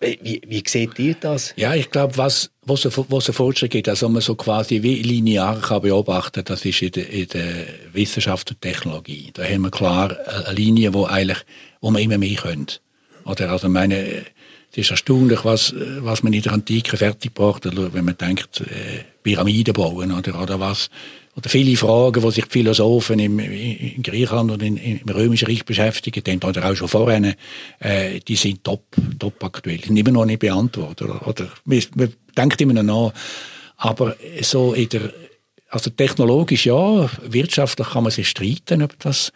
wie, 0.00 0.40
wie 0.46 0.62
seht 0.66 0.98
ihr 0.98 1.14
das? 1.14 1.52
Ja, 1.56 1.74
ich 1.74 1.90
glaube, 1.90 2.16
was, 2.16 2.50
was, 2.62 2.84
was 2.84 3.28
ein 3.28 3.32
Fortschritt 3.32 3.70
gibt, 3.70 3.88
also 3.88 4.08
man 4.08 4.22
so 4.22 4.34
quasi 4.34 4.82
wie 4.82 5.02
linear 5.02 5.60
kann 5.60 5.82
beobachten, 5.82 6.44
das 6.44 6.64
ist 6.64 6.82
in 6.82 6.92
der, 6.92 7.10
in 7.10 7.28
der 7.28 7.66
Wissenschaft 7.92 8.50
und 8.50 8.60
Technologie. 8.60 9.30
Da 9.32 9.44
haben 9.44 9.62
wir 9.62 9.70
klar 9.70 10.16
eine 10.46 10.54
Linie, 10.54 10.94
wo 10.94 11.06
eigentlich, 11.06 11.38
wo 11.80 11.90
man 11.90 12.02
immer 12.02 12.18
mehr 12.18 12.36
können. 12.36 12.66
Oder, 13.24 13.50
also 13.50 13.68
meine, 13.68 14.24
es 14.70 14.78
ist 14.78 14.90
erstaunlich, 14.90 15.44
was, 15.44 15.74
was 16.00 16.22
man 16.22 16.32
in 16.32 16.42
der 16.42 16.52
Antike 16.52 16.96
fertig 16.96 17.34
braucht, 17.34 17.64
wenn 17.64 18.04
man 18.04 18.16
denkt, 18.16 18.60
äh, 18.60 19.04
Pyramiden 19.22 19.74
bauen, 19.74 20.12
oder, 20.12 20.40
oder 20.40 20.60
was, 20.60 20.90
oder 21.38 21.50
viele 21.50 21.76
Fragen, 21.76 22.20
die 22.20 22.30
sich 22.32 22.46
Philosophen 22.46 23.20
im, 23.20 23.38
in 23.38 24.02
Griechenland 24.02 24.50
und 24.50 24.60
in, 24.60 24.76
im 24.76 25.08
Römischen 25.08 25.46
Reich 25.46 25.64
beschäftigen, 25.64 26.24
den 26.24 26.42
oder 26.42 26.68
auch 26.68 26.74
schon 26.74 26.88
vorher, 26.88 27.36
äh, 27.78 28.18
die 28.18 28.34
sind 28.34 28.64
top, 28.64 28.82
top 29.20 29.44
aktuell. 29.44 29.76
Die 29.76 29.86
sind 29.86 29.96
immer 29.96 30.10
noch 30.10 30.24
nicht 30.24 30.40
beantwortet. 30.40 31.02
Oder, 31.02 31.28
oder 31.28 31.48
man, 31.64 31.80
man 31.94 32.12
denkt 32.36 32.60
immer 32.60 32.72
noch 32.72 32.82
nach. 32.82 33.12
Aber 33.76 34.16
so 34.40 34.72
in 34.72 34.88
der, 34.88 35.12
also 35.68 35.90
technologisch 35.90 36.66
ja, 36.66 37.08
wirtschaftlich 37.22 37.90
kann 37.90 38.02
man 38.02 38.10
sich 38.10 38.28
streiten, 38.28 38.82
ob 38.82 38.98
das, 38.98 39.32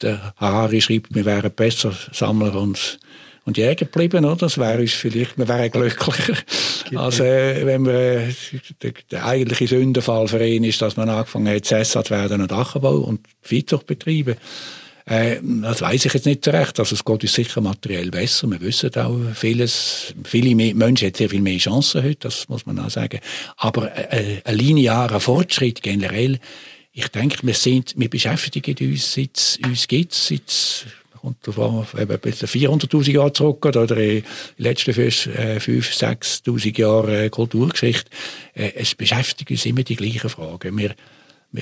der 0.00 0.32
Harari 0.38 0.80
schreibt, 0.80 1.14
wir 1.14 1.26
wären 1.26 1.52
besser 1.52 1.92
Sammler 2.12 2.54
und 2.54 2.98
und 3.46 3.56
Jäger 3.56 3.86
geblieben, 3.86 4.24
oder? 4.24 4.36
Das 4.36 4.58
wäre 4.58 4.80
uns 4.80 4.92
vielleicht, 4.92 5.38
wir 5.38 5.48
wären 5.48 5.70
glücklicher, 5.70 6.34
als 6.96 7.20
äh, 7.20 7.64
wenn 7.64 7.86
wir, 7.86 7.94
äh, 7.94 8.32
der, 8.82 8.92
der 9.10 9.24
eigentliche 9.24 9.68
Sündenfall 9.68 10.26
für 10.28 10.44
ihn 10.44 10.64
ist, 10.64 10.82
dass 10.82 10.96
man 10.96 11.08
angefangen 11.08 11.54
hat, 11.54 11.64
Sessat 11.64 12.10
werden 12.10 12.42
und 12.42 12.52
Ackerbau 12.52 12.96
und 12.96 13.20
Viehzucht 13.40 13.86
betreiben. 13.86 14.36
Äh, 15.06 15.36
das 15.42 15.80
weiß 15.80 16.04
ich 16.04 16.14
jetzt 16.14 16.26
nicht 16.26 16.44
so 16.44 16.50
recht. 16.50 16.78
Also 16.80 16.96
es 16.96 17.04
geht 17.04 17.22
uns 17.22 17.32
sicher 17.32 17.60
materiell 17.60 18.10
besser. 18.10 18.50
Wir 18.50 18.60
wissen 18.60 18.92
auch 18.96 19.16
vieles. 19.34 20.12
Viele 20.24 20.56
mehr, 20.56 20.74
Menschen 20.74 21.06
haben 21.06 21.14
sehr 21.14 21.30
viel 21.30 21.40
mehr 21.40 21.58
Chancen 21.58 22.02
heute, 22.02 22.18
das 22.22 22.48
muss 22.48 22.66
man 22.66 22.80
auch 22.80 22.90
sagen. 22.90 23.20
Aber 23.58 23.96
äh, 24.12 24.40
ein 24.44 24.56
linearer 24.56 25.20
Fortschritt 25.20 25.82
generell, 25.82 26.40
ich 26.92 27.08
denke, 27.08 27.46
wir 27.46 27.54
sind, 27.54 27.94
wir 27.96 28.10
beschäftigen 28.10 28.74
uns, 28.90 29.12
seit 29.12 29.60
uns 29.64 29.86
gibt 29.86 30.12
es, 30.12 30.28
seit 30.28 30.86
und 31.26 31.36
das 31.42 31.56
war 31.56 31.84
eben 31.98 32.18
bis 32.20 32.44
400'000 32.44 33.10
Jahre 33.10 33.32
zurück 33.32 33.66
oder 33.66 33.96
in 33.96 34.22
den 34.22 34.24
letzten 34.58 34.92
5'000, 34.92 35.60
6'000 35.60 36.78
Jahren 36.78 37.30
Kulturgeschichte. 37.32 38.08
Äh, 38.54 38.72
es 38.76 38.94
beschäftigt 38.94 39.50
uns 39.50 39.66
immer 39.66 39.82
die 39.82 39.96
gleichen 39.96 40.30
Fragen. 40.30 40.78
Wir, 40.78 40.94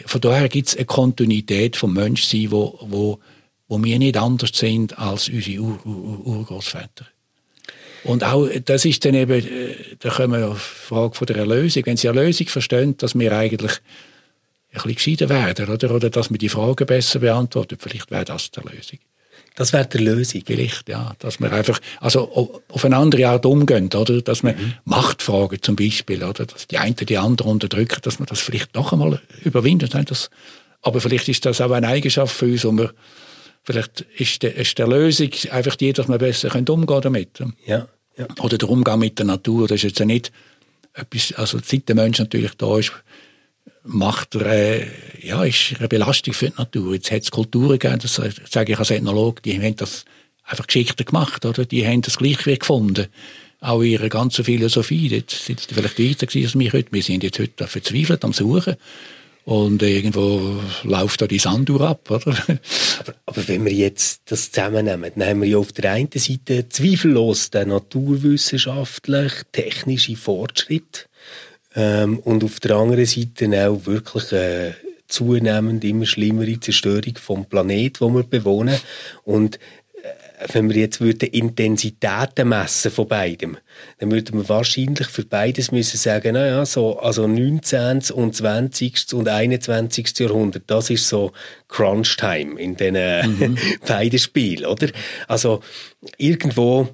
von 0.04 0.20
daher 0.20 0.50
gibt 0.50 0.68
es 0.68 0.76
eine 0.76 0.84
Kontinuität 0.84 1.76
vom 1.76 1.94
Menschsein, 1.94 2.50
wo, 2.50 2.78
wo, 2.82 3.20
wo 3.66 3.82
wir 3.82 3.98
nicht 3.98 4.18
anders 4.18 4.50
sind 4.52 4.98
als 4.98 5.30
unsere 5.30 5.62
Ur 5.62 5.78
Ur 5.86 6.26
Urgroßväter. 6.26 7.06
Und 8.04 8.22
auch, 8.22 8.46
das 8.66 8.84
ist 8.84 9.02
dann 9.06 9.14
eben, 9.14 9.32
äh, 9.32 9.76
da 9.98 10.10
kommen 10.10 10.38
wir 10.38 10.50
auf 10.50 10.76
die 10.82 10.88
Frage 10.88 11.14
von 11.14 11.26
der 11.26 11.36
Erlösung. 11.36 11.86
Wenn 11.86 11.96
Sie 11.96 12.06
Erlösung 12.06 12.48
verstehen, 12.48 12.98
dass 12.98 13.18
wir 13.18 13.32
eigentlich 13.32 13.80
ein 14.72 14.82
bisschen 14.82 14.94
gescheiter 14.94 15.28
werden, 15.30 15.70
oder, 15.70 15.94
oder 15.94 16.10
dass 16.10 16.30
wir 16.30 16.36
die 16.36 16.50
Fragen 16.50 16.84
besser 16.84 17.20
beantworten, 17.20 17.78
vielleicht 17.80 18.10
wäre 18.10 18.26
das 18.26 18.50
die 18.50 18.58
Erlösung. 18.60 18.98
Das 19.56 19.72
wäre 19.72 19.86
die 19.86 19.98
Lösung. 19.98 20.42
Vielleicht, 20.44 20.88
ja. 20.88 21.14
Dass 21.20 21.40
wir 21.40 21.52
einfach, 21.52 21.80
also 22.00 22.60
auf 22.68 22.84
eine 22.84 22.96
andere 22.96 23.28
Art 23.28 23.46
umgehen, 23.46 23.88
oder? 23.94 24.20
Dass 24.20 24.42
man 24.42 24.56
mhm. 24.56 24.74
Machtfragen 24.84 25.62
zum 25.62 25.76
Beispiel, 25.76 26.24
oder? 26.24 26.44
Dass 26.46 26.66
die 26.66 26.78
einen 26.78 26.96
die 26.96 27.18
anderen 27.18 27.52
unterdrücken, 27.52 28.00
dass 28.02 28.18
man 28.18 28.26
das 28.26 28.40
vielleicht 28.40 28.74
noch 28.74 28.92
einmal 28.92 29.20
überwindet. 29.44 29.94
Das, 30.10 30.28
aber 30.82 31.00
vielleicht 31.00 31.28
ist 31.28 31.46
das 31.46 31.60
auch 31.60 31.70
eine 31.70 31.86
Eigenschaft 31.86 32.34
für 32.34 32.46
uns, 32.46 32.64
wo 32.64 32.72
wir, 32.72 32.92
vielleicht 33.62 34.00
ist 34.16 34.42
der, 34.42 34.56
ist 34.56 34.76
der 34.78 34.88
Lösung 34.88 35.30
einfach 35.50 35.76
die, 35.76 35.92
dass 35.92 36.08
wir 36.08 36.18
besser 36.18 36.54
umgehen 36.54 36.86
können 36.86 37.00
damit. 37.02 37.38
Ja, 37.64 37.86
ja. 38.16 38.26
Oder 38.40 38.58
der 38.58 38.68
Umgang 38.68 38.98
mit 38.98 39.18
der 39.18 39.26
Natur, 39.26 39.68
das 39.68 39.76
ist 39.76 39.82
jetzt 39.84 39.98
ja 40.00 40.04
nicht 40.04 40.32
etwas, 40.94 41.32
also 41.36 41.58
seit 41.64 41.88
der 41.88 41.96
Mensch 41.96 42.18
natürlich 42.18 42.54
da 42.56 42.78
ist, 42.78 42.92
macht 43.84 44.34
er, 44.34 44.46
äh, 44.46 44.86
ja, 45.22 45.44
ist 45.44 45.74
eine 45.78 45.88
Belastung 45.88 46.34
für 46.34 46.50
die 46.50 46.56
Natur. 46.56 46.94
Jetzt 46.94 47.10
hat 47.10 47.22
es 47.22 47.30
Kulturen 47.30 47.78
gegeben, 47.78 48.00
das 48.00 48.14
sage 48.14 48.72
ich 48.72 48.78
als 48.78 48.90
Ethnologe, 48.90 49.42
die 49.42 49.60
haben 49.60 49.76
das 49.76 50.04
einfach 50.44 50.66
geschickter 50.66 51.04
gemacht, 51.04 51.44
oder? 51.44 51.64
Die 51.64 51.86
haben 51.86 52.02
das 52.02 52.18
Gleichgewicht 52.18 52.60
gefunden. 52.60 53.06
Auch 53.60 53.82
ihre 53.82 54.08
ganze 54.08 54.44
Philosophie. 54.44 55.08
Jetzt 55.08 55.46
sind 55.46 55.60
sie 55.60 55.74
vielleicht 55.74 55.98
weiter 55.98 56.26
gewesen 56.26 56.46
als 56.46 56.54
mich 56.54 56.72
heute. 56.72 56.92
Wir 56.92 57.02
sind 57.02 57.22
jetzt 57.22 57.38
heute 57.38 57.66
verzweifelt 57.66 58.24
am 58.24 58.32
Suchen. 58.32 58.76
Und 59.44 59.82
irgendwo 59.82 60.58
läuft 60.84 61.20
da 61.20 61.26
die 61.26 61.38
Sanduhr 61.38 61.82
ab, 61.82 62.10
oder? 62.10 62.34
Aber, 63.00 63.14
aber, 63.26 63.48
wenn 63.48 63.64
wir 63.66 63.72
jetzt 63.72 64.22
das 64.26 64.50
zusammennehmen, 64.50 65.12
dann 65.16 65.28
haben 65.28 65.42
wir 65.42 65.48
ja 65.48 65.58
auf 65.58 65.72
der 65.72 65.92
einen 65.92 66.08
Seite 66.14 66.68
zweifellos 66.70 67.50
den 67.50 67.68
naturwissenschaftlich 67.68 69.32
technischen 69.52 70.16
Fortschritt 70.16 71.08
ähm, 71.74 72.18
und 72.20 72.44
auf 72.44 72.60
der 72.60 72.76
anderen 72.76 73.06
Seite 73.06 73.68
auch 73.68 73.86
wirklich 73.86 74.32
äh, 74.32 74.72
zunehmend 75.08 75.84
immer 75.84 76.06
schlimmere 76.06 76.58
Zerstörung 76.60 77.16
vom 77.20 77.46
Planet, 77.46 78.00
wo 78.00 78.08
wir 78.10 78.24
bewohnen. 78.24 78.78
Und 79.24 79.56
äh, 79.56 80.48
wenn 80.52 80.68
wir 80.68 80.76
jetzt 80.76 81.00
würden 81.00 81.28
Intensitäten 81.30 82.48
messen 82.48 82.90
von 82.90 83.08
beidem, 83.08 83.56
dann 83.98 84.10
würden 84.10 84.38
wir 84.38 84.48
wahrscheinlich 84.48 85.08
für 85.08 85.24
beides 85.24 85.72
müssen 85.72 85.96
sagen, 85.96 86.34
naja, 86.34 86.64
so, 86.64 86.98
also 86.98 87.26
19. 87.26 88.02
und 88.14 88.34
20. 88.34 89.12
und 89.14 89.28
21. 89.28 90.18
Jahrhundert, 90.18 90.64
das 90.66 90.90
ist 90.90 91.08
so 91.08 91.32
Crunch 91.68 92.16
Time 92.16 92.58
in 92.60 92.76
den 92.76 92.94
mhm. 92.94 93.58
beiden 93.86 94.18
Spielen, 94.18 94.66
oder? 94.66 94.88
Also, 95.28 95.60
irgendwo, 96.18 96.88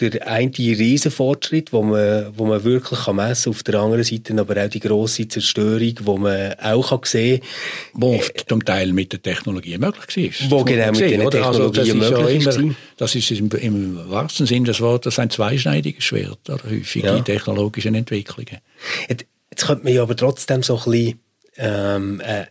der 0.00 0.28
eine 0.28 0.50
Riesenfortschritt, 0.56 1.72
wo 1.72 1.82
man, 1.82 2.32
wo 2.36 2.46
man 2.46 2.62
wirklich 2.64 3.00
kann 3.00 3.16
messen 3.16 3.44
kann, 3.44 3.58
auf 3.58 3.62
der 3.62 3.74
anderen 3.76 4.04
Seite 4.04 4.38
aber 4.38 4.64
auch 4.64 4.68
die 4.68 4.80
grosse 4.80 5.26
Zerstörung, 5.26 5.94
wo 6.02 6.16
man 6.16 6.54
auch 6.54 6.90
kann 6.90 7.00
sehen 7.04 7.40
kann. 7.40 7.48
Wo 7.94 8.14
oft 8.14 8.48
zum 8.48 8.64
Teil 8.64 8.92
mit 8.92 9.12
der 9.12 9.22
Technologie 9.22 9.76
möglich 9.78 10.40
ist. 10.40 10.50
Wo 10.50 10.64
genau 10.64 10.92
mit 10.92 11.00
den 11.00 11.30
Technologien 11.30 12.02
also 12.02 12.16
möglich 12.16 12.46
ist. 12.46 12.58
Ja 12.58 12.64
das 12.98 13.14
ist 13.14 13.30
im, 13.30 13.48
im 13.50 14.10
wahrsten 14.10 14.46
Sinn 14.46 14.64
des 14.64 14.80
Wortes 14.80 15.18
ein 15.18 15.30
zweischneidiges 15.30 16.04
Schwert, 16.04 16.50
oder 16.50 16.64
häufig 16.64 17.04
ja. 17.04 17.20
technologischen 17.20 17.94
Entwicklungen. 17.94 18.58
Jetzt, 19.08 19.24
jetzt 19.50 19.66
könnte 19.66 19.84
man 19.84 19.94
ja 19.94 20.02
aber 20.02 20.16
trotzdem 20.16 20.62
so 20.62 20.76
ein 20.78 20.90
bisschen 20.90 21.20
ähm, 21.58 22.20
äh, 22.20 22.42
äh, 22.42 22.46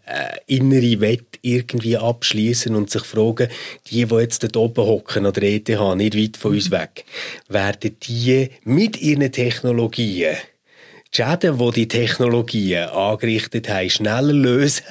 innere 0.48 1.00
Wett 1.02 1.40
irgendwie 1.42 1.98
abschließen 1.98 2.76
und 2.76 2.90
sich 2.90 3.04
fragen, 3.04 3.48
die, 3.90 4.06
die 4.06 4.16
jetzt 4.16 4.44
dort 4.44 4.58
oben 4.58 4.86
hocken 4.86 5.26
oder 5.26 5.42
ETH, 5.44 5.68
nicht 5.68 6.18
weit 6.18 6.38
von 6.38 6.54
uns 6.54 6.72
weg, 6.72 7.06
werden 7.48 7.96
die 8.04 8.50
mit 8.64 9.02
ihren 9.02 9.32
Technologien 9.32 10.36
die 11.16 11.24
Schäden, 11.24 11.58
die 11.58 11.72
die 11.72 11.88
Technologien 11.88 12.90
angerichtet 12.90 13.70
haben, 13.70 13.90
schneller 13.90 14.34
lösen, 14.34 14.84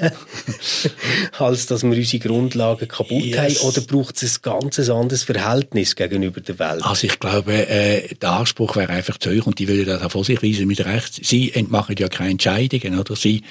als 1.39 1.67
dass 1.67 1.83
wir 1.83 1.91
unsere 1.97 2.27
Grundlagen 2.27 2.89
kaputt 2.89 3.25
yes. 3.25 3.37
haben? 3.37 3.69
Oder 3.69 3.81
braucht 3.83 4.23
es 4.23 4.39
ein 4.39 4.43
ganz 4.43 4.79
anderes 4.89 5.23
Verhältnis 5.25 5.95
gegenüber 5.95 6.41
der 6.41 6.59
Welt? 6.59 6.83
Also 6.85 7.07
ich 7.07 7.19
glaube, 7.19 7.69
äh, 7.69 8.15
der 8.15 8.31
Anspruch 8.31 8.77
wäre 8.77 8.93
einfach 8.93 9.19
zu 9.19 9.31
euch 9.31 9.47
und 9.47 9.59
die 9.59 9.69
würden 9.69 9.87
das 9.87 10.03
auch 10.03 10.11
vor 10.11 10.25
sich 10.25 10.43
weisen 10.43 10.67
mit 10.67 10.85
Recht. 10.85 11.25
Sie 11.25 11.53
machen 11.69 11.97
ja 11.99 12.09
keine 12.09 12.31
Entscheidungen, 12.31 12.99
oder? 12.99 13.15
Sie 13.15 13.43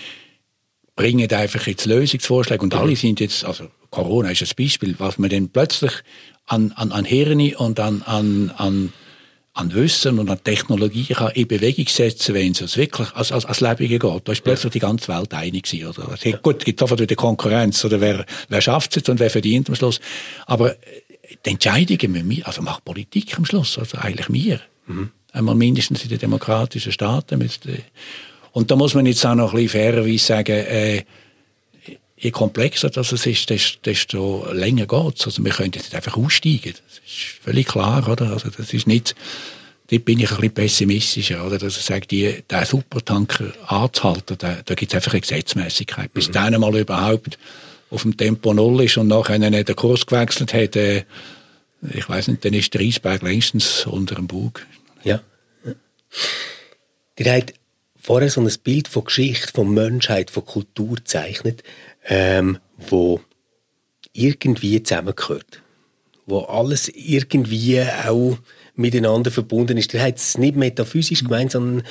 bringen 0.96 1.32
einfach 1.32 1.68
jetzt 1.68 1.86
Lösungsvorschläge 1.86 2.64
und 2.64 2.74
alle 2.74 2.96
sind 2.96 3.20
jetzt, 3.20 3.44
also 3.46 3.68
Corona 3.90 4.32
ist 4.32 4.42
ein 4.42 4.50
Beispiel, 4.58 4.96
was 4.98 5.18
man 5.18 5.30
dann 5.30 5.50
plötzlich 5.50 5.92
an, 6.48 6.72
an, 6.74 6.92
an 6.92 7.06
Hirne 7.06 7.58
und 7.58 7.80
an, 7.80 8.02
an, 8.04 8.52
an, 8.58 8.94
an 9.54 9.74
Wissen 9.74 10.20
und 10.20 10.30
an 10.30 10.44
Technologie 10.44 11.06
kann 11.06 11.32
in 11.32 11.48
Bewegung 11.48 11.88
setzen, 11.88 12.36
wenn 12.36 12.52
es 12.52 12.78
wirklich 12.78 13.12
als, 13.14 13.32
als, 13.32 13.46
als 13.46 13.62
Lebige 13.62 14.00
geht. 14.00 14.28
Da 14.28 14.32
ist 14.32 14.44
plötzlich 14.44 14.74
die 14.74 14.80
ganze 14.80 15.08
Welt 15.08 15.34
einig 15.34 15.64
gewesen, 15.64 15.88
oder? 15.88 16.10
Also, 16.10 16.32
gut, 16.38 16.58
es 16.60 16.66
gibt 16.66 16.80
sofort 16.80 17.00
wieder 17.00 17.16
Konkurrenz, 17.16 17.84
oder 17.84 18.00
wer, 18.02 18.26
wer 18.50 18.62
schafft 18.62 18.98
es 18.98 19.08
und 19.10 19.20
wer 19.20 19.30
verdient 19.30 19.70
am 19.70 19.76
Schluss. 19.76 20.00
Aber 20.46 20.72
äh, 20.72 20.78
die 21.46 21.52
Entscheidungen 21.52 22.12
müssen 22.12 22.30
wir, 22.30 22.48
also 22.48 22.62
macht 22.62 22.86
Politik 22.86 23.38
am 23.38 23.46
Schluss, 23.46 23.78
also 23.78 23.98
eigentlich 23.98 24.32
wir. 24.32 24.60
Mhm. 24.88 25.12
Einmal 25.32 25.56
mindestens 25.56 26.04
in 26.04 26.10
den 26.10 26.20
demokratischen 26.20 26.92
Staaten. 26.92 27.42
Äh, 27.42 27.48
und 28.56 28.72
da 28.72 28.78
muss 28.78 28.94
man 28.94 29.06
jetzt 29.06 29.26
auch 29.26 29.36
noch 29.36 29.54
ein 29.54 29.64
bisschen 29.64 29.82
fairerweise 29.82 30.26
sagen, 30.26 30.56
äh, 30.56 31.04
je 32.16 32.32
komplexer 32.32 32.90
das 32.90 33.12
ist, 33.12 33.50
desto 33.86 34.48
länger 34.50 34.86
geht 34.86 35.20
es. 35.20 35.26
Also 35.26 35.44
wir 35.44 35.52
können 35.52 35.74
jetzt 35.76 35.84
nicht 35.84 35.96
einfach 35.96 36.16
aussteigen. 36.16 36.74
Das 36.74 37.02
ist 37.06 37.42
völlig 37.44 37.68
klar, 37.68 38.08
oder? 38.08 38.32
Also 38.32 38.50
das 38.50 38.72
ist 38.72 38.88
nicht, 38.88 39.14
dort 39.92 40.06
bin 40.06 40.22
ich 40.22 40.32
ein 40.32 40.38
bisschen 40.38 40.54
pessimistischer, 40.54 41.46
oder? 41.46 41.58
Dass 41.58 41.76
ich 41.76 41.84
sage, 41.84 42.08
die, 42.08 42.44
der 42.50 42.66
Supertanker 42.66 43.52
anzuhalten, 43.68 44.38
da, 44.38 44.60
da 44.64 44.74
gibt 44.74 44.94
es 44.94 44.96
einfach 44.96 45.12
eine 45.12 45.20
Gesetzmäßigkeit. 45.20 46.14
Bis 46.14 46.30
mhm. 46.30 46.34
dann 46.34 46.62
mal 46.62 46.78
überhaupt 46.78 47.38
auf 47.90 48.04
dem 48.04 48.16
Tempo 48.16 48.54
Null 48.54 48.86
ist 48.86 48.96
und 48.96 49.10
nachher 49.10 49.38
nicht 49.38 49.68
den 49.68 49.76
Kurs 49.76 50.06
gewechselt 50.06 50.54
hat, 50.54 50.78
äh, 50.78 51.04
ich 51.94 52.08
weiß 52.08 52.30
nicht, 52.30 52.46
dann 52.46 52.54
ist 52.54 52.74
der 52.74 52.80
Eisberg 52.80 53.22
längstens 53.22 53.86
unter 53.86 54.16
dem 54.16 54.28
Bug. 54.28 54.66
Ja. 55.04 55.20
ja. 55.66 55.74
Ihr 57.18 57.34
habt 57.34 57.54
vorher 58.06 58.30
so 58.30 58.40
ein 58.40 58.52
Bild 58.64 58.88
von 58.88 59.04
Geschichte, 59.04 59.52
von 59.52 59.74
Menschheit, 59.74 60.30
von 60.30 60.46
Kultur 60.46 60.98
gezeichnet, 60.98 61.64
ähm, 62.08 62.60
wo 62.88 63.20
irgendwie 64.14 64.84
zusammengehört. 64.84 65.64
Wo 66.28 66.42
alles 66.42 66.88
irgendwie 66.90 67.82
auch 67.82 68.38
miteinander 68.76 69.32
verbunden 69.32 69.78
ist. 69.78 69.94
Der 69.94 70.04
hat 70.04 70.18
es 70.18 70.38
nicht 70.38 70.56
metaphysisch 70.56 71.24
gemeint, 71.24 71.52
sondern 71.52 71.84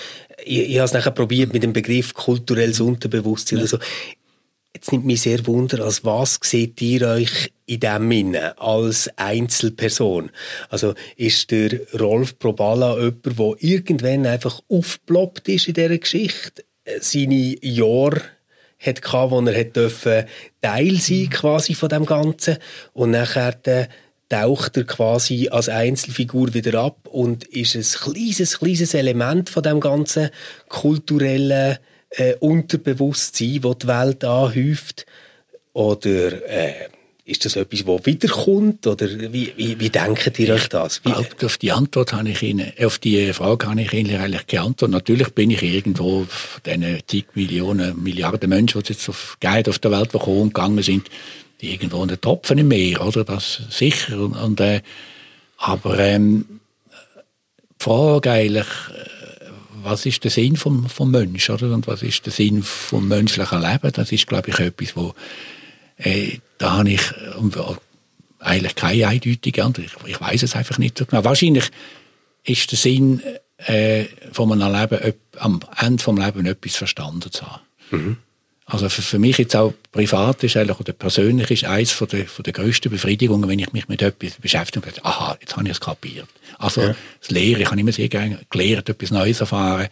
ich, 0.45 0.71
ich 0.71 0.77
habe 0.77 0.85
es 0.85 0.93
nachher 0.93 1.11
probiert 1.11 1.53
mit 1.53 1.65
dem 1.65 1.73
Begriff 1.73 2.15
kulturelles 2.15 2.81
Unterbewusstsein 2.81 3.59
ja. 3.59 3.65
oder 3.65 3.69
so. 3.69 3.79
Jetzt 4.85 4.93
nimmt 4.93 5.07
mich 5.07 5.23
sehr 5.23 5.47
wunder, 5.47 5.83
als 5.83 6.05
was 6.05 6.39
seht 6.43 6.83
ihr 6.83 7.09
euch 7.09 7.51
in 7.65 7.81
dem 7.81 8.11
Sinne 8.11 8.59
als 8.61 9.09
Einzelperson? 9.17 10.31
Also 10.69 10.93
ist 11.17 11.51
der 11.51 11.81
Rolf 11.99 12.39
Probala 12.39 12.99
jemand, 12.99 13.25
der 13.25 13.55
irgendwann 13.61 14.27
einfach 14.27 14.61
aufgeploppt 14.69 15.49
ist 15.49 15.69
in 15.69 15.73
dieser 15.73 15.97
Geschichte, 15.97 16.67
seine 17.01 17.57
Jahre 17.65 18.21
hat 18.79 19.01
gehabt, 19.01 19.31
wo 19.31 19.41
er 19.41 19.59
hat 19.59 20.29
Teil 20.61 20.97
sein 20.97 21.31
quasi 21.31 21.73
von 21.73 21.89
dem 21.89 22.05
Ganzen. 22.05 22.59
Und 22.93 23.13
nachher 23.13 23.89
taucht 24.29 24.77
er 24.77 24.85
quasi 24.85 25.49
als 25.49 25.71
Einzelfigur 25.71 26.53
wieder 26.53 26.79
ab 26.79 27.09
und 27.11 27.45
ist 27.45 27.75
ein 27.75 28.13
kleines, 28.13 28.59
kleines 28.59 28.93
Element 28.93 29.49
von 29.49 29.63
dem 29.63 29.81
ganzen 29.81 30.29
kulturellen 30.69 31.79
äh, 32.17 32.35
Unterbewusstsein, 32.41 33.61
das 33.63 33.79
die 33.79 33.87
Welt 33.87 34.25
anhäuft? 34.25 35.07
Oder 35.73 36.49
äh, 36.49 36.89
ist 37.25 37.45
das 37.45 37.57
etwas, 37.57 37.85
das 37.85 38.07
wiederkommt? 38.07 38.87
Oder 38.87 39.09
wie, 39.33 39.53
wie, 39.57 39.81
wie 39.81 39.91
denkt 39.91 40.39
ihr 40.39 40.55
euch 40.55 40.69
das? 40.69 41.03
Wie? 41.05 41.13
Auf 41.13 41.59
die 41.59 41.73
Antwort 41.73 42.13
habe 42.13 42.29
ich 42.29 42.43
Ihnen, 42.43 42.73
auf 42.83 42.99
die 42.99 43.33
Frage 43.33 43.67
habe 43.67 43.81
ich 43.81 43.93
Ihnen 43.93 44.21
eigentlich 44.21 44.47
geantwortet. 44.47 44.93
Natürlich 44.93 45.29
bin 45.31 45.51
ich 45.51 45.63
irgendwo 45.63 46.27
von 46.29 46.63
diesen 46.65 47.01
zig 47.07 47.27
Millionen, 47.35 48.03
Milliarden 48.03 48.49
Menschen, 48.51 48.83
die 48.83 48.93
jetzt 48.93 49.09
auf, 49.09 49.39
auf 49.43 49.79
der 49.79 49.91
Welt 49.91 50.13
gekommen 50.13 50.53
gegangen 50.53 50.83
sind, 50.83 51.09
irgendwo 51.61 52.03
ein 52.03 52.21
Tropfen 52.21 52.59
im 52.59 52.69
Meer, 52.69 53.05
oder? 53.05 53.25
Das 53.25 53.63
sicher. 53.71 54.19
Und, 54.19 54.37
und 54.37 54.61
äh, 54.61 54.83
aber 55.57 55.99
ähm, 55.99 56.61
die 57.81 57.85
Frage 57.85 58.31
eigentlich, 58.31 58.67
äh, 58.67 59.14
was 59.85 60.07
ist 60.07 60.25
der 60.25 60.31
Sinn 60.31 60.57
vom, 60.57 60.89
vom 60.89 61.11
Mensch, 61.11 61.51
oder? 61.51 61.73
Und 61.73 61.87
was 61.87 62.03
ist 62.03 62.25
der 62.27 62.33
Sinn 62.33 62.63
vom 62.63 63.09
menschlichen 63.09 63.61
Leben? 63.61 63.93
Das 63.93 64.13
ist, 64.13 64.27
glaube 64.27 64.51
ich, 64.51 64.59
etwas, 64.59 64.97
wo 64.97 65.15
äh, 65.97 66.39
da 66.59 66.79
habe 66.79 66.91
ich 66.91 67.03
äh, 67.13 67.75
eigentlich 68.41 68.75
keine 68.75 69.09
eindeutige 69.09 69.65
Antwort. 69.65 69.89
Ich, 70.05 70.11
ich 70.11 70.21
weiß 70.21 70.43
es 70.43 70.57
einfach 70.57 70.79
nicht 70.79 70.99
so 70.99 71.07
genau. 71.07 71.25
Wahrscheinlich 71.25 71.71
ist 72.45 72.71
der 72.71 72.79
Sinn 72.79 73.23
äh, 73.59 74.05
von 74.33 74.51
einem 74.53 74.73
Leben, 74.73 75.15
am 75.39 75.61
Ende 75.79 76.03
vom 76.03 76.19
Leben 76.19 76.47
etwas 76.47 76.77
verstanden 76.77 77.31
zu 77.31 77.47
haben. 77.47 77.63
Mhm. 77.91 78.17
Also 78.67 78.89
für, 78.89 79.03
für, 79.03 79.19
mich 79.19 79.37
jetzt 79.37 79.55
auch 79.55 79.75
privat 79.93 80.43
ist 80.43 80.57
eigentlich, 80.57 80.81
oder 80.81 80.95
persönlich 80.95 81.51
ist 81.51 81.65
eines 81.65 81.91
von 81.91 82.09
der, 82.09 82.27
von 82.27 82.43
der 82.45 82.55
grössten 82.55 82.91
Befriedigungen, 82.91 83.49
wenn 83.49 83.59
ich 83.59 83.73
mich 83.75 83.89
mit 83.89 84.01
etwas 84.01 84.37
beschäftige 84.37 84.87
und 84.87 84.95
sage, 84.95 85.07
aha, 85.07 85.37
jetzt 85.41 85.55
habe 85.57 85.67
ich 85.67 85.73
es 85.73 85.81
kapiert. 85.81 86.29
Also 86.59 86.81
ja. 86.81 86.95
das 87.21 87.31
Lehren, 87.31 87.61
ich 87.61 87.71
habe 87.71 87.79
immer 87.79 87.93
sehr 87.93 88.09
gerne 88.09 88.41
gelernt, 88.49 88.89
etwas 88.89 89.11
Neues 89.11 89.41
erfahren. 89.41 89.89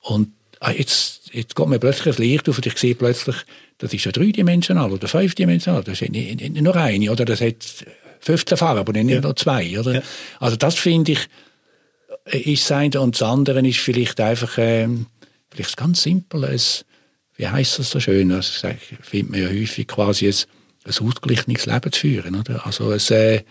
Und 0.00 0.32
ah, 0.60 0.70
jetzt, 0.70 1.30
jetzt 1.32 1.54
geht 1.54 1.66
mir 1.66 1.78
plötzlich 1.78 2.16
ein 2.16 2.22
Licht 2.22 2.48
auf 2.48 2.56
und 2.56 2.66
ich 2.66 2.78
sehe 2.78 2.94
plötzlich, 2.94 3.36
das 3.78 3.92
ist 3.92 4.06
ja 4.06 4.12
dreidimensional 4.12 4.90
oder 4.90 5.08
fünfdimensional, 5.08 5.84
das 5.84 6.00
ist 6.00 6.10
nicht, 6.10 6.40
nicht 6.40 6.62
nur 6.62 6.74
eine, 6.74 7.12
oder 7.12 7.26
das 7.26 7.42
hat 7.42 7.56
15 8.20 8.56
Farben, 8.56 8.80
aber 8.80 8.92
nicht 8.92 9.10
ja. 9.10 9.20
nur 9.20 9.36
zwei, 9.36 9.78
oder? 9.78 9.96
Ja. 9.96 10.02
Also 10.40 10.56
das 10.56 10.76
finde 10.76 11.12
ich, 11.12 11.28
ist 12.24 12.70
das 12.70 12.72
eine 12.72 13.00
und 13.00 13.14
das 13.14 13.22
andere 13.22 13.66
ist 13.66 13.78
vielleicht 13.78 14.20
einfach, 14.20 14.54
ähm, 14.56 15.06
vielleicht 15.50 15.76
ganz 15.76 16.02
simpel, 16.02 16.44
es, 16.44 16.86
wie 17.36 17.48
heißt 17.48 17.78
das 17.78 17.90
so 17.90 18.00
schön? 18.00 18.32
Also, 18.32 18.68
ich 18.68 18.98
finde 19.06 19.32
man 19.32 19.42
ja 19.42 19.48
häufig 19.48 19.86
quasi 19.86 20.26
ein, 20.26 20.34
ein 20.84 21.06
ausgeglichenes 21.06 21.66
Leben 21.66 21.92
zu 21.92 22.00
führen. 22.00 22.34
Oder? 22.36 22.64
Also 22.66 22.90
ein, 22.90 23.00
äh, 23.10 23.42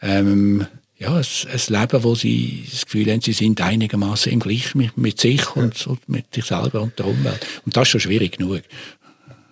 ähm, 0.00 0.66
ja, 0.96 1.14
ein, 1.14 1.24
ein 1.24 1.80
Leben, 1.80 2.04
wo 2.04 2.14
sie 2.14 2.66
das 2.70 2.84
Gefühl 2.84 3.10
haben, 3.10 3.20
sie 3.20 3.32
sind 3.32 3.60
einigermaßen 3.60 4.32
im 4.32 4.40
Gleich 4.40 4.74
mit, 4.74 4.96
mit 4.96 5.20
sich 5.20 5.56
und, 5.56 5.86
und, 5.86 6.08
mit 6.08 6.34
sich 6.34 6.44
selber 6.44 6.82
und 6.82 6.98
der 6.98 7.06
Umwelt. 7.06 7.46
Und 7.64 7.76
das 7.76 7.84
ist 7.84 7.88
schon 7.90 8.00
schwierig 8.00 8.38
genug. 8.38 8.62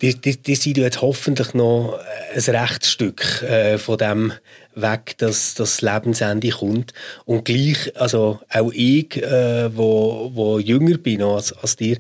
Die, 0.03 0.15
die, 0.15 0.37
die 0.37 0.57
sind 0.57 0.77
jetzt 0.77 1.01
hoffentlich 1.01 1.55
noch 1.55 1.99
ein 2.35 2.55
Rechtsstück 2.55 3.43
äh, 3.43 3.79
von 3.79 3.97
dem 3.97 4.33
weg, 4.75 5.15
dass 5.19 5.55
das 5.55 5.81
Lebensende 5.81 6.51
kommt. 6.51 6.93
Und 7.25 7.47
gleich, 7.47 7.93
also 7.99 8.41
auch 8.51 8.71
ich, 8.75 9.17
äh, 9.23 9.75
wo, 9.75 10.31
wo 10.35 10.59
jünger 10.59 10.99
bin 10.99 11.23
als, 11.23 11.55
als 11.55 11.77
dir, 11.77 11.97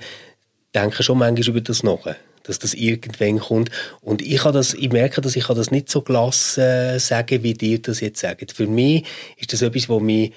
denke 0.76 1.02
schon 1.02 1.18
manchmal 1.18 1.48
über 1.48 1.60
das 1.60 1.82
nach, 1.82 2.14
dass 2.42 2.58
das 2.58 2.74
irgendwann 2.74 3.40
kommt. 3.40 3.70
Und 4.02 4.22
ich, 4.22 4.42
das, 4.42 4.74
ich 4.74 4.92
merke, 4.92 5.20
dass 5.20 5.36
ich 5.36 5.46
das 5.46 5.70
nicht 5.70 5.90
so 5.90 6.02
gelassen 6.02 6.60
äh, 6.62 6.98
sagen, 7.00 7.42
wie 7.42 7.54
dir 7.54 7.80
das 7.80 8.00
jetzt 8.00 8.20
sagt. 8.20 8.52
Für 8.52 8.66
mich 8.66 9.04
ist 9.36 9.52
das 9.52 9.62
etwas, 9.62 9.88
was 9.88 10.02
mich 10.02 10.32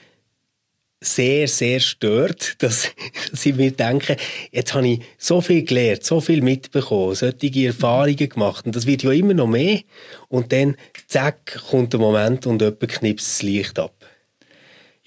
sehr, 1.01 1.47
sehr 1.47 1.79
stört, 1.79 2.55
dass, 2.63 2.89
dass 3.31 3.45
ich 3.45 3.55
mir 3.55 3.71
denke, 3.71 4.17
jetzt 4.51 4.73
habe 4.73 4.87
ich 4.87 5.01
so 5.17 5.41
viel 5.41 5.63
gelernt, 5.63 6.03
so 6.03 6.19
viel 6.19 6.41
mitbekommen, 6.41 7.15
solche 7.15 7.67
Erfahrungen 7.67 8.29
gemacht 8.29 8.65
und 8.65 8.75
das 8.75 8.85
wird 8.85 9.03
ja 9.03 9.11
immer 9.11 9.33
noch 9.33 9.47
mehr 9.47 9.79
und 10.27 10.51
dann, 10.51 10.75
zack, 11.07 11.61
kommt 11.69 11.93
der 11.93 11.99
Moment 11.99 12.45
und 12.47 12.61
jemand 12.61 12.87
knipst 12.87 13.27
das 13.27 13.41
Licht 13.43 13.79
ab. 13.79 13.98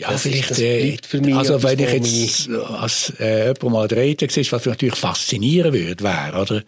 Ja, 0.02 0.12
das 0.12 0.22
vielleicht, 0.22 0.50
ist, 0.50 0.60
äh, 0.60 0.96
für 1.06 1.20
mich 1.20 1.34
also 1.34 1.62
wenn 1.62 1.78
ich 1.78 1.92
jetzt 1.92 2.50
als 2.50 3.12
äh, 3.20 3.46
jemand 3.46 3.62
mal 3.62 3.86
reden 3.86 4.28
sehe, 4.28 4.44
was 4.50 4.64
mich 4.64 4.66
natürlich 4.66 4.96
faszinieren 4.96 5.72
würde, 5.72 6.02
wäre, 6.02 6.40
oder? 6.40 6.62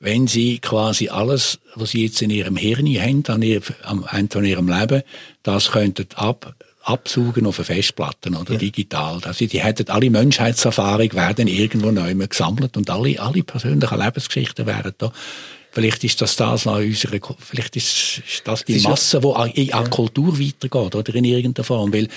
Wenn 0.00 0.26
sie 0.26 0.58
quasi 0.58 1.08
alles, 1.08 1.58
was 1.76 1.90
sie 1.90 2.04
jetzt 2.04 2.20
in 2.20 2.28
ihrem 2.28 2.56
Hirn 2.56 2.86
haben, 3.00 3.24
an, 3.28 3.40
ihr, 3.40 3.62
an, 3.84 4.04
an 4.04 4.44
ihrem 4.44 4.68
Leben, 4.68 5.02
das 5.42 5.70
könnten 5.70 6.06
ab, 6.16 6.54
absuchen 6.82 7.46
auf 7.46 7.58
eine 7.58 7.64
Festplatte 7.64 8.28
oder 8.30 8.52
ja. 8.52 8.58
digital. 8.58 9.20
Also 9.24 9.46
die 9.46 9.62
hätten 9.62 9.88
alle 9.88 10.10
Menschheitserfahrung 10.10 11.10
werden 11.14 11.48
irgendwo 11.48 11.90
neu 11.90 12.14
gesammelt 12.14 12.76
und 12.76 12.90
alle, 12.90 13.18
alle 13.18 13.42
persönlichen 13.42 13.98
Lebensgeschichten 13.98 14.66
wären 14.66 14.92
da. 14.98 15.10
Vielleicht 15.72 16.04
ist 16.04 16.20
das 16.20 16.36
das 16.36 16.66
nach 16.66 16.76
unserer, 16.76 17.18
vielleicht 17.38 17.74
ist, 17.74 18.22
das 18.44 18.64
die 18.64 18.78
Masse, 18.80 19.20
die 19.20 19.72
an, 19.72 19.84
an. 19.84 19.90
Kultur 19.90 20.38
weitergeht, 20.38 20.94
oder 20.94 21.14
in 21.14 21.24
irgendeiner 21.24 21.64
Form. 21.64 21.92
Weil 21.92 22.08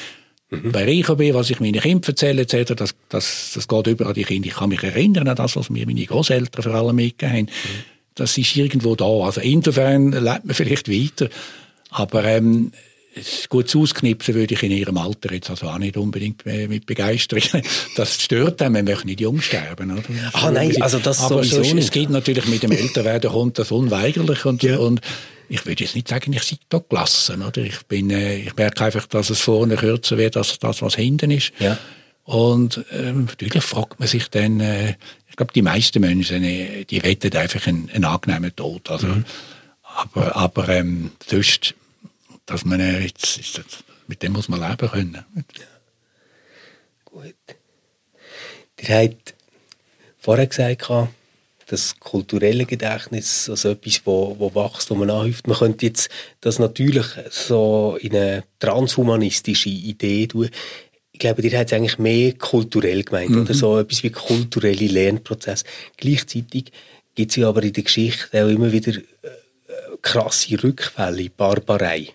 Mhm. 0.50 0.72
Bei 0.72 0.86
bin, 0.86 1.34
was 1.34 1.50
ich 1.50 1.60
meinen 1.60 1.82
Kindern 1.82 2.08
erzähle, 2.08 2.44
etc., 2.44 2.74
das, 2.76 2.96
das, 3.10 3.52
das 3.54 3.68
geht 3.68 3.88
über 3.88 4.08
an 4.08 4.14
die 4.14 4.24
Kinder. 4.24 4.48
Ich 4.48 4.56
kann 4.56 4.70
mich 4.70 4.84
erinnern 4.84 5.28
an 5.28 5.36
das, 5.36 5.56
was 5.56 5.70
mir 5.70 5.86
meine 5.86 6.06
Großeltern 6.06 6.64
vor 6.64 6.74
allem 6.74 6.96
mitgegeben 6.96 7.38
haben. 7.38 7.46
Mhm. 7.46 7.84
Das 8.16 8.38
ist 8.38 8.56
irgendwo 8.56 8.96
da. 8.96 9.06
Also 9.06 9.42
insofern 9.42 10.12
lebt 10.12 10.46
man 10.46 10.56
vielleicht 10.56 10.90
weiter. 10.90 11.30
Aber 11.90 12.24
ähm, 12.24 12.72
gut 13.50 13.76
ausknipsen 13.76 14.36
würde 14.36 14.54
ich 14.54 14.64
in 14.64 14.72
ihrem 14.72 14.98
Alter 14.98 15.34
jetzt 15.34 15.50
also 15.50 15.68
auch 15.68 15.78
nicht 15.78 15.98
unbedingt 15.98 16.46
mit 16.46 16.86
Begeisterung. 16.86 17.44
Das 17.96 18.22
stört 18.22 18.62
einem, 18.62 18.74
man 18.74 18.86
möchte 18.86 19.08
nicht 19.08 19.22
jung 19.22 19.42
sterben. 19.42 19.92
Oder? 19.92 20.04
Ah 20.34 20.52
nein, 20.52 20.82
also 20.82 21.00
das 21.00 21.20
Aber 21.22 21.44
sowieso 21.44 21.64
so, 21.64 21.78
es 21.78 21.92
geht 21.92 22.10
natürlich 22.10 22.48
mit 22.48 22.64
dem 22.64 22.72
Älterwerden 22.72 23.32
kommt 23.32 23.60
das 23.60 23.72
unweigerlich 23.72 24.46
und, 24.46 24.64
ja. 24.64 24.78
und 24.78 25.02
ich 25.50 25.66
würde 25.66 25.84
jetzt 25.84 25.96
nicht 25.96 26.08
sagen, 26.08 26.34
ich 26.34 26.44
sei 26.44 26.58
da 26.70 26.80
gelassen. 26.80 27.42
Oder? 27.42 27.62
Ich, 27.64 27.86
bin, 27.88 28.10
äh, 28.10 28.38
ich 28.38 28.56
merke 28.56 28.86
einfach, 28.86 29.06
dass 29.08 29.30
es 29.30 29.40
vorne 29.40 29.76
kürzer 29.76 30.18
wird 30.18 30.38
als 30.38 30.60
das, 30.60 30.82
was 30.82 30.96
hinten 30.96 31.32
ist. 31.32 31.54
Ja. 31.60 31.78
Und 32.24 32.84
ähm, 32.92 33.26
natürlich 33.26 33.64
fragt 33.64 34.00
man 34.00 34.08
sich 34.08 34.30
dann, 34.30 34.60
äh, 34.60 34.96
ich 35.30 35.36
glaube, 35.38 35.54
die 35.54 35.62
meisten 35.62 36.02
Menschen, 36.02 36.44
äh, 36.44 36.84
die 36.84 37.02
wettet 37.04 37.36
einfach 37.36 37.66
einen, 37.68 37.90
einen 37.90 38.06
angenehmen 38.06 38.54
Tod. 38.56 38.90
Also, 38.90 39.08
mhm. 39.08 39.26
Aber, 39.82 40.36
aber 40.36 40.70
ähm, 40.70 41.12
sonst, 41.26 41.74
dass 42.46 42.66
man 42.66 42.80
äh, 42.80 43.00
jetzt, 43.00 43.38
ist 43.38 43.62
mit 44.08 44.24
dem 44.24 44.34
muss 44.34 44.50
man 44.50 44.60
leben 44.60 44.90
können. 44.90 45.26
Ja. 45.36 45.64
Gut. 47.06 47.36
Ihr 48.80 48.96
habt 48.96 49.34
vorher 50.18 50.48
gesagt, 50.48 50.90
das 51.68 52.00
kulturelle 52.00 52.66
Gedächtnis, 52.66 53.50
also 53.50 53.72
etwas, 53.72 54.02
wo, 54.06 54.36
wo 54.40 54.56
wächst, 54.56 54.90
wo 54.90 54.96
man 54.96 55.10
anhäuft. 55.10 55.48
Man 55.48 55.58
könnte 55.58 55.86
jetzt 55.86 56.10
das 56.40 56.60
natürlich 56.60 57.06
so 57.30 57.98
in 58.02 58.16
eine 58.16 58.46
transhumanistische 58.60 59.70
Idee 59.70 60.28
tun. 60.28 60.50
Ich 61.12 61.20
glaube, 61.20 61.42
ihr 61.42 61.58
habt 61.58 61.72
es 61.72 61.78
eigentlich 61.78 62.00
mehr 62.00 62.32
kulturell 62.34 63.04
gemeint, 63.04 63.32
mhm. 63.32 63.42
oder 63.42 63.54
so 63.54 63.78
etwas 63.78 64.02
wie 64.04 64.12
kulturelle 64.12 64.88
Lernprozess. 64.88 65.66
Gleichzeitig 65.98 66.72
gibt 67.16 67.32
es 67.32 67.36
ja 67.36 67.50
aber 67.50 67.64
in 67.64 67.74
der 67.74 67.84
Geschichte 67.84 68.46
auch 68.46 68.50
immer 68.50 68.72
wieder 68.72 68.94
äh, 68.94 69.02
krasse 70.02 70.64
Rückfälle, 70.64 71.30
Barbarei. 71.36 72.08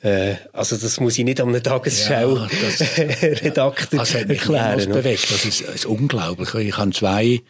Äh, 0.00 0.36
also 0.52 0.76
das 0.76 1.00
muss 1.00 1.18
ich 1.18 1.24
nicht 1.24 1.40
am 1.40 1.60
Tagesschau-Redakteur 1.60 3.92
ja, 3.92 3.98
also 3.98 4.18
erklären. 4.18 4.78
Das 4.78 4.86
bewegt. 4.86 5.28
Das 5.30 5.44
ist, 5.44 5.62
ist 5.62 5.86
unglaublich. 5.86 6.54
Ich 6.54 6.76
habe 6.76 6.92
zwei 6.92 7.42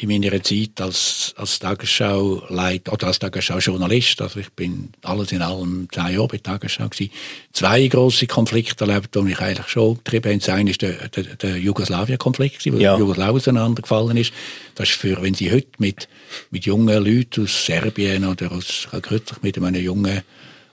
in 0.00 0.08
meiner 0.08 0.42
Zeit 0.42 0.80
als, 0.80 1.34
als 1.36 1.58
Tagesschau-Leit 1.58 2.88
oder 2.88 3.08
als 3.08 3.18
Tagesschau-Journalist, 3.18 4.22
also 4.22 4.38
ich 4.38 4.50
bin 4.50 4.90
alles 5.02 5.32
in 5.32 5.42
allem 5.42 5.88
zehn 5.90 6.14
Jahre 6.14 6.28
bei 6.28 6.38
Tagesschau 6.38 6.88
gewesen, 6.88 7.10
zwei 7.52 7.86
große 7.88 8.28
Konflikte 8.28 8.86
erlebt, 8.86 9.14
die 9.14 9.22
mich 9.22 9.40
eigentlich 9.40 9.66
schon 9.66 9.96
getrieben 9.96 10.30
haben. 10.30 10.38
Das 10.38 10.48
eine 10.50 10.70
ist 10.70 10.82
der, 10.82 11.08
der, 11.08 11.24
der 11.24 11.56
Jugoslawien-Konflikt, 11.58 12.64
wo 12.72 12.76
ja. 12.78 12.96
Jugoslawien 12.96 13.36
auseinandergefallen 13.36 14.16
ist. 14.16 14.32
Das 14.76 14.88
ist 14.88 14.98
für, 14.98 15.20
wenn 15.20 15.34
Sie 15.34 15.50
heute 15.50 15.68
mit, 15.78 16.08
mit 16.50 16.64
jungen 16.64 17.04
Leuten 17.04 17.44
aus 17.44 17.66
Serbien 17.66 18.24
oder 18.24 18.52
aus, 18.52 18.86
kürzlich 19.02 19.42
mit 19.42 19.56
einem 19.58 19.82
jungen 19.82 20.22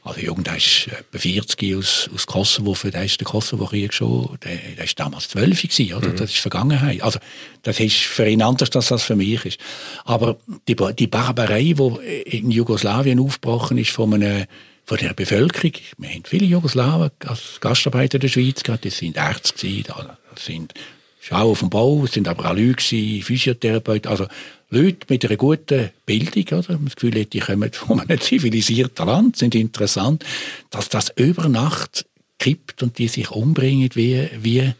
also 0.05 0.19
Jung, 0.19 0.43
der 0.43 0.57
ist 0.57 0.87
etwa 0.87 1.17
40 1.17 1.75
aus, 1.75 2.09
aus 2.13 2.27
Kosowo, 2.27 2.75
für 2.75 2.91
den 2.91 3.05
ist 3.05 3.19
der 3.19 3.25
Kosovo-Krieg 3.25 3.91
schon, 3.91 4.37
der, 4.43 4.55
der 4.77 4.85
ist 4.85 4.99
damals 4.99 5.29
12 5.29 5.63
gewesen, 5.63 5.93
oder? 5.95 6.09
Mhm. 6.09 6.15
Das 6.17 6.29
ist 6.29 6.37
Vergangenheit. 6.37 7.01
Also, 7.01 7.17
das 7.63 7.79
ist 7.79 7.97
für 7.97 8.27
ihn 8.27 8.43
anders, 8.43 8.69
als 8.75 8.89
das 8.89 9.01
für 9.01 9.15
mich 9.15 9.43
ist. 9.45 9.59
Aber 10.03 10.37
die, 10.67 10.75
die 10.75 11.07
Barbarei, 11.07 11.73
die 11.73 12.37
in 12.37 12.51
Jugoslawien 12.51 13.19
aufgebrochen 13.19 13.79
ist 13.79 13.89
von 13.89 14.13
einer, 14.13 14.45
von 14.85 14.99
der 14.99 15.13
Bevölkerung, 15.15 15.73
wir 15.97 16.09
haben 16.09 16.23
viele 16.23 16.45
Jugoslawen 16.45 17.09
als 17.25 17.59
Gastarbeiter 17.59 18.15
in 18.15 18.21
der 18.21 18.27
Schweiz 18.27 18.61
gehabt, 18.61 18.85
das 18.85 18.97
sind 18.97 19.17
Ärzte 19.17 19.67
das 19.81 20.45
sind 20.45 20.75
Schau 21.19 21.49
auf 21.49 21.59
dem 21.61 21.71
Bau, 21.71 22.03
es 22.03 22.11
sind 22.11 22.27
aber 22.27 22.51
auch 22.51 22.55
Leute 22.55 22.83
Physiotherapeuten, 22.83 24.11
also 24.11 24.27
Leute 24.75 25.05
mit 25.09 25.25
einer 25.25 25.37
guten 25.37 25.91
Bildung, 26.05 26.59
oder? 26.59 26.79
Das 26.83 26.95
Gefühl 26.95 27.19
hat, 27.21 27.33
die 27.33 27.39
kommen 27.39 27.71
von 27.71 27.99
einem 27.99 28.19
zivilisierten 28.19 29.05
Land, 29.05 29.37
sind 29.37 29.55
interessant, 29.55 30.25
dass 30.69 30.89
das 30.89 31.11
über 31.15 31.47
Nacht 31.47 32.05
kippt 32.39 32.83
und 32.83 32.97
die 32.97 33.07
sich 33.07 33.31
umbringen 33.31 33.89
wie, 33.93 34.27
wie, 34.41 34.73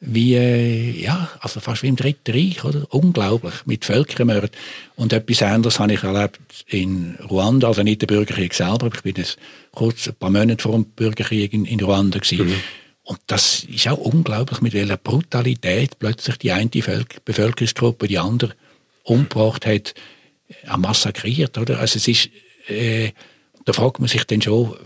wie, 0.00 1.00
ja, 1.00 1.30
also 1.40 1.60
fast 1.60 1.82
wie 1.82 1.88
im 1.88 1.96
Dritten 1.96 2.32
Reich, 2.32 2.64
oder? 2.64 2.86
Unglaublich, 2.92 3.54
mit 3.66 3.84
Völkermord. 3.84 4.50
Und 4.96 5.12
etwas 5.12 5.42
anderes 5.42 5.78
habe 5.78 5.92
ich 5.94 6.02
erlebt 6.02 6.40
in 6.66 7.16
Ruanda, 7.30 7.68
also 7.68 7.82
nicht 7.82 8.02
der 8.02 8.08
Bürgerkrieg 8.08 8.52
selber, 8.54 8.90
ich 8.94 9.02
bin 9.02 9.14
jetzt 9.16 9.38
kurz 9.72 10.08
ein 10.08 10.14
paar 10.14 10.30
Monate 10.30 10.62
vor 10.62 10.72
dem 10.72 10.84
Bürgerkrieg 10.84 11.52
in, 11.52 11.64
in 11.66 11.80
Ruanda 11.80 12.18
gewesen. 12.18 12.48
Mhm. 12.48 12.54
Und 13.04 13.20
das 13.26 13.64
ist 13.64 13.88
auch 13.88 13.98
unglaublich, 13.98 14.60
mit 14.60 14.72
welcher 14.72 14.96
Brutalität 14.96 15.98
plötzlich 15.98 16.36
die 16.38 16.52
eine 16.52 16.70
Bevölkerungsgruppe 17.24 18.08
die 18.08 18.18
andere 18.18 18.54
umgebracht 19.04 19.66
hat, 19.66 19.94
auch 20.68 20.76
massakriert, 20.76 21.58
oder? 21.58 21.78
Also 21.78 21.96
es 21.96 22.08
ist, 22.08 22.28
äh, 22.68 23.12
da 23.64 23.72
fragt 23.72 24.00
man 24.00 24.08
sich 24.08 24.24
dann 24.24 24.42
schon, 24.42 24.76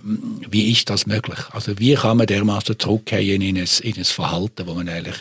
wie 0.51 0.71
ist 0.71 0.91
das 0.91 1.07
möglich? 1.07 1.39
Also 1.53 1.79
wie 1.79 1.95
kann 1.95 2.17
man 2.17 2.27
dermaßen 2.27 2.79
zurückgehen 2.79 3.41
in 3.41 3.57
ein, 3.57 3.69
in 3.83 3.97
ein 3.97 4.05
Verhalten, 4.05 4.67
das 4.67 4.75
man 4.75 4.89
eigentlich 4.89 5.17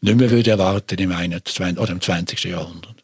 nicht 0.00 0.16
mehr 0.16 0.30
würde 0.30 0.50
erwarten 0.50 0.98
im 0.98 1.12
21. 1.12 1.78
oder 1.78 1.92
im 1.92 2.00
20. 2.00 2.44
Jahrhundert? 2.44 2.94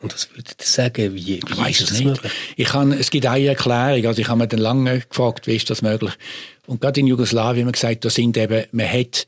Und 0.00 0.12
was 0.12 0.30
würdet 0.34 0.56
ihr 0.60 0.66
sagen, 0.66 1.14
wie, 1.14 1.26
wie 1.26 1.38
ich 1.38 1.56
weiß 1.56 1.80
es 1.80 1.92
nicht. 1.92 2.04
Möglich? 2.04 2.32
Ich 2.56 2.68
kann, 2.68 2.92
es 2.92 3.10
gibt 3.10 3.26
eine 3.26 3.46
Erklärung, 3.46 4.06
also 4.06 4.20
ich 4.20 4.28
habe 4.28 4.38
mir 4.38 4.48
dann 4.48 4.60
lange 4.60 5.00
gefragt, 5.00 5.46
wie 5.46 5.56
ist 5.56 5.70
das 5.70 5.82
möglich? 5.82 6.12
Und 6.66 6.80
gerade 6.80 7.00
in 7.00 7.06
Jugoslawien 7.06 7.62
haben 7.62 7.68
wir 7.68 7.72
gesagt, 7.72 8.04
da 8.04 8.10
sind 8.10 8.36
eben, 8.36 8.66
man 8.72 8.90
hat 8.90 9.26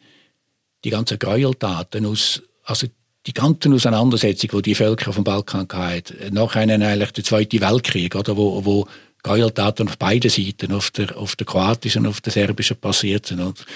die 0.84 0.90
ganzen 0.90 1.18
Gräueltaten 1.18 2.04
aus, 2.04 2.42
also 2.64 2.88
die 3.26 3.34
ganzen 3.34 3.74
Auseinandersetzungen, 3.74 4.62
die 4.62 4.70
die 4.70 4.74
Völker 4.74 5.10
dem 5.10 5.24
Balkan 5.24 5.66
hatten, 5.72 6.34
nachher 6.34 6.62
eigentlich 6.62 7.10
der 7.12 7.24
Zweite 7.24 7.60
Weltkrieg, 7.60 8.14
oder, 8.14 8.36
wo, 8.36 8.64
wo 8.64 8.86
Gräueltaten 9.22 9.88
auf 9.88 9.98
beiden 9.98 10.30
Seiten, 10.30 10.72
auf 10.72 10.90
der, 10.92 11.16
auf 11.16 11.34
der 11.34 11.46
kroatischen 11.46 12.06
auf 12.06 12.20
der 12.20 12.32
serbischen 12.32 12.76
passiert 12.76 13.26
sind 13.26 13.40
und 13.40 13.66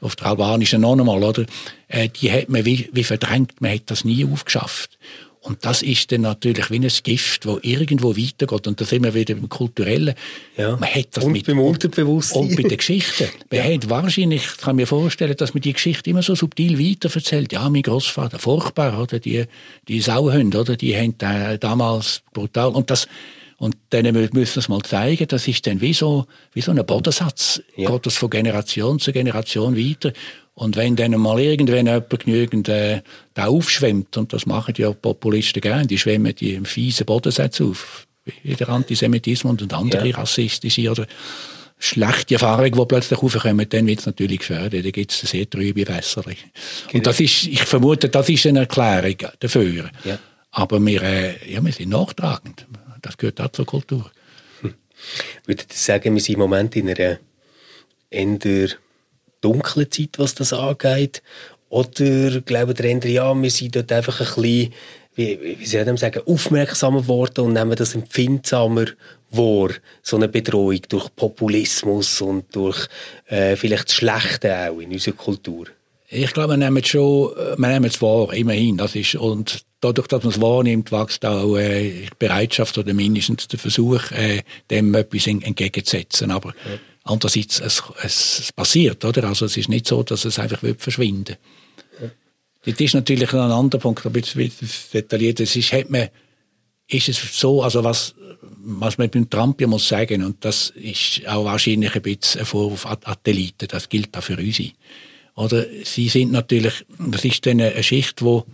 auf 0.00 0.16
der 0.16 0.28
albanischen 0.28 0.80
noch 0.80 0.98
einmal, 0.98 1.22
oder, 1.22 1.44
äh, 1.88 2.08
die 2.08 2.32
hat 2.32 2.48
man 2.48 2.64
wie, 2.64 2.88
wie 2.92 3.04
verdrängt, 3.04 3.60
man 3.60 3.72
hat 3.72 3.82
das 3.86 4.04
nie 4.04 4.24
aufgeschafft. 4.24 4.98
Und 5.44 5.62
das 5.66 5.82
ist 5.82 6.10
dann 6.10 6.22
natürlich 6.22 6.70
wie 6.70 6.76
ein 6.76 6.88
Gift, 7.02 7.44
das 7.44 7.58
irgendwo 7.60 8.16
weitergeht. 8.16 8.66
Und 8.66 8.80
da 8.80 8.86
sind 8.86 9.04
wir 9.04 9.12
wieder 9.12 9.34
beim 9.34 9.50
Kulturellen. 9.50 10.14
Ja. 10.56 10.76
Man 10.76 10.88
hat 10.88 11.08
das 11.12 11.24
und 11.24 11.32
mit, 11.32 11.46
beim 11.46 11.60
Unterbewusstsein. 11.60 12.42
Und 12.42 12.56
bei 12.56 12.62
den 12.62 12.78
Geschichten. 12.78 13.28
Man 13.50 13.58
ja. 13.58 13.74
hat 13.74 13.90
wahrscheinlich, 13.90 14.42
ich 14.42 14.56
kann 14.56 14.76
mir 14.76 14.86
vorstellen, 14.86 15.36
dass 15.36 15.52
man 15.52 15.60
die 15.60 15.74
Geschichte 15.74 16.08
immer 16.08 16.22
so 16.22 16.34
subtil 16.34 16.78
weiterverzählt. 16.78 17.52
Ja, 17.52 17.68
mein 17.68 17.82
Großvater, 17.82 18.38
furchtbar, 18.38 18.98
oder? 18.98 19.18
Die, 19.18 19.44
die 19.86 20.00
Sauhunde, 20.00 20.58
oder? 20.58 20.76
Die 20.76 20.96
haben 20.96 21.14
äh, 21.20 21.58
damals 21.58 22.22
brutal. 22.32 22.68
Und 22.68 22.90
das, 22.90 23.06
und 23.64 23.78
denen 23.94 24.12
müssen 24.14 24.34
wir 24.34 24.42
es 24.42 24.68
mal 24.68 24.82
zeigen, 24.82 25.26
das 25.26 25.48
ist 25.48 25.66
dann 25.66 25.80
wie 25.80 25.94
so, 25.94 26.26
wie 26.52 26.60
so 26.60 26.70
ein 26.70 26.84
Bodensatz. 26.84 27.62
Ja. 27.76 27.90
Geht 27.90 28.04
das 28.04 28.18
von 28.18 28.28
Generation 28.28 29.00
zu 29.00 29.10
Generation 29.10 29.74
weiter. 29.74 30.12
Und 30.52 30.76
wenn 30.76 30.96
dann 30.96 31.12
mal 31.12 31.40
irgendwann 31.40 31.86
jemand 31.86 32.10
genügend 32.10 32.68
äh, 32.68 33.00
da 33.32 33.46
aufschwemmt, 33.46 34.18
und 34.18 34.34
das 34.34 34.44
machen 34.44 34.74
ja 34.76 34.92
Populisten 34.92 35.62
gerne, 35.62 35.86
die 35.86 35.96
schwemmen 35.96 36.34
die 36.34 36.52
im 36.52 36.66
fiesen 36.66 37.06
Bodensätze 37.06 37.64
auf, 37.64 38.06
wie 38.42 38.54
der 38.54 38.68
Antisemitismus 38.68 39.62
und 39.62 39.72
andere 39.72 40.08
ja. 40.08 40.16
rassistische 40.16 40.90
oder 40.90 41.06
schlechte 41.78 42.34
Erfahrungen, 42.34 42.70
die 42.70 42.84
plötzlich 42.84 43.18
aufkommen, 43.18 43.66
dann 43.66 43.86
wird 43.86 44.00
es 44.00 44.04
natürlich 44.04 44.40
gefährdet. 44.40 44.84
Dann 44.84 44.92
gibt 44.92 45.10
es 45.10 45.20
sehr 45.20 45.48
trübe. 45.48 45.86
Genau. 45.86 46.02
Und 46.92 47.06
das 47.06 47.18
ist, 47.18 47.46
ich 47.46 47.62
vermute, 47.62 48.10
das 48.10 48.28
ist 48.28 48.46
eine 48.46 48.58
Erklärung 48.58 49.16
dafür. 49.40 49.88
Ja. 50.04 50.18
Aber 50.50 50.84
wir, 50.84 51.02
äh, 51.02 51.50
ja, 51.50 51.64
wir 51.64 51.72
sind 51.72 51.88
nachtragend. 51.88 52.66
Das 53.04 53.16
gehört 53.16 53.40
auch 53.40 53.52
zur 53.52 53.66
Kultur. 53.66 54.10
Hm. 54.60 54.74
Würdet 55.46 55.70
ihr 55.70 55.76
sagen, 55.76 56.14
wir 56.14 56.20
sind 56.20 56.34
im 56.34 56.40
Moment 56.40 56.74
in 56.76 56.88
einer 56.88 57.18
eher 58.10 58.68
dunklen 59.40 59.90
Zeit, 59.90 60.18
was 60.18 60.34
das 60.34 60.52
angeht? 60.52 61.22
Oder 61.68 62.40
glauben 62.40 62.74
die 62.74 62.82
eher, 62.82 63.06
ja, 63.10 63.34
wir 63.34 63.50
sind 63.50 63.76
dort 63.76 63.92
einfach 63.92 64.20
ein 64.20 64.42
bisschen, 64.42 64.72
wie, 65.16 65.58
wie 65.58 65.66
soll 65.66 65.86
ich 65.88 66.00
sagen, 66.00 66.22
aufmerksamer 66.24 67.02
geworden 67.02 67.46
und 67.46 67.52
nehmen 67.52 67.76
das 67.76 67.94
empfindsamer 67.94 68.86
wahr, 69.30 69.70
so 70.02 70.16
eine 70.16 70.28
Bedrohung 70.28 70.80
durch 70.88 71.14
Populismus 71.14 72.20
und 72.20 72.54
durch 72.54 72.86
äh, 73.26 73.56
vielleicht 73.56 73.88
das 73.88 73.94
Schlechte 73.96 74.56
auch 74.56 74.78
in 74.78 74.92
unserer 74.92 75.16
Kultur? 75.16 75.66
Ich 76.08 76.32
glaube, 76.32 76.52
wir 76.52 76.56
nehmen 76.56 76.82
es 76.82 76.88
schon, 76.88 77.32
wir 77.56 77.68
nehmen 77.68 77.86
es 77.86 78.00
wahr, 78.00 78.32
immerhin. 78.32 78.76
Das 78.76 78.94
ist, 78.94 79.16
und 79.16 79.64
dadurch, 79.84 80.08
dass 80.08 80.22
man 80.22 80.32
es 80.32 80.40
wahrnimmt, 80.40 80.90
wächst 80.92 81.24
auch 81.24 81.56
äh, 81.56 81.90
die 81.90 82.08
Bereitschaft 82.18 82.78
oder 82.78 82.94
mindestens 82.94 83.48
der 83.48 83.58
Versuch, 83.58 84.10
äh, 84.12 84.42
dem 84.70 84.94
etwas 84.94 85.26
entgegenzusetzen. 85.26 86.30
Aber 86.30 86.50
ja 86.50 86.78
Andererseits, 87.04 87.60
es, 87.60 87.82
es, 88.02 88.38
es 88.40 88.52
passiert, 88.52 89.04
oder? 89.04 89.24
Also 89.24 89.44
es 89.44 89.58
ist 89.58 89.68
nicht 89.68 89.86
so, 89.86 90.02
dass 90.02 90.24
es 90.24 90.38
einfach 90.38 90.62
wird 90.62 90.80
verschwinden 90.80 91.36
ja. 92.00 92.10
Das 92.64 92.80
ist 92.80 92.94
natürlich 92.94 93.30
ein 93.34 93.50
anderer 93.52 93.78
Punkt, 93.78 94.06
ein 94.06 94.12
bisschen 94.12 94.50
detailliert. 94.94 95.38
Es 95.38 95.54
ist, 95.54 95.70
hat 95.74 95.90
man, 95.90 96.08
ist 96.88 97.10
es 97.10 97.38
so, 97.38 97.62
also 97.62 97.84
was, 97.84 98.14
was 98.40 98.96
man 98.96 99.10
beim 99.10 99.28
Trump 99.28 99.60
ja 99.60 99.66
muss 99.66 99.86
sagen, 99.86 100.24
und 100.24 100.42
das 100.46 100.70
ist 100.70 101.28
auch 101.28 101.44
wahrscheinlich 101.44 101.94
ein 101.94 102.00
bisschen 102.00 102.40
ein 102.40 102.46
Vorwurf 102.46 102.86
an 102.86 102.96
die 103.26 103.30
Elite, 103.30 103.66
das 103.66 103.90
gilt 103.90 104.16
auch 104.16 104.22
für 104.22 104.38
uns. 104.38 104.62
Oder? 105.34 105.66
Sie 105.84 106.08
sind 106.08 106.32
natürlich, 106.32 106.86
das 106.98 107.22
ist 107.26 107.44
dann 107.44 107.60
eine 107.60 107.82
Schicht, 107.82 108.22
wo, 108.22 108.46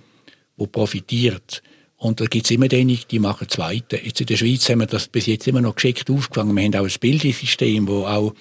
wo 0.61 0.67
profitiert. 0.67 1.63
Und 1.97 2.21
da 2.21 2.27
gibt 2.27 2.45
es 2.45 2.51
immer 2.51 2.69
diejenigen, 2.69 3.05
die 3.11 3.19
machen 3.19 3.49
Zweite. 3.49 3.97
Jetzt 3.97 4.21
in 4.21 4.27
der 4.27 4.37
Schweiz 4.37 4.69
haben 4.69 4.81
wir 4.81 4.87
das 4.87 5.09
bis 5.09 5.27
jetzt 5.27 5.49
immer 5.49 5.61
noch 5.61 5.75
geschickt 5.75 6.09
aufgefangen. 6.11 6.55
Wir 6.57 6.65
haben 6.65 6.75
auch 6.75 6.91
ein 6.91 7.01
Bildungssystem, 7.01 7.89
wo 7.89 8.05
auch 8.05 8.35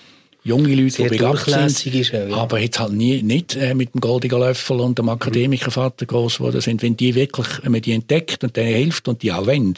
junge 0.44 0.76
Leute, 0.76 0.92
Sehr 0.92 1.10
die 1.10 1.18
begabt 1.18 1.50
sind, 1.50 1.96
ist 1.96 2.14
auch, 2.14 2.30
ja. 2.30 2.36
aber 2.36 2.60
jetzt 2.60 2.80
halt 2.80 2.94
nie, 2.94 3.22
nicht 3.22 3.56
äh, 3.56 3.74
mit 3.74 3.94
dem 3.94 4.02
goldenen 4.02 4.40
Löffel 4.40 4.80
und 4.80 4.98
dem 4.98 5.10
Akademikervater 5.10 6.06
groß 6.06 6.38
geworden 6.38 6.62
sind. 6.62 6.82
Wenn 6.82 6.96
die 6.96 7.16
wirklich, 7.16 7.48
wenn 7.64 7.72
man 7.72 7.82
die 7.82 7.92
entdeckt 7.92 8.44
und 8.44 8.56
denen 8.56 8.76
hilft 8.76 9.08
und 9.08 9.22
die 9.24 9.32
auch 9.32 9.46
wollen, 9.46 9.76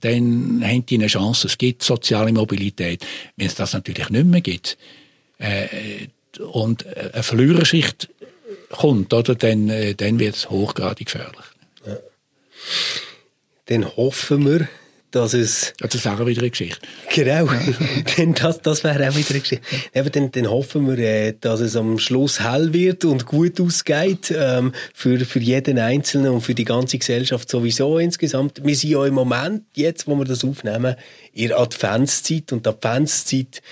dann 0.00 0.62
haben 0.62 0.84
die 0.86 0.96
eine 0.96 1.06
Chance. 1.06 1.46
Es 1.46 1.56
gibt 1.56 1.82
soziale 1.82 2.32
Mobilität. 2.32 3.04
Wenn 3.36 3.46
es 3.46 3.54
das 3.54 3.72
natürlich 3.72 4.10
nicht 4.10 4.26
mehr 4.26 4.42
gibt 4.42 4.76
äh, 5.38 5.66
und 6.52 6.86
eine 6.86 7.22
Verliererschicht 7.22 8.10
kommt, 8.70 9.14
oder, 9.14 9.34
dann, 9.34 9.70
äh, 9.70 9.94
dann 9.94 10.18
wird 10.18 10.36
es 10.36 10.50
hochgradig 10.50 11.06
gefährlich. 11.06 11.55
Ja 11.86 11.96
dann 13.66 13.96
hoffen 13.96 14.46
wir, 14.46 14.68
dass 15.10 15.34
es... 15.34 15.72
Ja, 15.80 15.86
das 15.86 15.94
ist 15.96 16.06
auch 16.06 16.24
wieder 16.26 16.42
eine 16.42 16.50
Geschichte. 16.50 16.78
Genau, 17.14 17.48
denn 18.16 18.34
das, 18.34 18.60
das 18.60 18.84
wäre 18.84 19.08
auch 19.08 19.16
wieder 19.16 19.30
eine 19.30 19.40
Geschichte. 19.40 19.64
Eben, 19.94 20.12
dann, 20.12 20.32
dann 20.32 20.50
hoffen 20.50 20.88
wir, 20.88 20.98
äh, 20.98 21.34
dass 21.40 21.60
es 21.60 21.76
am 21.76 21.98
Schluss 21.98 22.40
hell 22.40 22.72
wird 22.72 23.04
und 23.04 23.26
gut 23.26 23.60
ausgeht 23.60 24.32
ähm, 24.36 24.72
für, 24.94 25.18
für 25.20 25.38
jeden 25.38 25.78
Einzelnen 25.78 26.32
und 26.32 26.42
für 26.42 26.54
die 26.54 26.64
ganze 26.64 26.98
Gesellschaft 26.98 27.48
sowieso 27.48 27.98
insgesamt. 27.98 28.64
Wir 28.64 28.76
sind 28.76 28.90
ja 28.90 29.04
im 29.06 29.14
Moment, 29.14 29.64
jetzt 29.74 30.06
wo 30.06 30.16
wir 30.16 30.24
das 30.24 30.44
aufnehmen, 30.44 30.96
in 31.32 31.48
der 31.48 31.60
Adventszeit 31.60 32.52
und 32.52 32.66
die 32.66 32.70
Adventszeit 32.70 33.62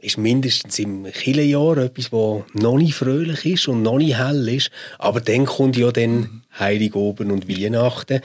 ist 0.00 0.18
mindestens 0.18 0.78
im 0.78 1.04
Killenjahr 1.04 1.78
etwas, 1.78 2.12
was 2.12 2.42
noch 2.52 2.78
nicht 2.78 2.94
fröhlich 2.94 3.44
ist 3.44 3.68
und 3.68 3.82
noch 3.82 3.98
nicht 3.98 4.16
hell 4.16 4.48
ist. 4.48 4.70
Aber 4.98 5.20
dann 5.20 5.46
kommt 5.46 5.76
ja 5.76 5.90
dann 5.90 6.42
Heiligoben 6.58 7.30
und 7.30 7.48
Weihnachten. 7.48 8.20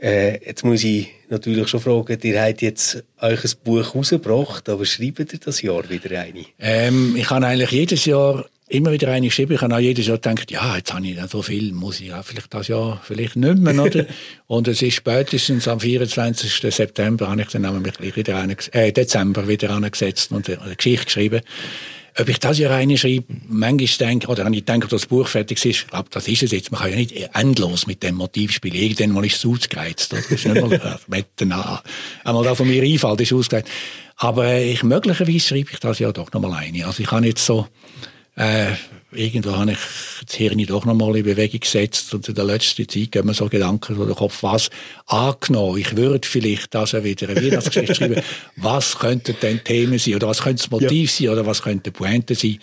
Äh, 0.00 0.44
jetzt 0.46 0.64
muss 0.64 0.84
ich 0.84 1.08
natürlich 1.28 1.68
schon 1.68 1.80
fragen, 1.80 2.18
ihr 2.22 2.42
habt 2.42 2.62
jetzt 2.62 3.04
euch 3.20 3.44
ein 3.44 3.50
Buch 3.64 3.94
rausgebracht, 3.94 4.68
aber 4.68 4.84
schreibt 4.84 5.32
ihr 5.32 5.40
das 5.44 5.62
Jahr 5.62 5.88
wieder 5.88 6.20
eine? 6.20 6.44
Ähm, 6.58 7.16
ich 7.16 7.28
habe 7.30 7.46
eigentlich 7.46 7.70
jedes 7.70 8.04
Jahr 8.04 8.44
immer 8.68 8.92
wieder 8.92 9.08
eine 9.08 9.26
geschrieben. 9.26 9.54
Ich 9.54 9.60
habe 9.60 9.74
auch 9.74 9.80
jedes 9.80 10.06
Jahr 10.06 10.18
gedacht, 10.18 10.50
ja, 10.50 10.76
jetzt 10.76 10.92
habe 10.92 11.06
ich 11.06 11.18
so 11.28 11.42
viel, 11.42 11.72
muss 11.72 12.00
ich 12.00 12.08
ja 12.08 12.22
vielleicht 12.22 12.52
das 12.52 12.68
Jahr 12.68 13.00
vielleicht 13.02 13.36
nicht 13.36 13.58
mehr, 13.58 13.82
oder? 13.82 14.06
Und 14.46 14.68
es 14.68 14.82
ist 14.82 14.94
spätestens 14.94 15.66
am 15.68 15.80
24. 15.80 16.74
September 16.74 17.28
habe 17.28 17.42
ich 17.42 17.48
dann 17.48 17.82
mich 17.82 17.94
gleich 17.94 18.16
wieder 18.16 18.36
eine, 18.36 18.56
äh, 18.72 18.92
Dezember 18.92 19.48
wieder 19.48 19.70
angesetzt 19.70 20.32
und 20.32 20.48
eine 20.48 20.76
Geschichte 20.76 21.06
geschrieben. 21.06 21.40
Ob 22.20 22.28
ich 22.28 22.40
das 22.40 22.58
ja 22.58 22.68
reinschreibe, 22.70 23.26
manchmal 23.48 24.08
denke, 24.08 24.26
oder 24.26 24.44
wenn 24.44 24.52
ich 24.52 24.64
denke, 24.64 24.88
dass 24.88 25.02
das 25.02 25.06
Buch 25.06 25.28
fertig 25.28 25.64
ist, 25.64 25.64
ich 25.64 25.86
glaube, 25.86 26.08
das 26.10 26.26
ist 26.26 26.42
es 26.42 26.50
jetzt. 26.50 26.72
Man 26.72 26.80
kann 26.80 26.90
ja 26.90 26.96
nicht 26.96 27.14
endlos 27.34 27.86
mit 27.86 28.02
dem 28.02 28.16
Motiv 28.16 28.50
spielen. 28.50 28.74
Irgendwann 28.74 29.12
mal 29.12 29.24
ist 29.24 29.36
es 29.36 29.46
ausgereizt. 29.46 30.12
Das 30.12 30.26
ist 30.26 30.46
nicht 30.46 30.60
mal, 30.60 30.98
wenn 31.06 31.52
einmal 31.52 32.44
da 32.44 32.54
von 32.56 32.66
mir 32.66 32.82
einfällt, 32.82 33.20
ist 33.20 33.32
ausgereizt. 33.32 33.68
Aber 34.16 34.46
äh, 34.46 34.72
ich, 34.72 34.82
möglicherweise 34.82 35.38
schreibe 35.38 35.70
ich 35.72 35.78
das 35.78 36.00
ja 36.00 36.10
doch 36.10 36.32
nochmal 36.32 36.54
ein. 36.54 36.82
Also 36.82 37.04
ich 37.04 37.10
habe 37.12 37.26
jetzt 37.26 37.46
so, 37.46 37.68
äh, 38.38 38.72
irgendwo 39.10 39.56
habe 39.56 39.72
ich 39.72 39.78
das 40.26 40.36
Hirn 40.36 40.64
doch 40.66 40.84
noch 40.84 40.94
mal 40.94 41.16
in 41.16 41.24
Bewegung 41.24 41.60
gesetzt 41.60 42.14
und 42.14 42.28
in 42.28 42.34
der 42.34 42.44
letzten 42.44 42.88
Zeit 42.88 43.10
gehen 43.10 43.26
mir 43.26 43.34
so 43.34 43.48
Gedanken 43.48 43.96
durch 43.96 44.06
den 44.06 44.16
Kopf, 44.16 44.42
was 44.42 44.70
angenommen, 45.06 45.78
ich 45.78 45.96
würde 45.96 46.26
vielleicht 46.26 46.74
das 46.74 46.94
auch 46.94 47.02
wieder 47.02 47.28
eine 47.28 47.42
Weihnachtsgeschichte 47.42 47.94
schreiben, 47.94 48.22
was 48.56 48.98
könnten 48.98 49.34
denn 49.42 49.64
Themen 49.64 49.98
sein 49.98 50.14
oder 50.14 50.28
was 50.28 50.42
könnte 50.42 50.62
das 50.62 50.70
Motiv 50.70 51.18
ja. 51.18 51.26
sein 51.26 51.32
oder 51.32 51.46
was 51.46 51.62
könnte 51.62 51.90
Pointe 51.90 52.34
sein 52.34 52.58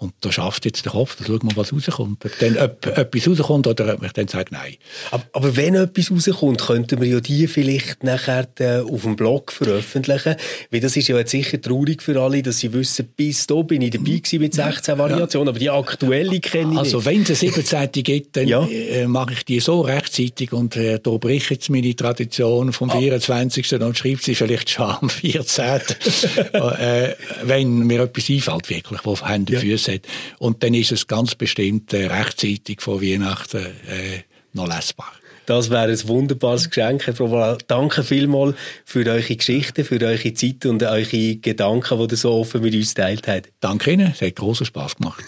und 0.00 0.14
da 0.20 0.30
schafft 0.30 0.64
jetzt 0.64 0.84
der 0.84 0.92
Kopf, 0.92 1.16
da 1.16 1.24
schauen 1.24 1.42
wir, 1.42 1.56
was 1.56 1.72
rauskommt. 1.72 2.24
Ob 2.24 2.38
dann 2.38 2.56
ob, 2.56 2.86
etwas 2.86 3.28
rauskommt 3.28 3.66
oder 3.66 3.94
ob 3.94 4.04
ich 4.04 4.12
dann 4.12 4.28
sage, 4.28 4.46
nein. 4.52 4.74
Aber, 5.10 5.24
aber, 5.32 5.56
wenn 5.56 5.74
etwas 5.74 6.12
rauskommt, 6.12 6.60
könnten 6.60 7.00
wir 7.00 7.08
ja 7.08 7.20
die 7.20 7.48
vielleicht 7.48 8.04
nachher 8.04 8.46
äh, 8.60 8.78
auf 8.78 9.02
dem 9.02 9.16
Blog 9.16 9.50
veröffentlichen. 9.50 10.36
Weil 10.70 10.80
das 10.80 10.96
ist 10.96 11.08
ja 11.08 11.16
jetzt 11.18 11.32
sicher 11.32 11.60
traurig 11.60 12.00
für 12.00 12.20
alle, 12.20 12.42
dass 12.44 12.58
sie 12.58 12.72
wissen, 12.72 13.08
bis 13.16 13.48
da 13.48 13.60
bin 13.62 13.82
ich 13.82 13.90
dabei 13.90 14.18
gewesen 14.18 14.38
mit 14.40 14.54
16 14.54 14.98
Variationen, 14.98 15.48
aber 15.48 15.58
die 15.58 15.70
aktuelle 15.70 16.38
kenne 16.38 16.74
ich 16.74 16.78
Also 16.78 17.04
wenn 17.04 17.22
es 17.22 17.42
eine 17.42 17.52
17. 17.52 17.90
gibt, 18.04 18.36
dann 18.36 18.46
ja. 18.46 18.64
äh, 18.68 19.08
mache 19.08 19.32
ich 19.32 19.44
die 19.44 19.58
so 19.58 19.80
rechtzeitig 19.80 20.52
und 20.52 20.76
äh, 20.76 21.00
da 21.02 21.10
bricht 21.16 21.50
jetzt 21.50 21.70
meine 21.70 21.96
Tradition 21.96 22.72
vom 22.72 22.90
ah. 22.90 22.98
24. 22.98 23.72
und 23.80 23.98
schreibt 23.98 24.22
sie 24.22 24.36
vielleicht 24.36 24.70
schon 24.70 24.90
am 24.90 25.10
14. 25.10 25.64
äh, 26.52 27.14
wenn 27.42 27.78
mir 27.80 28.02
etwas 28.02 28.30
einfällt, 28.30 28.70
wirklich, 28.70 29.00
wo 29.02 29.16
Hände 29.16 29.54
ja. 29.54 29.58
Füße 29.58 29.87
hat. 29.88 30.02
Und 30.38 30.62
dann 30.62 30.74
ist 30.74 30.92
es 30.92 31.06
ganz 31.06 31.34
bestimmt 31.34 31.92
äh, 31.92 32.06
rechtzeitig 32.06 32.80
vor 32.80 33.02
Weihnachten 33.02 33.64
äh, 33.64 34.22
noch 34.52 34.68
lesbar. 34.68 35.12
Das 35.46 35.70
wäre 35.70 35.90
ein 35.90 36.08
wunderbares 36.08 36.68
Geschenk, 36.68 37.06
Herr 37.06 37.14
Proval. 37.14 37.56
Danke 37.68 38.04
vielmals 38.04 38.54
für 38.84 39.06
eure 39.06 39.34
Geschichten, 39.34 39.82
für 39.82 39.98
eure 39.98 40.34
Zeit 40.34 40.66
und 40.66 40.82
eure 40.82 41.36
Gedanken, 41.36 41.98
die 41.98 42.14
ihr 42.14 42.16
so 42.18 42.32
offen 42.32 42.60
mit 42.60 42.74
uns 42.74 42.92
teilt 42.92 43.26
habt. 43.26 43.50
Danke 43.60 43.92
Ihnen, 43.92 44.12
es 44.12 44.20
hat 44.20 44.36
großen 44.36 44.66
Spass 44.66 44.96
gemacht. 44.96 45.24